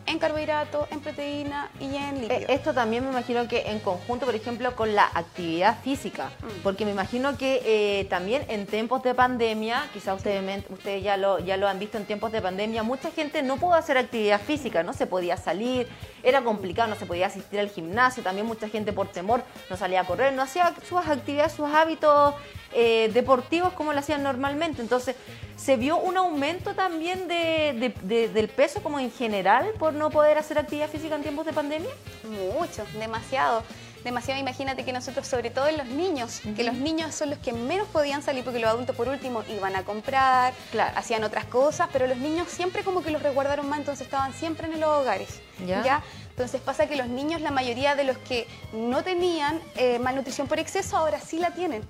en 0.07 0.19
carbohidratos, 0.19 0.87
en 0.89 1.01
proteína 1.01 1.69
y 1.79 1.95
en 1.95 2.21
lípidos. 2.21 2.43
Eh, 2.43 2.45
esto 2.49 2.73
también 2.73 3.03
me 3.03 3.11
imagino 3.11 3.47
que 3.47 3.69
en 3.69 3.79
conjunto, 3.79 4.25
por 4.25 4.35
ejemplo, 4.35 4.75
con 4.75 4.95
la 4.95 5.09
actividad 5.13 5.79
física, 5.83 6.31
mm. 6.41 6.63
porque 6.63 6.85
me 6.85 6.91
imagino 6.91 7.37
que 7.37 7.61
eh, 7.65 8.05
también 8.05 8.45
en 8.47 8.65
tiempos 8.65 9.03
de 9.03 9.13
pandemia, 9.13 9.85
quizás 9.93 10.17
ustedes, 10.17 10.63
ustedes 10.69 11.03
ya, 11.03 11.17
lo, 11.17 11.39
ya 11.39 11.57
lo 11.57 11.67
han 11.67 11.77
visto 11.77 11.97
en 11.97 12.05
tiempos 12.05 12.31
de 12.31 12.41
pandemia, 12.41 12.83
mucha 12.83 13.11
gente 13.11 13.43
no 13.43 13.57
pudo 13.57 13.73
hacer 13.73 13.97
actividad 13.97 14.41
física, 14.41 14.81
no 14.81 14.93
se 14.93 15.07
podía 15.07 15.37
salir, 15.37 15.87
era 16.23 16.41
complicado, 16.41 16.87
no 16.87 16.95
se 16.95 17.05
podía 17.05 17.27
asistir 17.27 17.59
al 17.59 17.69
gimnasio, 17.69 18.23
también 18.23 18.47
mucha 18.47 18.69
gente 18.69 18.93
por 18.93 19.07
temor 19.09 19.43
no 19.69 19.77
salía 19.77 20.01
a 20.01 20.03
correr, 20.05 20.33
no 20.33 20.41
hacía 20.41 20.73
sus 20.87 20.99
actividades, 21.05 21.51
sus 21.51 21.67
hábitos 21.69 22.35
eh, 22.73 23.09
deportivos 23.13 23.73
como 23.73 23.93
lo 23.93 23.99
hacían 23.99 24.23
normalmente. 24.23 24.81
Entonces, 24.81 25.15
¿se 25.55 25.77
vio 25.77 25.97
un 25.97 26.17
aumento 26.17 26.73
también 26.73 27.27
del 27.27 28.49
peso 28.55 28.81
como 28.81 28.99
en 28.99 29.11
general 29.11 29.71
por 29.79 29.93
no 29.93 30.09
poder 30.09 30.37
hacer 30.37 30.59
actividad 30.59 30.89
física 30.89 31.15
en 31.15 31.23
tiempos 31.23 31.45
de 31.45 31.53
pandemia? 31.53 31.91
Mucho, 32.23 32.85
demasiado 32.99 33.63
demasiado. 34.03 34.39
Imagínate 34.39 34.83
que 34.83 34.93
nosotros, 34.93 35.27
sobre 35.27 35.49
todo 35.49 35.67
en 35.67 35.77
los 35.77 35.87
niños, 35.87 36.41
que 36.55 36.63
los 36.63 36.75
niños 36.75 37.13
son 37.13 37.29
los 37.29 37.39
que 37.39 37.53
menos 37.53 37.87
podían 37.89 38.23
salir 38.23 38.43
porque 38.43 38.59
los 38.59 38.69
adultos, 38.69 38.95
por 38.95 39.07
último, 39.07 39.43
iban 39.49 39.75
a 39.75 39.83
comprar, 39.83 40.53
hacían 40.95 41.23
otras 41.23 41.45
cosas, 41.45 41.89
pero 41.91 42.07
los 42.07 42.17
niños 42.17 42.47
siempre 42.49 42.83
como 42.83 43.01
que 43.03 43.11
los 43.11 43.21
resguardaron 43.21 43.67
más, 43.69 43.79
entonces 43.79 44.05
estaban 44.05 44.33
siempre 44.33 44.67
en 44.67 44.79
los 44.79 44.89
hogares. 44.89 45.41
¿ya? 45.65 46.03
Entonces 46.37 46.61
pasa 46.61 46.85
que 46.85 46.95
los 46.95 47.07
niños, 47.07 47.41
la 47.41 47.49
mayoría 47.49 47.95
de 47.95 48.03
los 48.03 48.15
que 48.19 48.45
no 48.71 49.03
tenían 49.03 49.59
eh, 49.75 49.97
malnutrición 49.97 50.47
por 50.47 50.59
exceso, 50.59 50.95
ahora 50.95 51.19
sí 51.19 51.39
la 51.39 51.49
tienen. 51.49 51.81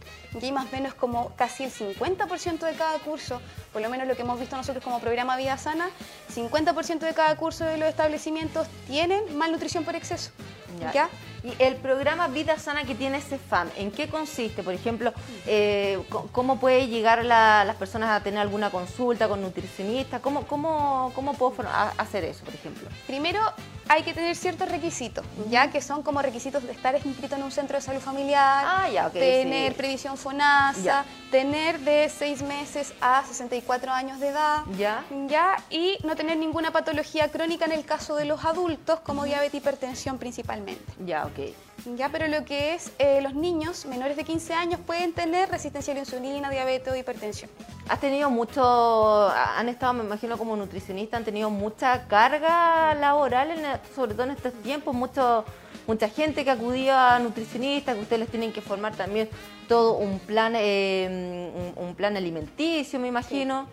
Y 0.42 0.54
más 0.54 0.68
o 0.68 0.72
menos 0.72 0.94
como 0.94 1.36
casi 1.36 1.66
el 1.66 1.72
50% 1.74 2.60
de 2.60 2.72
cada 2.76 2.98
curso, 3.00 3.42
por 3.74 3.82
lo 3.82 3.90
menos 3.90 4.08
lo 4.08 4.16
que 4.16 4.22
hemos 4.22 4.40
visto 4.40 4.56
nosotros 4.56 4.82
como 4.82 5.02
programa 5.02 5.36
Vida 5.36 5.58
Sana, 5.58 5.90
50% 6.34 7.00
de 7.00 7.14
cada 7.14 7.36
curso 7.36 7.66
de 7.66 7.78
los 7.78 7.90
establecimientos 7.90 8.70
tienen 8.88 9.38
malnutrición 9.38 9.84
por 9.84 9.98
exceso. 9.98 10.32
¿ya? 10.94 11.10
Y 11.44 11.62
el 11.62 11.76
programa 11.76 12.30
Vida 12.30 12.58
Sana 12.58 12.86
que 12.86 12.96
tiene 12.96 13.20
CEFAM, 13.20 13.70
¿en 13.76 13.92
qué 13.92 14.08
consiste? 14.08 14.64
Por 14.64 14.74
ejemplo, 14.74 15.12
eh, 15.46 16.02
¿cómo 16.32 16.58
puede 16.58 16.88
llegar 16.88 17.26
las 17.26 17.76
personas 17.76 18.12
a 18.12 18.24
tener 18.24 18.40
alguna 18.40 18.70
consulta 18.70 19.28
con 19.28 19.42
nutricionistas? 19.42 20.22
¿Cómo, 20.22 20.48
cómo, 20.48 21.12
cómo 21.16 21.34
puedo 21.34 21.54
hacer 21.98 22.24
eso, 22.24 22.46
por 22.46 22.54
ejemplo? 22.54 22.88
Primero, 23.08 23.42
hay 23.90 24.04
que 24.04 24.14
tener 24.14 24.36
ciertos 24.36 24.70
requisitos, 24.70 25.26
ya 25.50 25.72
que 25.72 25.82
son 25.82 26.04
como 26.04 26.22
requisitos 26.22 26.64
de 26.64 26.72
estar 26.72 26.96
inscrito 27.06 27.36
en 27.36 27.44
un 27.44 27.52
centro 27.52 27.78
de 27.78 27.82
salud 27.82 28.02
familiar, 28.02 28.66
ah, 28.68 29.10
tener 29.12 29.76
previsión 29.76 30.18
FONASA, 30.18 31.06
tener 31.32 31.80
de 31.80 32.10
6 32.10 32.42
meses 32.44 32.94
a 33.02 33.24
64 33.26 33.92
años 33.92 34.20
de 34.20 34.30
edad, 34.30 34.64
ya. 34.78 35.04
ya 35.28 35.58
y 35.70 35.98
no 36.04 36.16
tener 36.16 36.38
ninguna 36.38 36.72
patología 36.72 37.30
crónica 37.30 37.66
en 37.66 37.72
el 37.72 37.86
caso 37.86 38.16
de 38.16 38.26
los 38.26 38.46
adultos, 38.46 39.00
como 39.02 39.26
diabetes 39.26 39.56
y 39.56 39.58
hipertensión 39.58 40.18
principalmente. 40.18 40.84
Ya, 41.06 41.26
ok. 41.26 41.67
Ya, 41.96 42.10
pero 42.10 42.28
lo 42.28 42.44
que 42.44 42.74
es 42.74 42.92
eh, 43.00 43.22
los 43.22 43.34
niños 43.34 43.86
menores 43.86 44.18
de 44.18 44.24
15 44.24 44.54
años 44.54 44.80
pueden 44.86 45.14
tener 45.14 45.50
resistencia 45.50 45.94
a 45.94 45.96
la 45.96 46.02
insulina, 46.02 46.50
diabetes 46.50 46.92
o 46.92 46.96
hipertensión. 46.96 47.50
¿Has 47.88 48.00
tenido 48.00 48.30
mucho, 48.30 49.30
han 49.30 49.70
estado, 49.70 49.94
me 49.94 50.04
imagino, 50.04 50.38
como 50.38 50.56
nutricionista, 50.56 51.18
han 51.18 51.24
tenido 51.24 51.50
mucha 51.50 52.08
carga 52.08 52.94
laboral, 52.96 53.80
sobre 53.96 54.14
todo 54.14 54.24
en 54.24 54.32
estos 54.32 54.54
tiempos, 54.56 54.94
mucho, 54.94 55.46
mucha 55.86 56.10
gente 56.10 56.44
que 56.44 56.52
acudía 56.52 57.16
a 57.16 57.20
nutricionistas, 57.20 57.96
que 57.96 58.02
ustedes 58.02 58.20
les 58.22 58.30
tienen 58.30 58.52
que 58.52 58.62
formar 58.62 58.96
también 58.96 59.30
todo 59.68 59.94
un 59.98 60.20
plan, 60.20 60.54
eh, 60.56 61.74
un, 61.76 61.96
plan 61.96 62.18
alimenticio, 62.18 63.00
me 63.00 63.08
imagino. 63.08 63.68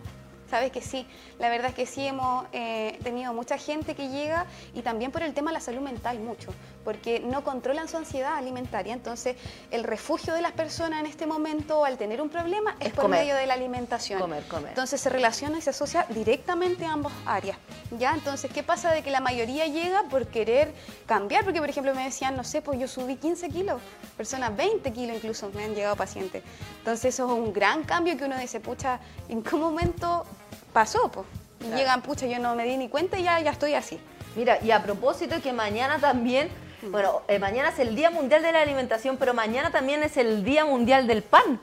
Sabes 0.49 0.71
que 0.71 0.79
sí, 0.79 1.07
la 1.39 1.49
verdad 1.49 1.69
es 1.69 1.75
que 1.75 1.85
sí 1.87 2.05
hemos 2.05 2.45
eh, 2.53 2.99
tenido 3.03 3.33
mucha 3.33 3.57
gente 3.57 3.95
que 3.95 4.09
llega 4.09 4.45
y 4.75 4.83
también 4.83 5.11
por 5.11 5.23
el 5.23 5.33
tema 5.33 5.49
de 5.49 5.55
la 5.55 5.59
salud 5.59 5.81
mental 5.81 6.19
mucho, 6.19 6.53
porque 6.85 7.19
no 7.19 7.43
controlan 7.43 7.89
su 7.89 7.97
ansiedad 7.97 8.37
alimentaria. 8.37 8.93
Entonces, 8.93 9.35
el 9.71 9.83
refugio 9.83 10.33
de 10.33 10.41
las 10.41 10.53
personas 10.53 11.01
en 11.01 11.07
este 11.07 11.25
momento 11.25 11.83
al 11.83 11.97
tener 11.97 12.21
un 12.21 12.29
problema 12.29 12.77
es, 12.79 12.93
por 12.93 13.09
medio 13.09 13.35
de 13.35 13.45
la 13.47 13.55
alimentación. 13.55 14.21
Comer, 14.21 14.43
comer. 14.47 14.69
Entonces 14.69 15.01
se 15.01 15.09
relaciona 15.09 15.57
y 15.57 15.61
se 15.61 15.71
asocia 15.71 16.05
directamente 16.09 16.85
a 16.85 16.93
ambas 16.93 17.11
áreas. 17.25 17.57
¿ya? 17.97 18.13
Entonces, 18.13 18.51
¿qué 18.51 18.63
pasa 18.63 18.91
de 18.91 19.01
que 19.01 19.11
la 19.11 19.19
mayoría 19.19 19.65
llega 19.65 20.03
por 20.03 20.27
querer 20.27 20.73
cambiar? 21.05 21.43
Porque, 21.43 21.59
por 21.59 21.69
ejemplo, 21.69 21.93
me 21.93 22.03
decían, 22.03 22.35
no 22.35 22.43
sé, 22.43 22.61
pues 22.61 22.79
yo 22.79 22.87
subí 22.87 23.15
15 23.15 23.49
kilos, 23.49 23.81
personas 24.15 24.55
20 24.55 24.91
kilos 24.93 25.17
incluso 25.17 25.49
me 25.53 25.63
han 25.63 25.73
llegado 25.73 25.95
pacientes. 25.95 26.43
Entonces, 26.79 27.13
eso 27.13 27.25
es 27.25 27.31
un 27.31 27.51
gran 27.51 27.83
cambio 27.83 28.15
que 28.17 28.25
uno 28.25 28.37
dice, 28.37 28.59
pucha, 28.59 28.99
¿en 29.27 29.41
qué 29.41 29.55
momento 29.55 30.25
pasó? 30.71 31.09
Pues? 31.11 31.25
Y 31.61 31.75
llegan, 31.75 32.01
pucha, 32.01 32.27
yo 32.27 32.39
no 32.39 32.55
me 32.55 32.65
di 32.65 32.77
ni 32.77 32.89
cuenta 32.89 33.17
y 33.17 33.23
ya, 33.23 33.39
ya 33.39 33.51
estoy 33.51 33.73
así. 33.73 33.99
Mira, 34.35 34.59
y 34.61 34.71
a 34.71 34.83
propósito 34.83 35.41
que 35.41 35.53
mañana 35.53 35.97
también, 35.99 36.49
bueno, 36.91 37.21
eh, 37.27 37.39
mañana 37.39 37.69
es 37.69 37.79
el 37.79 37.95
Día 37.95 38.09
Mundial 38.09 38.41
de 38.41 38.51
la 38.51 38.61
Alimentación, 38.61 39.17
pero 39.17 39.33
mañana 39.33 39.71
también 39.71 40.03
es 40.03 40.17
el 40.17 40.43
Día 40.43 40.65
Mundial 40.65 41.07
del 41.07 41.23
Pan. 41.23 41.59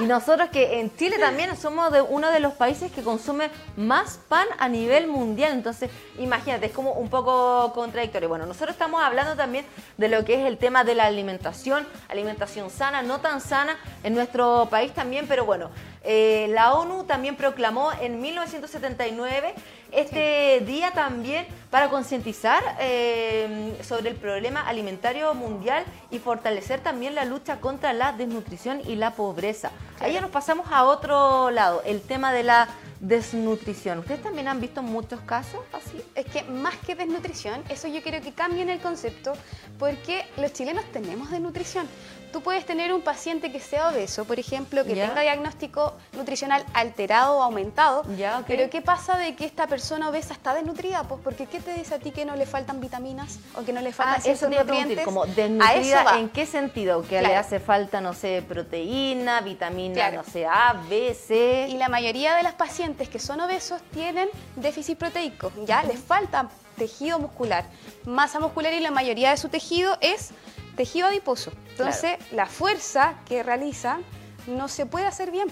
Y 0.00 0.04
nosotros 0.06 0.48
que 0.50 0.80
en 0.80 0.94
Chile 0.96 1.18
también 1.18 1.56
somos 1.56 1.92
de 1.92 2.00
uno 2.00 2.30
de 2.30 2.40
los 2.40 2.54
países 2.54 2.90
que 2.90 3.02
consume 3.02 3.50
más 3.76 4.18
pan 4.28 4.46
a 4.58 4.68
nivel 4.68 5.08
mundial. 5.08 5.52
Entonces, 5.52 5.90
imagínate, 6.18 6.66
es 6.66 6.72
como 6.72 6.92
un 6.92 7.08
poco 7.08 7.72
contradictorio. 7.74 8.28
Bueno, 8.28 8.46
nosotros 8.46 8.70
estamos 8.70 9.02
hablando 9.02 9.36
también 9.36 9.66
de 9.96 10.08
lo 10.08 10.24
que 10.24 10.40
es 10.40 10.46
el 10.46 10.56
tema 10.56 10.84
de 10.84 10.94
la 10.94 11.04
alimentación, 11.06 11.86
alimentación 12.08 12.70
sana, 12.70 13.02
no 13.02 13.20
tan 13.20 13.40
sana 13.40 13.76
en 14.02 14.14
nuestro 14.14 14.68
país 14.70 14.92
también, 14.92 15.26
pero 15.28 15.44
bueno, 15.44 15.70
eh, 16.04 16.46
la 16.50 16.74
ONU 16.74 17.04
también 17.04 17.36
proclamó 17.36 17.92
en 18.00 18.20
1979 18.20 19.54
este 19.90 20.60
día 20.66 20.92
también 20.92 21.46
para 21.70 21.88
concientizar 21.88 22.62
eh, 22.80 23.76
sobre 23.82 24.10
el 24.10 24.16
problema 24.16 24.60
alimentario 24.68 25.32
mundial 25.34 25.84
y 26.10 26.18
fortalecer 26.18 26.80
también 26.80 27.14
la 27.14 27.24
lucha 27.24 27.60
contra 27.60 27.92
la 27.92 28.12
desnutrición 28.12 28.80
y 28.86 28.96
la 28.96 29.12
pobreza. 29.12 29.70
Ahí 30.00 30.12
ya 30.12 30.20
nos 30.20 30.30
pasamos 30.30 30.66
a 30.70 30.84
otro 30.84 31.50
lado, 31.50 31.82
el 31.84 32.00
tema 32.02 32.32
de 32.32 32.42
la 32.42 32.68
desnutrición. 33.00 34.00
¿Ustedes 34.00 34.22
también 34.22 34.48
han 34.48 34.60
visto 34.60 34.82
muchos 34.82 35.20
casos 35.20 35.60
así? 35.72 36.02
Es 36.14 36.26
que 36.26 36.42
más 36.44 36.76
que 36.78 36.94
desnutrición, 36.94 37.62
eso 37.68 37.88
yo 37.88 38.02
quiero 38.02 38.20
que 38.20 38.32
cambien 38.32 38.70
el 38.70 38.80
concepto 38.80 39.32
porque 39.78 40.26
los 40.36 40.52
chilenos 40.52 40.84
tenemos 40.92 41.30
desnutrición. 41.30 41.88
Tú 42.32 42.42
puedes 42.42 42.66
tener 42.66 42.92
un 42.92 43.00
paciente 43.00 43.50
que 43.50 43.60
sea 43.60 43.88
obeso, 43.88 44.24
por 44.24 44.38
ejemplo, 44.38 44.84
que 44.84 44.94
tenga 44.94 45.20
diagnóstico 45.20 45.94
nutricional 46.12 46.64
alterado 46.74 47.38
o 47.38 47.42
aumentado, 47.42 48.04
pero 48.46 48.68
¿qué 48.70 48.82
pasa 48.82 49.16
de 49.16 49.34
que 49.34 49.44
esta 49.44 49.66
persona 49.66 50.08
obesa 50.08 50.34
está 50.34 50.54
desnutrida? 50.54 51.04
Pues 51.04 51.20
porque 51.22 51.46
¿qué 51.46 51.60
te 51.60 51.72
dice 51.74 51.94
a 51.94 51.98
ti 51.98 52.10
que 52.10 52.24
no 52.24 52.36
le 52.36 52.46
faltan 52.46 52.80
vitaminas 52.80 53.38
o 53.56 53.64
que 53.64 53.72
no 53.72 53.80
le 53.80 53.92
faltan 53.92 54.20
ah, 54.24 54.30
eso 54.30 54.48
te 54.48 54.56
nutrientes? 54.56 55.04
como 55.04 55.26
desnutrida, 55.26 56.18
¿en 56.18 56.28
qué 56.28 56.46
sentido? 56.46 57.02
Que 57.02 57.22
le 57.22 57.36
hace 57.36 57.60
falta, 57.60 58.00
no 58.00 58.14
sé, 58.14 58.42
proteína, 58.46 59.40
vitamina, 59.40 60.10
no 60.10 60.24
sé, 60.24 60.46
A, 60.46 60.74
B, 60.88 61.14
C. 61.14 61.66
Y 61.68 61.76
la 61.76 61.88
mayoría 61.88 62.36
de 62.36 62.42
las 62.42 62.54
pacientes 62.54 63.08
que 63.08 63.18
son 63.18 63.40
obesos 63.40 63.80
tienen 63.92 64.28
déficit 64.56 64.98
proteico, 64.98 65.52
ya 65.64 65.82
les 65.82 65.98
falta 65.98 66.48
tejido 66.76 67.18
muscular, 67.18 67.64
masa 68.04 68.38
muscular 68.40 68.72
y 68.72 68.80
la 68.80 68.90
mayoría 68.90 69.30
de 69.30 69.36
su 69.36 69.48
tejido 69.48 69.98
es 70.00 70.30
tejido 70.78 71.08
adiposo. 71.08 71.50
Entonces, 71.70 72.18
la 72.30 72.46
fuerza 72.46 73.18
que 73.26 73.42
realiza 73.42 73.98
no 74.46 74.68
se 74.68 74.86
puede 74.86 75.06
hacer 75.06 75.32
bien. 75.32 75.48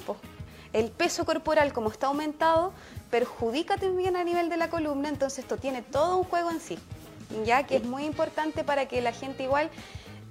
El 0.72 0.92
peso 0.92 1.26
corporal, 1.26 1.72
como 1.72 1.90
está 1.90 2.06
aumentado, 2.06 2.72
perjudica 3.10 3.76
también 3.76 4.14
a 4.14 4.22
nivel 4.22 4.48
de 4.48 4.56
la 4.56 4.70
columna, 4.70 5.08
entonces 5.08 5.40
esto 5.40 5.56
tiene 5.56 5.82
todo 5.82 6.18
un 6.18 6.24
juego 6.24 6.50
en 6.52 6.60
sí, 6.60 6.78
ya 7.44 7.64
que 7.66 7.76
es 7.76 7.84
muy 7.84 8.04
importante 8.04 8.62
para 8.62 8.86
que 8.86 9.00
la 9.00 9.12
gente 9.12 9.42
igual 9.42 9.68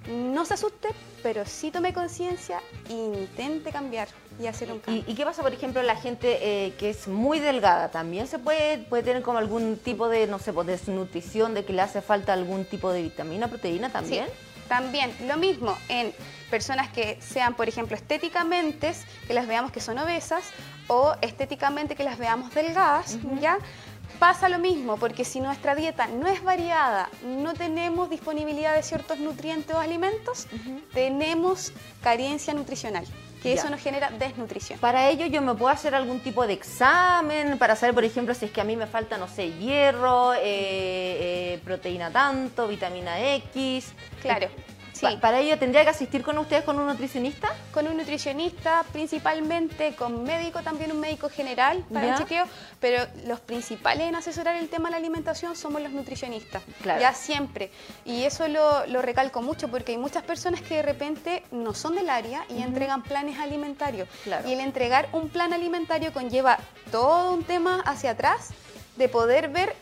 no 0.08 0.46
se 0.46 0.54
asuste, 0.54 0.88
pero 1.22 1.44
sí 1.44 1.70
tome 1.70 1.92
conciencia 1.92 2.60
e 2.88 2.94
intente 2.94 3.72
cambiar 3.72 4.08
y 4.40 4.46
hacer 4.46 4.72
un 4.72 4.78
cambio. 4.78 5.04
¿Y, 5.06 5.14
qué 5.14 5.24
pasa, 5.24 5.42
por 5.42 5.52
ejemplo, 5.52 5.82
la 5.82 5.96
gente 5.96 6.38
eh, 6.40 6.74
que 6.78 6.88
es 6.88 7.06
muy 7.06 7.38
delgada? 7.38 7.90
¿También 7.90 8.28
se 8.28 8.38
puede, 8.38 8.78
puede 8.78 9.02
tener 9.02 9.22
como 9.22 9.36
algún 9.36 9.76
tipo 9.76 10.08
de, 10.08 10.26
no 10.26 10.38
sé, 10.38 10.54
pues, 10.54 10.66
desnutrición, 10.66 11.52
de 11.52 11.66
que 11.66 11.74
le 11.74 11.82
hace 11.82 12.00
falta 12.00 12.32
algún 12.32 12.64
tipo 12.64 12.92
de 12.92 13.02
vitamina, 13.02 13.48
proteína 13.48 13.90
también? 13.90 14.26
También 14.68 15.14
lo 15.26 15.36
mismo 15.36 15.76
en 15.88 16.12
personas 16.50 16.88
que 16.90 17.18
sean, 17.20 17.54
por 17.54 17.68
ejemplo, 17.68 17.96
estéticamente, 17.96 18.94
que 19.26 19.34
las 19.34 19.46
veamos 19.46 19.72
que 19.72 19.80
son 19.80 19.98
obesas, 19.98 20.44
o 20.88 21.14
estéticamente 21.20 21.94
que 21.96 22.04
las 22.04 22.18
veamos 22.18 22.54
delgadas, 22.54 23.18
¿ya? 23.40 23.58
Pasa 24.20 24.48
lo 24.48 24.58
mismo, 24.58 24.96
porque 24.96 25.24
si 25.24 25.40
nuestra 25.40 25.74
dieta 25.74 26.06
no 26.06 26.26
es 26.28 26.42
variada, 26.42 27.10
no 27.24 27.54
tenemos 27.54 28.08
disponibilidad 28.08 28.74
de 28.74 28.82
ciertos 28.82 29.18
nutrientes 29.18 29.74
o 29.74 29.78
alimentos, 29.78 30.46
tenemos 30.94 31.72
carencia 32.02 32.54
nutricional 32.54 33.04
que 33.46 33.60
eso 33.60 33.70
nos 33.70 33.80
genera 33.80 34.10
desnutrición. 34.10 34.78
Para 34.78 35.08
ello 35.08 35.26
yo 35.26 35.40
me 35.42 35.54
puedo 35.54 35.72
hacer 35.72 35.94
algún 35.94 36.20
tipo 36.20 36.46
de 36.46 36.54
examen 36.54 37.58
para 37.58 37.76
saber, 37.76 37.94
por 37.94 38.04
ejemplo, 38.04 38.34
si 38.34 38.46
es 38.46 38.50
que 38.50 38.60
a 38.60 38.64
mí 38.64 38.76
me 38.76 38.86
falta, 38.86 39.18
no 39.18 39.28
sé, 39.28 39.52
hierro, 39.52 40.34
eh, 40.34 40.40
eh, 40.44 41.60
proteína 41.64 42.10
tanto, 42.10 42.68
vitamina 42.68 43.20
X. 43.34 43.92
Claro. 44.20 44.48
Sí. 45.00 45.06
para 45.20 45.40
ello 45.40 45.58
tendría 45.58 45.84
que 45.84 45.90
asistir 45.90 46.22
con 46.22 46.38
ustedes 46.38 46.64
con 46.64 46.78
un 46.78 46.86
nutricionista. 46.86 47.48
Con 47.72 47.86
un 47.86 47.96
nutricionista, 47.96 48.84
principalmente 48.92 49.94
con 49.94 50.24
médico, 50.24 50.62
también 50.62 50.92
un 50.92 51.00
médico 51.00 51.28
general 51.28 51.84
para 51.92 52.12
el 52.12 52.18
chequeo, 52.18 52.46
pero 52.80 53.06
los 53.26 53.40
principales 53.40 54.08
en 54.08 54.14
asesorar 54.14 54.56
el 54.56 54.68
tema 54.68 54.88
de 54.88 54.92
la 54.92 54.96
alimentación 54.96 55.54
somos 55.56 55.82
los 55.82 55.92
nutricionistas, 55.92 56.62
claro. 56.82 57.00
ya 57.00 57.12
siempre. 57.12 57.70
Y 58.04 58.22
eso 58.22 58.48
lo, 58.48 59.02
recalco 59.02 59.42
mucho 59.42 59.68
porque 59.68 59.92
hay 59.92 59.98
muchas 59.98 60.22
personas 60.22 60.60
que 60.62 60.76
de 60.76 60.82
repente 60.82 61.42
no 61.50 61.74
son 61.74 61.94
del 61.94 62.08
área 62.08 62.44
y 62.48 62.62
entregan 62.62 63.02
planes 63.02 63.38
alimentarios. 63.38 64.08
Y 64.46 64.52
el 64.52 64.60
entregar 64.60 65.08
un 65.12 65.28
plan 65.28 65.52
alimentario 65.52 66.12
conlleva 66.12 66.58
todo 66.90 67.34
un 67.34 67.44
tema 67.44 67.80
hacia 67.80 68.12
atrás 68.12 68.50
de 68.96 69.08
poder 69.08 69.48
ver 69.48 69.74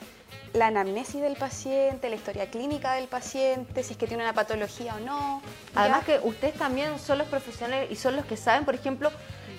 la 0.55 0.69
anamnesis 0.69 1.21
del 1.21 1.35
paciente, 1.35 2.09
la 2.09 2.15
historia 2.15 2.49
clínica 2.49 2.95
del 2.95 3.09
paciente, 3.09 3.83
si 3.83 3.93
es 3.93 3.99
que 3.99 4.07
tiene 4.07 4.23
una 4.23 4.33
patología 4.33 4.95
o 4.95 5.01
no. 5.01 5.43
Además 5.75 6.05
que 6.05 6.21
ustedes 6.23 6.55
también 6.55 6.99
son 7.01 7.19
los 7.19 7.27
profesionales 7.27 7.91
y 7.91 7.97
son 7.97 8.15
los 8.15 8.25
que 8.25 8.37
saben, 8.37 8.65
por 8.65 8.77
ejemplo, 8.77 9.11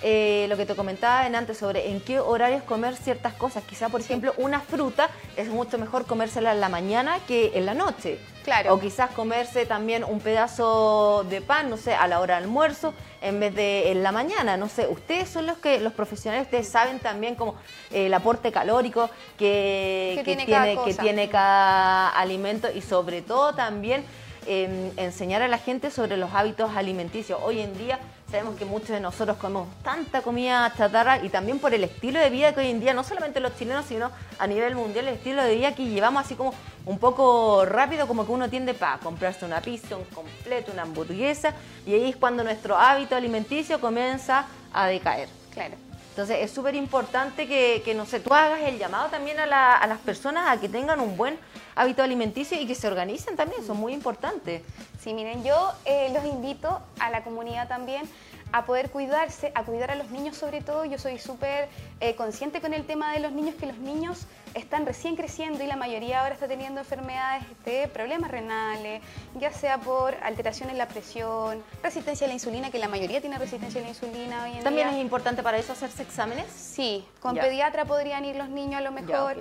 eh, 0.02 0.46
lo 0.50 0.58
que 0.58 0.66
te 0.66 0.76
comentaba 0.76 1.26
en 1.28 1.36
antes 1.36 1.58
sobre 1.58 1.89
en 1.89 2.02
qué 2.02 2.20
horarios 2.20 2.64
comer 2.64 2.96
ciertas 2.96 3.34
cosas. 3.34 3.64
Quizá, 3.64 3.89
por 3.89 4.02
ejemplo, 4.02 4.34
una 4.38 4.60
fruta 4.60 5.10
es 5.36 5.48
mucho 5.48 5.78
mejor 5.78 6.06
comérsela 6.06 6.52
en 6.52 6.62
la 6.62 6.70
mañana 6.70 7.20
que 7.28 7.52
en 7.56 7.66
la 7.66 7.74
noche. 7.74 8.20
Claro. 8.43 8.76
O 8.76 8.80
quizás 8.80 9.10
comerse 9.12 9.66
también 9.66 10.04
un 10.04 10.20
pedazo 10.20 11.26
de 11.30 11.41
pan, 11.41 11.70
no 11.70 11.78
sé, 11.78 11.96
a 11.96 12.08
la 12.08 12.20
hora 12.20 12.38
de 12.38 12.43
almuerzo 12.43 12.93
en 13.22 13.39
vez 13.39 13.56
de 13.56 13.91
en 13.91 14.04
la 14.04 14.12
mañana. 14.12 14.56
No 14.56 14.70
sé, 14.70 14.88
ustedes 14.88 15.30
son 15.30 15.48
los 15.48 15.58
que 15.58 15.80
los 15.80 15.93
profesionales, 15.93 16.46
ustedes 16.46 16.68
saben 16.68 17.00
también 17.00 17.36
como 17.36 17.56
eh, 17.91 18.06
el 18.06 18.14
aporte 18.14 18.52
calórico 18.52 19.10
que, 19.38 20.22
tiene, 20.24 20.46
que 20.46 20.93
tiene 20.93 21.30
cada 21.30 22.10
alimento 22.10 22.68
y 22.74 22.82
sobre 22.82 23.22
todo 23.22 23.54
también 23.54 24.04
enseñar 24.48 25.41
a 25.41 25.48
la 25.48 25.58
gente 25.58 25.89
sobre 25.89 26.18
los 26.18 26.34
hábitos 26.34 26.76
alimenticios. 26.76 27.39
Hoy 27.43 27.62
en 27.62 27.76
día 27.78 28.00
sabemos 28.30 28.55
que 28.57 28.65
muchos 28.65 28.89
de 28.89 28.99
nosotros 28.99 29.38
comemos 29.38 29.67
tanta 29.84 30.21
comida 30.21 30.73
chatarra 30.76 31.23
y 31.23 31.30
también 31.30 31.59
por 31.59 31.73
el 31.73 31.84
estilo 31.84 32.19
de 32.19 32.30
vida 32.30 32.53
que 32.53 32.61
hoy 32.61 32.69
en 32.69 32.80
día, 32.80 32.93
no 32.93 33.03
solamente 33.03 33.39
los 33.39 33.55
chilenos, 33.57 33.86
sino 33.86 34.11
a 34.39 34.47
nivel 34.47 34.76
mundial, 34.76 35.07
el 35.07 35.15
estilo 35.15 35.43
de 35.43 35.55
vida 35.55 35.76
que 35.76 35.86
llevamos 35.86 36.26
así 36.26 36.36
como 36.36 36.53
un 36.86 36.99
poco 36.99 37.65
rápido, 37.65 38.07
como 38.07 38.26
que 38.26 38.32
uno 38.32 38.49
tiende 38.49 38.73
para 38.73 38.97
comprarse 38.97 39.45
una 39.45 39.61
pizza, 39.61 39.95
un 39.95 40.05
completo, 40.05 40.71
una 40.71 40.84
hamburguesa, 40.84 41.53
y 41.86 41.93
ahí 41.93 42.09
es 42.09 42.15
cuando 42.15 42.43
nuestro 42.43 42.78
hábito 42.78 43.15
alimenticio 43.15 43.80
comienza 43.80 44.45
a 44.73 44.88
decaer. 44.88 45.30
Claro. 45.53 45.84
Entonces 46.16 46.38
es 46.39 46.51
súper 46.51 46.76
importante 46.76 47.45
que, 47.45 47.93
no 47.93 48.05
sé, 48.05 48.22
tú 48.22 48.34
hagas 48.34 48.61
el 48.61 48.78
llamado 48.78 49.09
también 49.09 49.38
a, 49.38 49.45
las 49.45 49.99
personas 49.99 50.47
a 50.47 50.61
que 50.61 50.70
tengan 50.70 51.01
un 51.01 51.18
buen 51.18 51.38
hábito 51.76 52.01
alimenticio 52.01 52.57
y 52.57 52.66
que 52.66 52.74
se 52.74 52.88
organicen 52.88 53.36
también, 53.36 53.61
es 53.61 53.68
muy 53.68 53.91
importante. 53.91 54.63
Sí, 54.97 55.13
miren, 55.13 55.43
yo 55.43 55.74
eh, 55.84 56.09
los 56.13 56.24
invito 56.24 56.80
a 56.99 57.09
la 57.09 57.22
comunidad 57.26 57.68
también 57.68 58.03
a 58.52 58.66
poder 58.66 58.89
cuidarse, 58.89 59.52
a 59.56 59.64
cuidar 59.64 59.91
a 59.91 59.96
los 59.96 60.10
niños 60.12 60.38
sobre 60.38 60.62
todo. 60.62 60.86
Yo 60.86 60.98
soy 60.98 61.20
súper 61.20 61.68
eh, 62.00 62.16
consciente 62.16 62.62
con 62.62 62.74
el 62.74 62.86
tema 62.86 63.14
de 63.14 63.20
los 63.20 63.32
niños, 63.32 63.56
que 63.56 63.66
los 63.66 63.78
niños 63.78 64.26
están 64.54 64.86
recién 64.86 65.16
creciendo 65.16 65.64
y 65.64 65.68
la 65.68 65.76
mayoría 65.76 66.22
ahora 66.22 66.34
está 66.34 66.48
teniendo 66.48 66.80
enfermedades, 66.80 67.43
de 67.66 67.88
problemas 67.88 68.32
renales, 68.32 69.02
ya 69.39 69.52
sea 69.52 69.78
por 69.78 70.16
alteración 70.24 70.70
en 70.70 70.78
la 70.78 70.88
presión, 70.88 71.64
resistencia 71.84 72.26
a 72.26 72.28
la 72.30 72.34
insulina, 72.34 72.72
que 72.72 72.80
la 72.80 72.88
mayoría 72.88 73.20
tiene 73.20 73.38
resistencia 73.38 73.82
a 73.82 73.84
la 73.84 73.89
insulina 73.89 74.43
hoy 74.43 74.58
en 74.58 74.64
¿También 74.64 74.88
es 74.89 75.02
importante 75.02 75.43
para 75.43 75.58
eso 75.58 75.74
hacerse 75.74 76.04
exámenes? 76.04 76.46
Sí, 76.50 77.06
con 77.20 77.36
pediatra 77.36 77.86
podrían 77.86 78.24
ir 78.24 78.36
los 78.38 78.50
niños 78.50 78.76
a 78.76 78.82
lo 78.82 78.91
mejor 78.91 79.36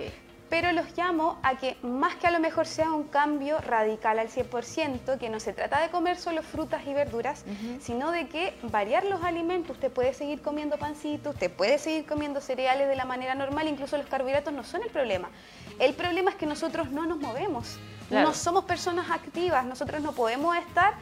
pero 0.55 0.71
los 0.71 0.97
llamo 0.97 1.37
a 1.43 1.57
que 1.57 1.75
más 1.81 2.15
que 2.15 2.27
a 2.27 2.31
lo 2.31 2.39
mejor 2.39 2.65
sea 2.65 2.93
un 2.93 3.03
cambio 3.03 3.59
radical 3.59 4.19
al 4.19 4.29
100%, 4.29 5.17
que 5.17 5.29
no 5.29 5.41
se 5.41 5.51
trata 5.51 5.81
de 5.81 5.89
comer 5.89 6.15
solo 6.15 6.43
frutas 6.43 6.87
y 6.87 6.93
verduras, 6.93 7.43
sino 7.81 8.09
de 8.11 8.29
que 8.29 8.57
variar 8.63 9.03
los 9.03 9.21
alimentos, 9.21 9.71
usted 9.71 9.91
puede 9.91 10.13
seguir 10.13 10.41
comiendo 10.41 10.77
pancito, 10.77 11.31
usted 11.31 11.51
puede 11.51 11.77
seguir 11.77 12.05
comiendo 12.05 12.39
cereales 12.39 12.87
de 12.87 12.95
la 12.95 13.03
manera 13.03 13.35
normal, 13.35 13.67
incluso 13.67 13.97
los 13.97 14.05
carbohidratos 14.05 14.53
no 14.53 14.63
son 14.63 14.81
el 14.83 14.89
problema. 14.91 15.29
El 15.77 15.93
problema 15.93 16.31
es 16.31 16.37
que 16.37 16.45
nosotros 16.45 16.89
no 16.89 17.05
nos 17.05 17.19
movemos. 17.19 17.77
No 18.09 18.33
somos 18.33 18.63
personas 18.63 19.11
activas, 19.11 19.65
nosotros 19.65 20.01
no 20.01 20.13
podemos 20.13 20.55
estar 20.55 20.93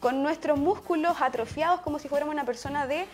con 0.00 0.22
nuestros 0.22 0.58
músculos 0.58 1.20
atrofiados 1.20 1.80
como 1.82 1.98
si 1.98 2.08
fuéramos 2.08 2.32
una 2.32 2.44
persona 2.44 2.86
de 2.86 3.06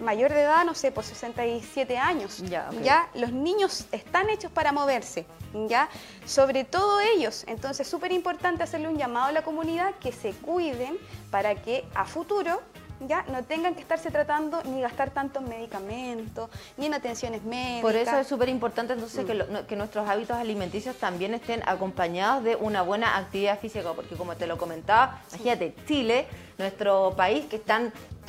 mayor 0.00 0.32
de 0.32 0.42
edad, 0.42 0.64
no 0.64 0.74
sé, 0.74 0.90
por 0.90 1.04
67 1.04 1.98
años. 1.98 2.38
Ya, 2.38 2.70
ya 2.82 3.08
los 3.14 3.32
niños 3.32 3.86
están 3.92 4.30
hechos 4.30 4.50
para 4.50 4.72
moverse, 4.72 5.26
ya, 5.68 5.88
sobre 6.24 6.64
todo 6.64 7.00
ellos. 7.00 7.44
Entonces, 7.46 7.88
súper 7.88 8.12
importante 8.12 8.62
hacerle 8.62 8.88
un 8.88 8.96
llamado 8.96 9.26
a 9.26 9.32
la 9.32 9.42
comunidad 9.42 9.94
que 10.00 10.12
se 10.12 10.32
cuiden 10.32 10.98
para 11.30 11.54
que 11.56 11.84
a 11.94 12.04
futuro 12.04 12.60
ya 13.06 13.24
no 13.28 13.42
tengan 13.44 13.74
que 13.74 13.80
estarse 13.80 14.10
tratando 14.10 14.62
ni 14.64 14.80
gastar 14.80 15.10
tantos 15.10 15.42
medicamentos, 15.42 16.50
ni 16.76 16.86
en 16.86 16.94
atenciones 16.94 17.42
médicas. 17.42 17.82
Por 17.82 17.96
eso 17.96 18.18
es 18.18 18.26
súper 18.26 18.48
importante 18.48 18.92
entonces 18.92 19.24
mm. 19.24 19.66
que, 19.66 19.76
nuestros 19.76 20.08
hábitos 20.08 20.36
alimenticios 20.36 20.96
también 20.96 21.34
estén 21.34 21.62
acompañados 21.66 22.44
de 22.44 22.56
una 22.56 22.82
buena 22.82 23.16
actividad 23.16 23.58
física, 23.58 23.92
porque 23.94 24.16
como 24.16 24.36
te 24.36 24.46
lo 24.46 24.58
comentaba, 24.58 25.22
imagínate, 25.30 25.74
Chile, 25.86 26.26
nuestro 26.58 27.14
país 27.16 27.46
que 27.46 27.56
es 27.56 27.64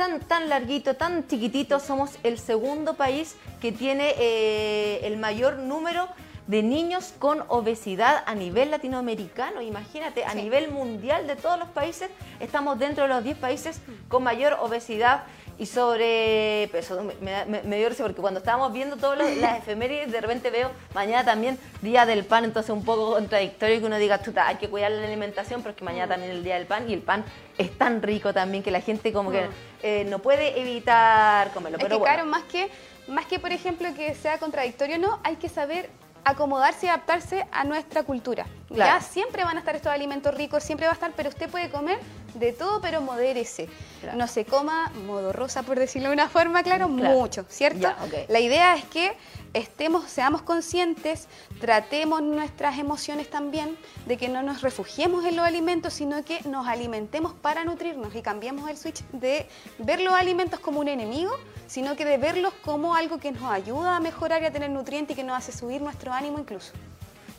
tan, 0.02 0.20
tan, 0.22 0.50
larguito, 0.50 0.96
tan 0.96 1.28
chiquitito, 1.28 1.80
somos 1.80 2.18
el 2.24 2.40
segundo 2.40 2.96
país 2.96 3.36
que 3.62 3.72
tiene 3.72 4.16
eh, 4.18 5.02
el 5.04 5.18
mayor 5.18 5.60
número 5.60 6.08
de 6.48 6.64
niños 6.64 7.14
con 7.20 7.44
obesidad 7.50 8.24
a 8.26 8.34
nivel 8.34 8.72
latinoamericano. 8.72 9.62
Imagínate, 9.62 10.26
a 10.26 10.34
nivel 10.34 10.72
mundial 10.72 11.28
de 11.28 11.36
todos 11.36 11.60
los 11.60 11.70
países, 11.70 12.10
estamos 12.40 12.80
dentro 12.80 13.04
de 13.04 13.10
los 13.10 13.24
10 13.24 13.38
países 13.38 13.80
con 14.08 14.24
mayor 14.24 14.58
obesidad 14.60 15.22
y 15.62 15.68
sobrepeso. 15.68 17.04
Me, 17.22 17.46
me, 17.46 17.62
me 17.62 17.78
dio 17.78 17.88
risa 17.88 18.02
porque 18.02 18.20
cuando 18.20 18.40
estábamos 18.40 18.74
viendo 18.74 18.98
todas 18.98 19.20
las 19.38 19.60
efemérides, 19.60 20.12
de 20.12 20.20
repente 20.20 20.50
veo 20.50 20.72
mañana 20.96 21.24
también 21.24 21.60
Día 21.84 22.08
del 22.08 22.26
Pan, 22.26 22.46
entonces 22.46 22.72
un 22.72 22.84
poco 22.84 23.14
contradictorio 23.14 23.80
que 23.80 23.86
uno 23.86 24.00
diga, 24.00 24.20
chuta, 24.24 24.48
hay 24.48 24.56
que 24.56 24.70
cuidar 24.70 24.90
la 24.90 25.06
alimentación, 25.06 25.62
pero 25.62 25.74
es 25.74 25.78
que 25.78 25.84
mañana 25.86 26.08
mm. 26.08 26.10
también 26.10 26.32
es 26.32 26.38
el 26.38 26.44
Día 26.44 26.56
del 26.56 26.66
Pan 26.66 26.90
y 26.90 26.94
el 26.94 27.02
pan 27.02 27.24
es 27.60 27.78
tan 27.78 28.02
rico 28.02 28.34
también 28.34 28.64
que 28.64 28.72
la 28.72 28.82
gente 28.82 29.14
como 29.14 29.30
que 29.30 29.42
mm. 29.44 29.52
eh, 29.84 30.06
no 30.10 30.18
puede 30.18 30.60
evitar 30.60 31.52
comerlo. 31.54 31.78
pero 31.80 32.00
que, 32.00 32.06
claro, 32.06 32.26
más 32.26 32.42
que, 32.46 32.72
más 33.08 33.28
que, 33.28 33.38
por 33.38 33.52
ejemplo, 33.52 33.88
que 33.96 34.16
sea 34.16 34.40
contradictorio, 34.40 34.98
no, 34.98 35.20
hay 35.24 35.36
que 35.36 35.48
saber 35.48 35.92
acomodarse 36.24 36.88
y 36.88 36.90
adaptarse 36.90 37.46
a 37.52 37.64
nuestra 37.66 38.02
cultura. 38.02 38.48
Ya 38.74 39.02
siempre 39.02 39.44
van 39.44 39.58
a 39.58 39.60
estar 39.60 39.76
estos 39.76 39.92
alimentos 39.92 40.34
ricos, 40.34 40.64
siempre 40.64 40.88
va 40.88 40.92
a 40.92 40.96
estar, 40.96 41.12
pero 41.16 41.30
usted 41.30 41.50
puede 41.50 41.70
comer 41.70 42.00
de 42.34 42.54
todo, 42.54 42.82
pero 42.82 43.02
modérese. 43.02 43.68
No 44.16 44.28
se 44.28 44.46
coma 44.46 44.92
modo 45.06 45.34
rosa, 45.34 45.64
por 45.64 45.78
decirlo 45.78 46.10
de 46.10 46.14
una 46.14 46.30
forma, 46.30 46.64
claro, 46.64 46.88
mucho, 46.88 47.46
¿cierto? 47.50 47.94
La 48.28 48.40
idea 48.40 48.76
es 48.76 48.86
que 48.86 49.14
estemos, 49.54 50.10
seamos 50.10 50.42
conscientes, 50.42 51.28
tratemos 51.60 52.22
nuestras 52.22 52.80
emociones 52.80 53.30
también, 53.30 53.78
de 54.06 54.18
que 54.18 54.30
no 54.30 54.42
nos 54.44 54.62
refugiemos 54.62 55.26
en 55.26 55.36
los 55.36 55.46
alimentos, 55.46 55.94
sino 55.94 56.24
que 56.24 56.42
nos 56.44 56.68
alimentemos 56.68 57.34
para 57.34 57.64
nutrirnos 57.64 58.16
y 58.16 58.22
cambiemos 58.22 58.70
el 58.70 58.78
switch 58.78 59.04
de 59.12 59.48
ver 59.78 60.02
los 60.02 60.14
alimentos 60.14 60.60
como 60.60 60.80
un 60.80 60.88
enemigo, 60.88 61.32
sino 61.68 61.96
que 61.96 62.06
de 62.06 62.18
verlos 62.18 62.54
como 62.64 62.96
algo 62.96 63.20
que 63.20 63.32
nos 63.32 63.44
ayuda 63.44 63.98
a 63.98 64.00
mejorar 64.00 64.42
y 64.42 64.46
a 64.46 64.52
tener 64.52 64.70
nutrientes 64.70 65.16
y 65.16 65.20
que 65.20 65.24
nos 65.24 65.38
hace 65.38 65.52
subir 65.52 65.82
nuestro 65.82 66.14
ánimo 66.14 66.40
incluso. 66.40 66.72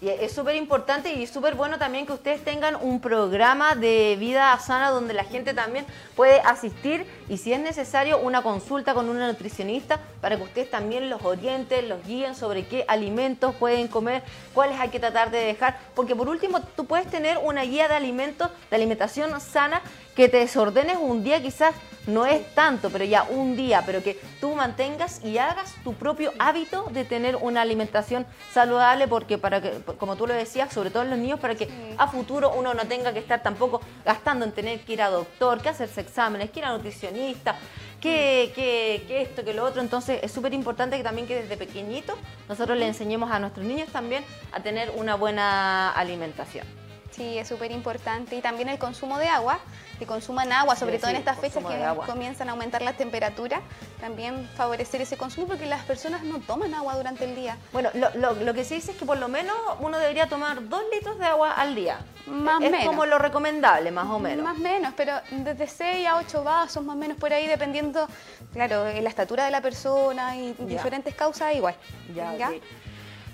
Y 0.03 0.09
es 0.09 0.33
súper 0.33 0.57
importante 0.57 1.13
y 1.13 1.29
súper 1.29 1.55
bueno 1.55 1.79
también 1.79 2.07
que 2.07 2.13
ustedes 2.13 2.43
tengan 2.43 2.75
un 2.75 3.01
programa 3.01 3.77
de 3.77 4.17
vida 4.19 4.59
sana 4.59 4.91
donde 4.91 5.15
la 5.15 5.23
gente 5.23 5.55
también 5.55 5.87
puede 6.17 6.41
asistir 6.41 7.07
y 7.29 7.37
si 7.37 7.53
es 7.53 7.61
necesario 7.61 8.19
una 8.19 8.43
consulta 8.43 8.95
con 8.95 9.09
una 9.09 9.29
nutricionista 9.29 10.01
para 10.21 10.37
que 10.37 10.43
ustedes 10.43 10.69
también 10.69 11.09
los 11.09 11.23
orienten, 11.23 11.89
los 11.89 12.05
guíen 12.05 12.35
sobre 12.35 12.67
qué 12.67 12.85
alimentos 12.89 13.55
pueden 13.55 13.87
comer, 13.87 14.25
cuáles 14.53 14.81
hay 14.81 14.89
que 14.89 14.99
tratar 14.99 15.31
de 15.31 15.39
dejar, 15.39 15.79
porque 15.95 16.17
por 16.17 16.29
último 16.29 16.61
tú 16.75 16.85
puedes 16.85 17.07
tener 17.07 17.39
una 17.39 17.63
guía 17.63 17.87
de 17.87 17.95
alimentos, 17.95 18.51
de 18.71 18.75
alimentación 18.75 19.41
sana 19.41 19.83
que 20.15 20.29
te 20.29 20.39
desordenes 20.39 20.99
un 21.01 21.25
día 21.25 21.43
quizás 21.43 21.75
no 22.07 22.27
es 22.27 22.55
tanto, 22.55 22.91
pero 22.91 23.05
ya 23.05 23.23
un 23.25 23.57
día, 23.57 23.83
pero 23.87 24.03
que 24.03 24.19
tú 24.41 24.55
mantengas 24.55 25.25
y 25.25 25.39
hagas 25.39 25.75
tu 25.85 25.95
propio 25.95 26.33
hábito 26.39 26.89
de 26.91 27.05
tener 27.05 27.37
una 27.37 27.63
alimentación 27.63 28.27
saludable, 28.53 29.07
porque 29.07 29.39
para 29.39 29.61
que, 29.61 29.71
como 29.99 30.17
tú 30.17 30.27
lo 30.27 30.35
decías, 30.35 30.73
sobre 30.73 30.91
todo 30.91 31.05
en 31.05 31.11
los 31.11 31.19
niños, 31.19 31.39
para 31.39 31.55
que 31.55 31.69
a 31.99 32.09
futuro 32.09 32.53
uno 32.57 32.75
no 32.75 32.87
tenga 32.87 33.13
que 33.13 33.21
estar 33.21 33.43
tampoco 33.43 33.81
gastando 34.05 34.45
en 34.45 34.53
tener 34.53 34.81
que 34.81 34.95
ir 34.95 35.03
a 35.03 35.11
doctor, 35.11 35.63
que 35.63 35.69
hacerse 35.69 36.01
exámenes, 36.01 36.51
que 36.51 36.59
ir 36.59 36.65
a 36.65 36.73
nutricionista, 36.73 37.57
que, 38.01 38.51
que, 38.55 39.05
que 39.07 39.23
esto, 39.23 39.45
que 39.45 39.55
lo 39.55 39.65
otro. 39.65 39.81
Entonces 39.81 40.19
es 40.23 40.33
súper 40.33 40.53
importante 40.55 40.97
que 40.97 41.05
también 41.05 41.29
que 41.29 41.43
desde 41.43 41.57
pequeñito 41.57 42.15
nosotros 42.49 42.77
le 42.77 42.87
enseñemos 42.89 43.31
a 43.31 43.39
nuestros 43.39 43.65
niños 43.65 43.89
también 43.91 44.25
a 44.51 44.61
tener 44.61 44.91
una 44.97 45.15
buena 45.15 45.93
alimentación. 45.93 46.82
Sí, 47.13 47.39
es 47.39 47.47
súper 47.47 47.71
importante. 47.71 48.37
Y 48.37 48.41
también 48.41 48.69
el 48.69 48.79
consumo 48.79 49.19
de 49.19 49.29
agua, 49.29 49.59
que 49.99 50.07
consuman 50.07 50.51
agua, 50.51 50.75
sobre 50.77 50.99
todo 50.99 51.11
en 51.11 51.17
estas 51.17 51.39
fechas 51.39 51.63
que 51.65 52.07
comienzan 52.07 52.49
a 52.49 52.53
aumentar 52.53 52.83
las 52.83 52.97
temperaturas, 52.97 53.61
también 54.01 54.49
favorecer 54.57 55.03
ese 55.03 55.17
consumo 55.17 55.47
porque 55.47 55.67
las 55.67 55.85
personas 55.85 56.23
no 56.23 56.41
toman 56.41 56.75
agua 56.75 56.97
durante 56.97 57.25
el 57.25 57.37
día. 57.37 57.59
Bueno, 57.73 57.91
lo, 57.95 58.55
que 58.55 58.65
se 58.65 58.77
dice 58.77 58.93
es 58.93 58.97
que 58.97 59.05
por 59.05 59.19
lo 59.19 59.29
menos 59.29 59.55
uno 59.81 59.99
debería 59.99 60.27
tomar 60.27 60.69
dos 60.69 60.83
litros 60.93 61.19
de 61.19 61.27
agua 61.27 61.53
al 61.53 61.75
día. 61.75 62.01
Más 62.27 62.57
o 62.57 62.61
menos. 62.61 62.81
Es 62.81 62.87
como 62.87 63.05
lo 63.05 63.19
recomendable, 63.19 63.91
más 63.91 64.09
o 64.09 64.19
menos. 64.19 64.45
Más 64.45 64.57
o 64.57 64.61
menos, 64.61 64.93
pero 64.97 65.15
desde 65.31 65.67
6 65.67 66.07
a 66.07 66.17
8 66.17 66.43
vasos, 66.43 66.83
más 66.83 66.97
o 66.97 66.99
menos 66.99 67.19
por 67.19 67.33
ahí, 67.33 67.47
dependiendo, 67.47 68.09
claro, 68.53 68.85
la 68.85 69.09
estatura 69.09 69.45
de 69.45 69.51
la 69.51 69.61
persona 69.61 70.37
y 70.37 70.55
diferentes 70.55 71.15
causas, 71.15 71.55
igual. 71.55 71.77
Ya, 72.15 72.35
¿Ya? 72.37 72.51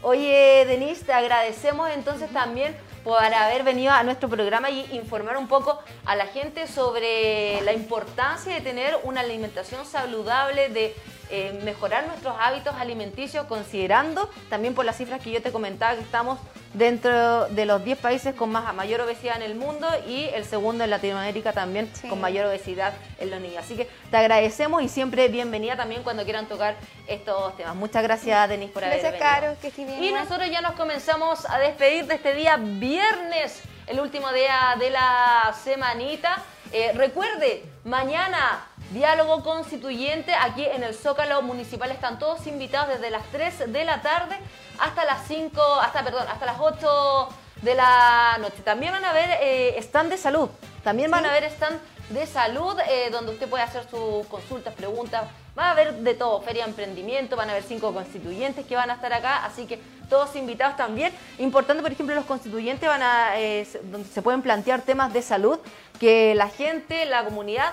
Oye, 0.02 0.64
Denise, 0.66 1.04
te 1.04 1.12
agradecemos 1.12 1.90
entonces 1.90 2.30
también 2.30 2.76
por 3.08 3.24
haber 3.24 3.62
venido 3.62 3.90
a 3.90 4.02
nuestro 4.02 4.28
programa 4.28 4.68
y 4.68 4.86
informar 4.94 5.38
un 5.38 5.48
poco 5.48 5.78
a 6.04 6.14
la 6.14 6.26
gente 6.26 6.66
sobre 6.66 7.58
la 7.62 7.72
importancia 7.72 8.52
de 8.52 8.60
tener 8.60 8.98
una 9.02 9.22
alimentación 9.22 9.86
saludable, 9.86 10.68
de 10.68 10.94
eh, 11.30 11.60
mejorar 11.64 12.06
nuestros 12.06 12.34
hábitos 12.38 12.74
alimenticios, 12.74 13.46
considerando 13.46 14.30
también 14.48 14.74
por 14.74 14.84
las 14.84 14.96
cifras 14.96 15.20
que 15.20 15.30
yo 15.30 15.42
te 15.42 15.52
comentaba 15.52 15.94
que 15.94 16.02
estamos 16.02 16.38
dentro 16.74 17.48
de 17.48 17.66
los 17.66 17.84
10 17.84 17.98
países 17.98 18.34
con 18.34 18.50
más 18.50 18.72
mayor 18.74 19.00
obesidad 19.00 19.36
en 19.36 19.42
el 19.42 19.54
mundo 19.54 19.88
y 20.06 20.24
el 20.34 20.44
segundo 20.44 20.84
en 20.84 20.90
Latinoamérica 20.90 21.52
también 21.52 21.90
con 22.08 22.20
mayor 22.20 22.46
obesidad 22.46 22.94
en 23.18 23.30
los 23.30 23.40
niños. 23.40 23.58
Así 23.64 23.76
que 23.76 23.88
te 24.10 24.16
agradecemos 24.16 24.82
y 24.82 24.88
siempre 24.88 25.28
bienvenida 25.28 25.76
también 25.76 26.02
cuando 26.02 26.24
quieran 26.24 26.46
tocar 26.46 26.76
estos 27.06 27.56
temas. 27.56 27.74
Muchas 27.74 28.02
gracias, 28.02 28.48
Denis, 28.48 28.70
por 28.70 28.84
haber 28.84 29.02
venido. 29.02 29.18
Caro, 29.18 29.54
que 29.60 29.70
bien. 29.70 30.02
Y 30.02 30.12
nosotros 30.12 30.50
ya 30.50 30.60
nos 30.60 30.72
comenzamos 30.72 31.46
a 31.48 31.58
despedir 31.58 32.06
de 32.06 32.14
este 32.14 32.34
día 32.34 32.56
viernes, 32.56 33.62
el 33.86 34.00
último 34.00 34.32
día 34.32 34.76
de 34.78 34.90
la 34.90 35.54
semanita. 35.62 36.42
Eh, 36.72 36.92
recuerde, 36.94 37.64
mañana 37.84 38.66
diálogo 38.90 39.42
constituyente 39.42 40.34
aquí 40.34 40.64
en 40.64 40.82
el 40.82 40.94
Zócalo 40.94 41.42
Municipal. 41.42 41.90
Están 41.90 42.18
todos 42.18 42.46
invitados 42.46 42.88
desde 42.88 43.10
las 43.10 43.24
3 43.32 43.72
de 43.72 43.84
la 43.84 44.02
tarde 44.02 44.36
hasta 44.78 45.04
las 45.04 45.26
5, 45.26 45.60
hasta, 45.82 46.04
perdón, 46.04 46.26
hasta 46.28 46.46
las 46.46 46.56
8 46.58 47.28
de 47.62 47.74
la 47.74 48.38
noche. 48.40 48.62
También 48.64 48.92
van 48.92 49.04
a 49.04 49.12
ver 49.12 49.38
eh, 49.40 49.76
stand 49.78 50.10
de 50.10 50.18
salud. 50.18 50.48
También 50.84 51.10
van 51.10 51.26
a 51.26 51.32
ver 51.32 51.44
stand 51.44 51.78
de 52.10 52.26
salud 52.26 52.78
eh, 52.88 53.10
donde 53.10 53.32
usted 53.32 53.48
puede 53.48 53.62
hacer 53.62 53.84
sus 53.90 54.26
consultas, 54.28 54.74
preguntas. 54.74 55.24
Va 55.58 55.66
a 55.66 55.70
haber 55.72 55.94
de 55.94 56.14
todo, 56.14 56.40
feria 56.40 56.64
de 56.64 56.70
emprendimiento, 56.70 57.36
van 57.36 57.48
a 57.48 57.52
haber 57.52 57.64
cinco 57.64 57.92
constituyentes 57.92 58.64
que 58.64 58.76
van 58.76 58.90
a 58.90 58.94
estar 58.94 59.12
acá, 59.12 59.44
así 59.44 59.66
que 59.66 59.80
todos 60.08 60.34
invitados 60.36 60.76
también. 60.76 61.12
Importante, 61.38 61.82
por 61.82 61.92
ejemplo, 61.92 62.14
los 62.14 62.24
constituyentes 62.24 62.88
van 62.88 63.02
a, 63.02 63.38
eh, 63.38 63.66
donde 63.84 64.08
se 64.08 64.22
pueden 64.22 64.40
plantear 64.40 64.82
temas 64.82 65.12
de 65.12 65.20
salud 65.20 65.58
que 65.98 66.34
la 66.34 66.48
gente, 66.48 67.04
la 67.06 67.24
comunidad 67.24 67.72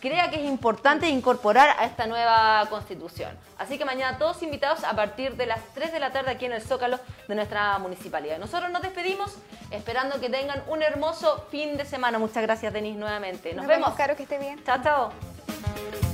crea 0.00 0.30
que 0.30 0.36
es 0.36 0.48
importante 0.48 1.08
incorporar 1.08 1.76
a 1.78 1.84
esta 1.84 2.06
nueva 2.06 2.66
constitución. 2.70 3.30
Así 3.58 3.78
que 3.78 3.84
mañana 3.84 4.18
todos 4.18 4.42
invitados 4.42 4.84
a 4.84 4.94
partir 4.94 5.36
de 5.36 5.46
las 5.46 5.60
3 5.74 5.92
de 5.92 6.00
la 6.00 6.12
tarde 6.12 6.30
aquí 6.30 6.46
en 6.46 6.52
el 6.52 6.62
Zócalo 6.62 6.98
de 7.28 7.34
nuestra 7.34 7.78
municipalidad. 7.78 8.38
Nosotros 8.38 8.70
nos 8.70 8.82
despedimos 8.82 9.36
esperando 9.70 10.20
que 10.20 10.28
tengan 10.28 10.62
un 10.68 10.82
hermoso 10.82 11.46
fin 11.50 11.76
de 11.76 11.84
semana. 11.84 12.18
Muchas 12.18 12.42
gracias, 12.42 12.72
Denis, 12.72 12.96
nuevamente. 12.96 13.54
Nos, 13.54 13.66
vemos. 13.66 13.94
Caro, 13.94 14.16
que 14.16 14.24
esté 14.24 14.38
bien. 14.38 14.62
Chao, 14.64 14.82
chao. 14.82 16.13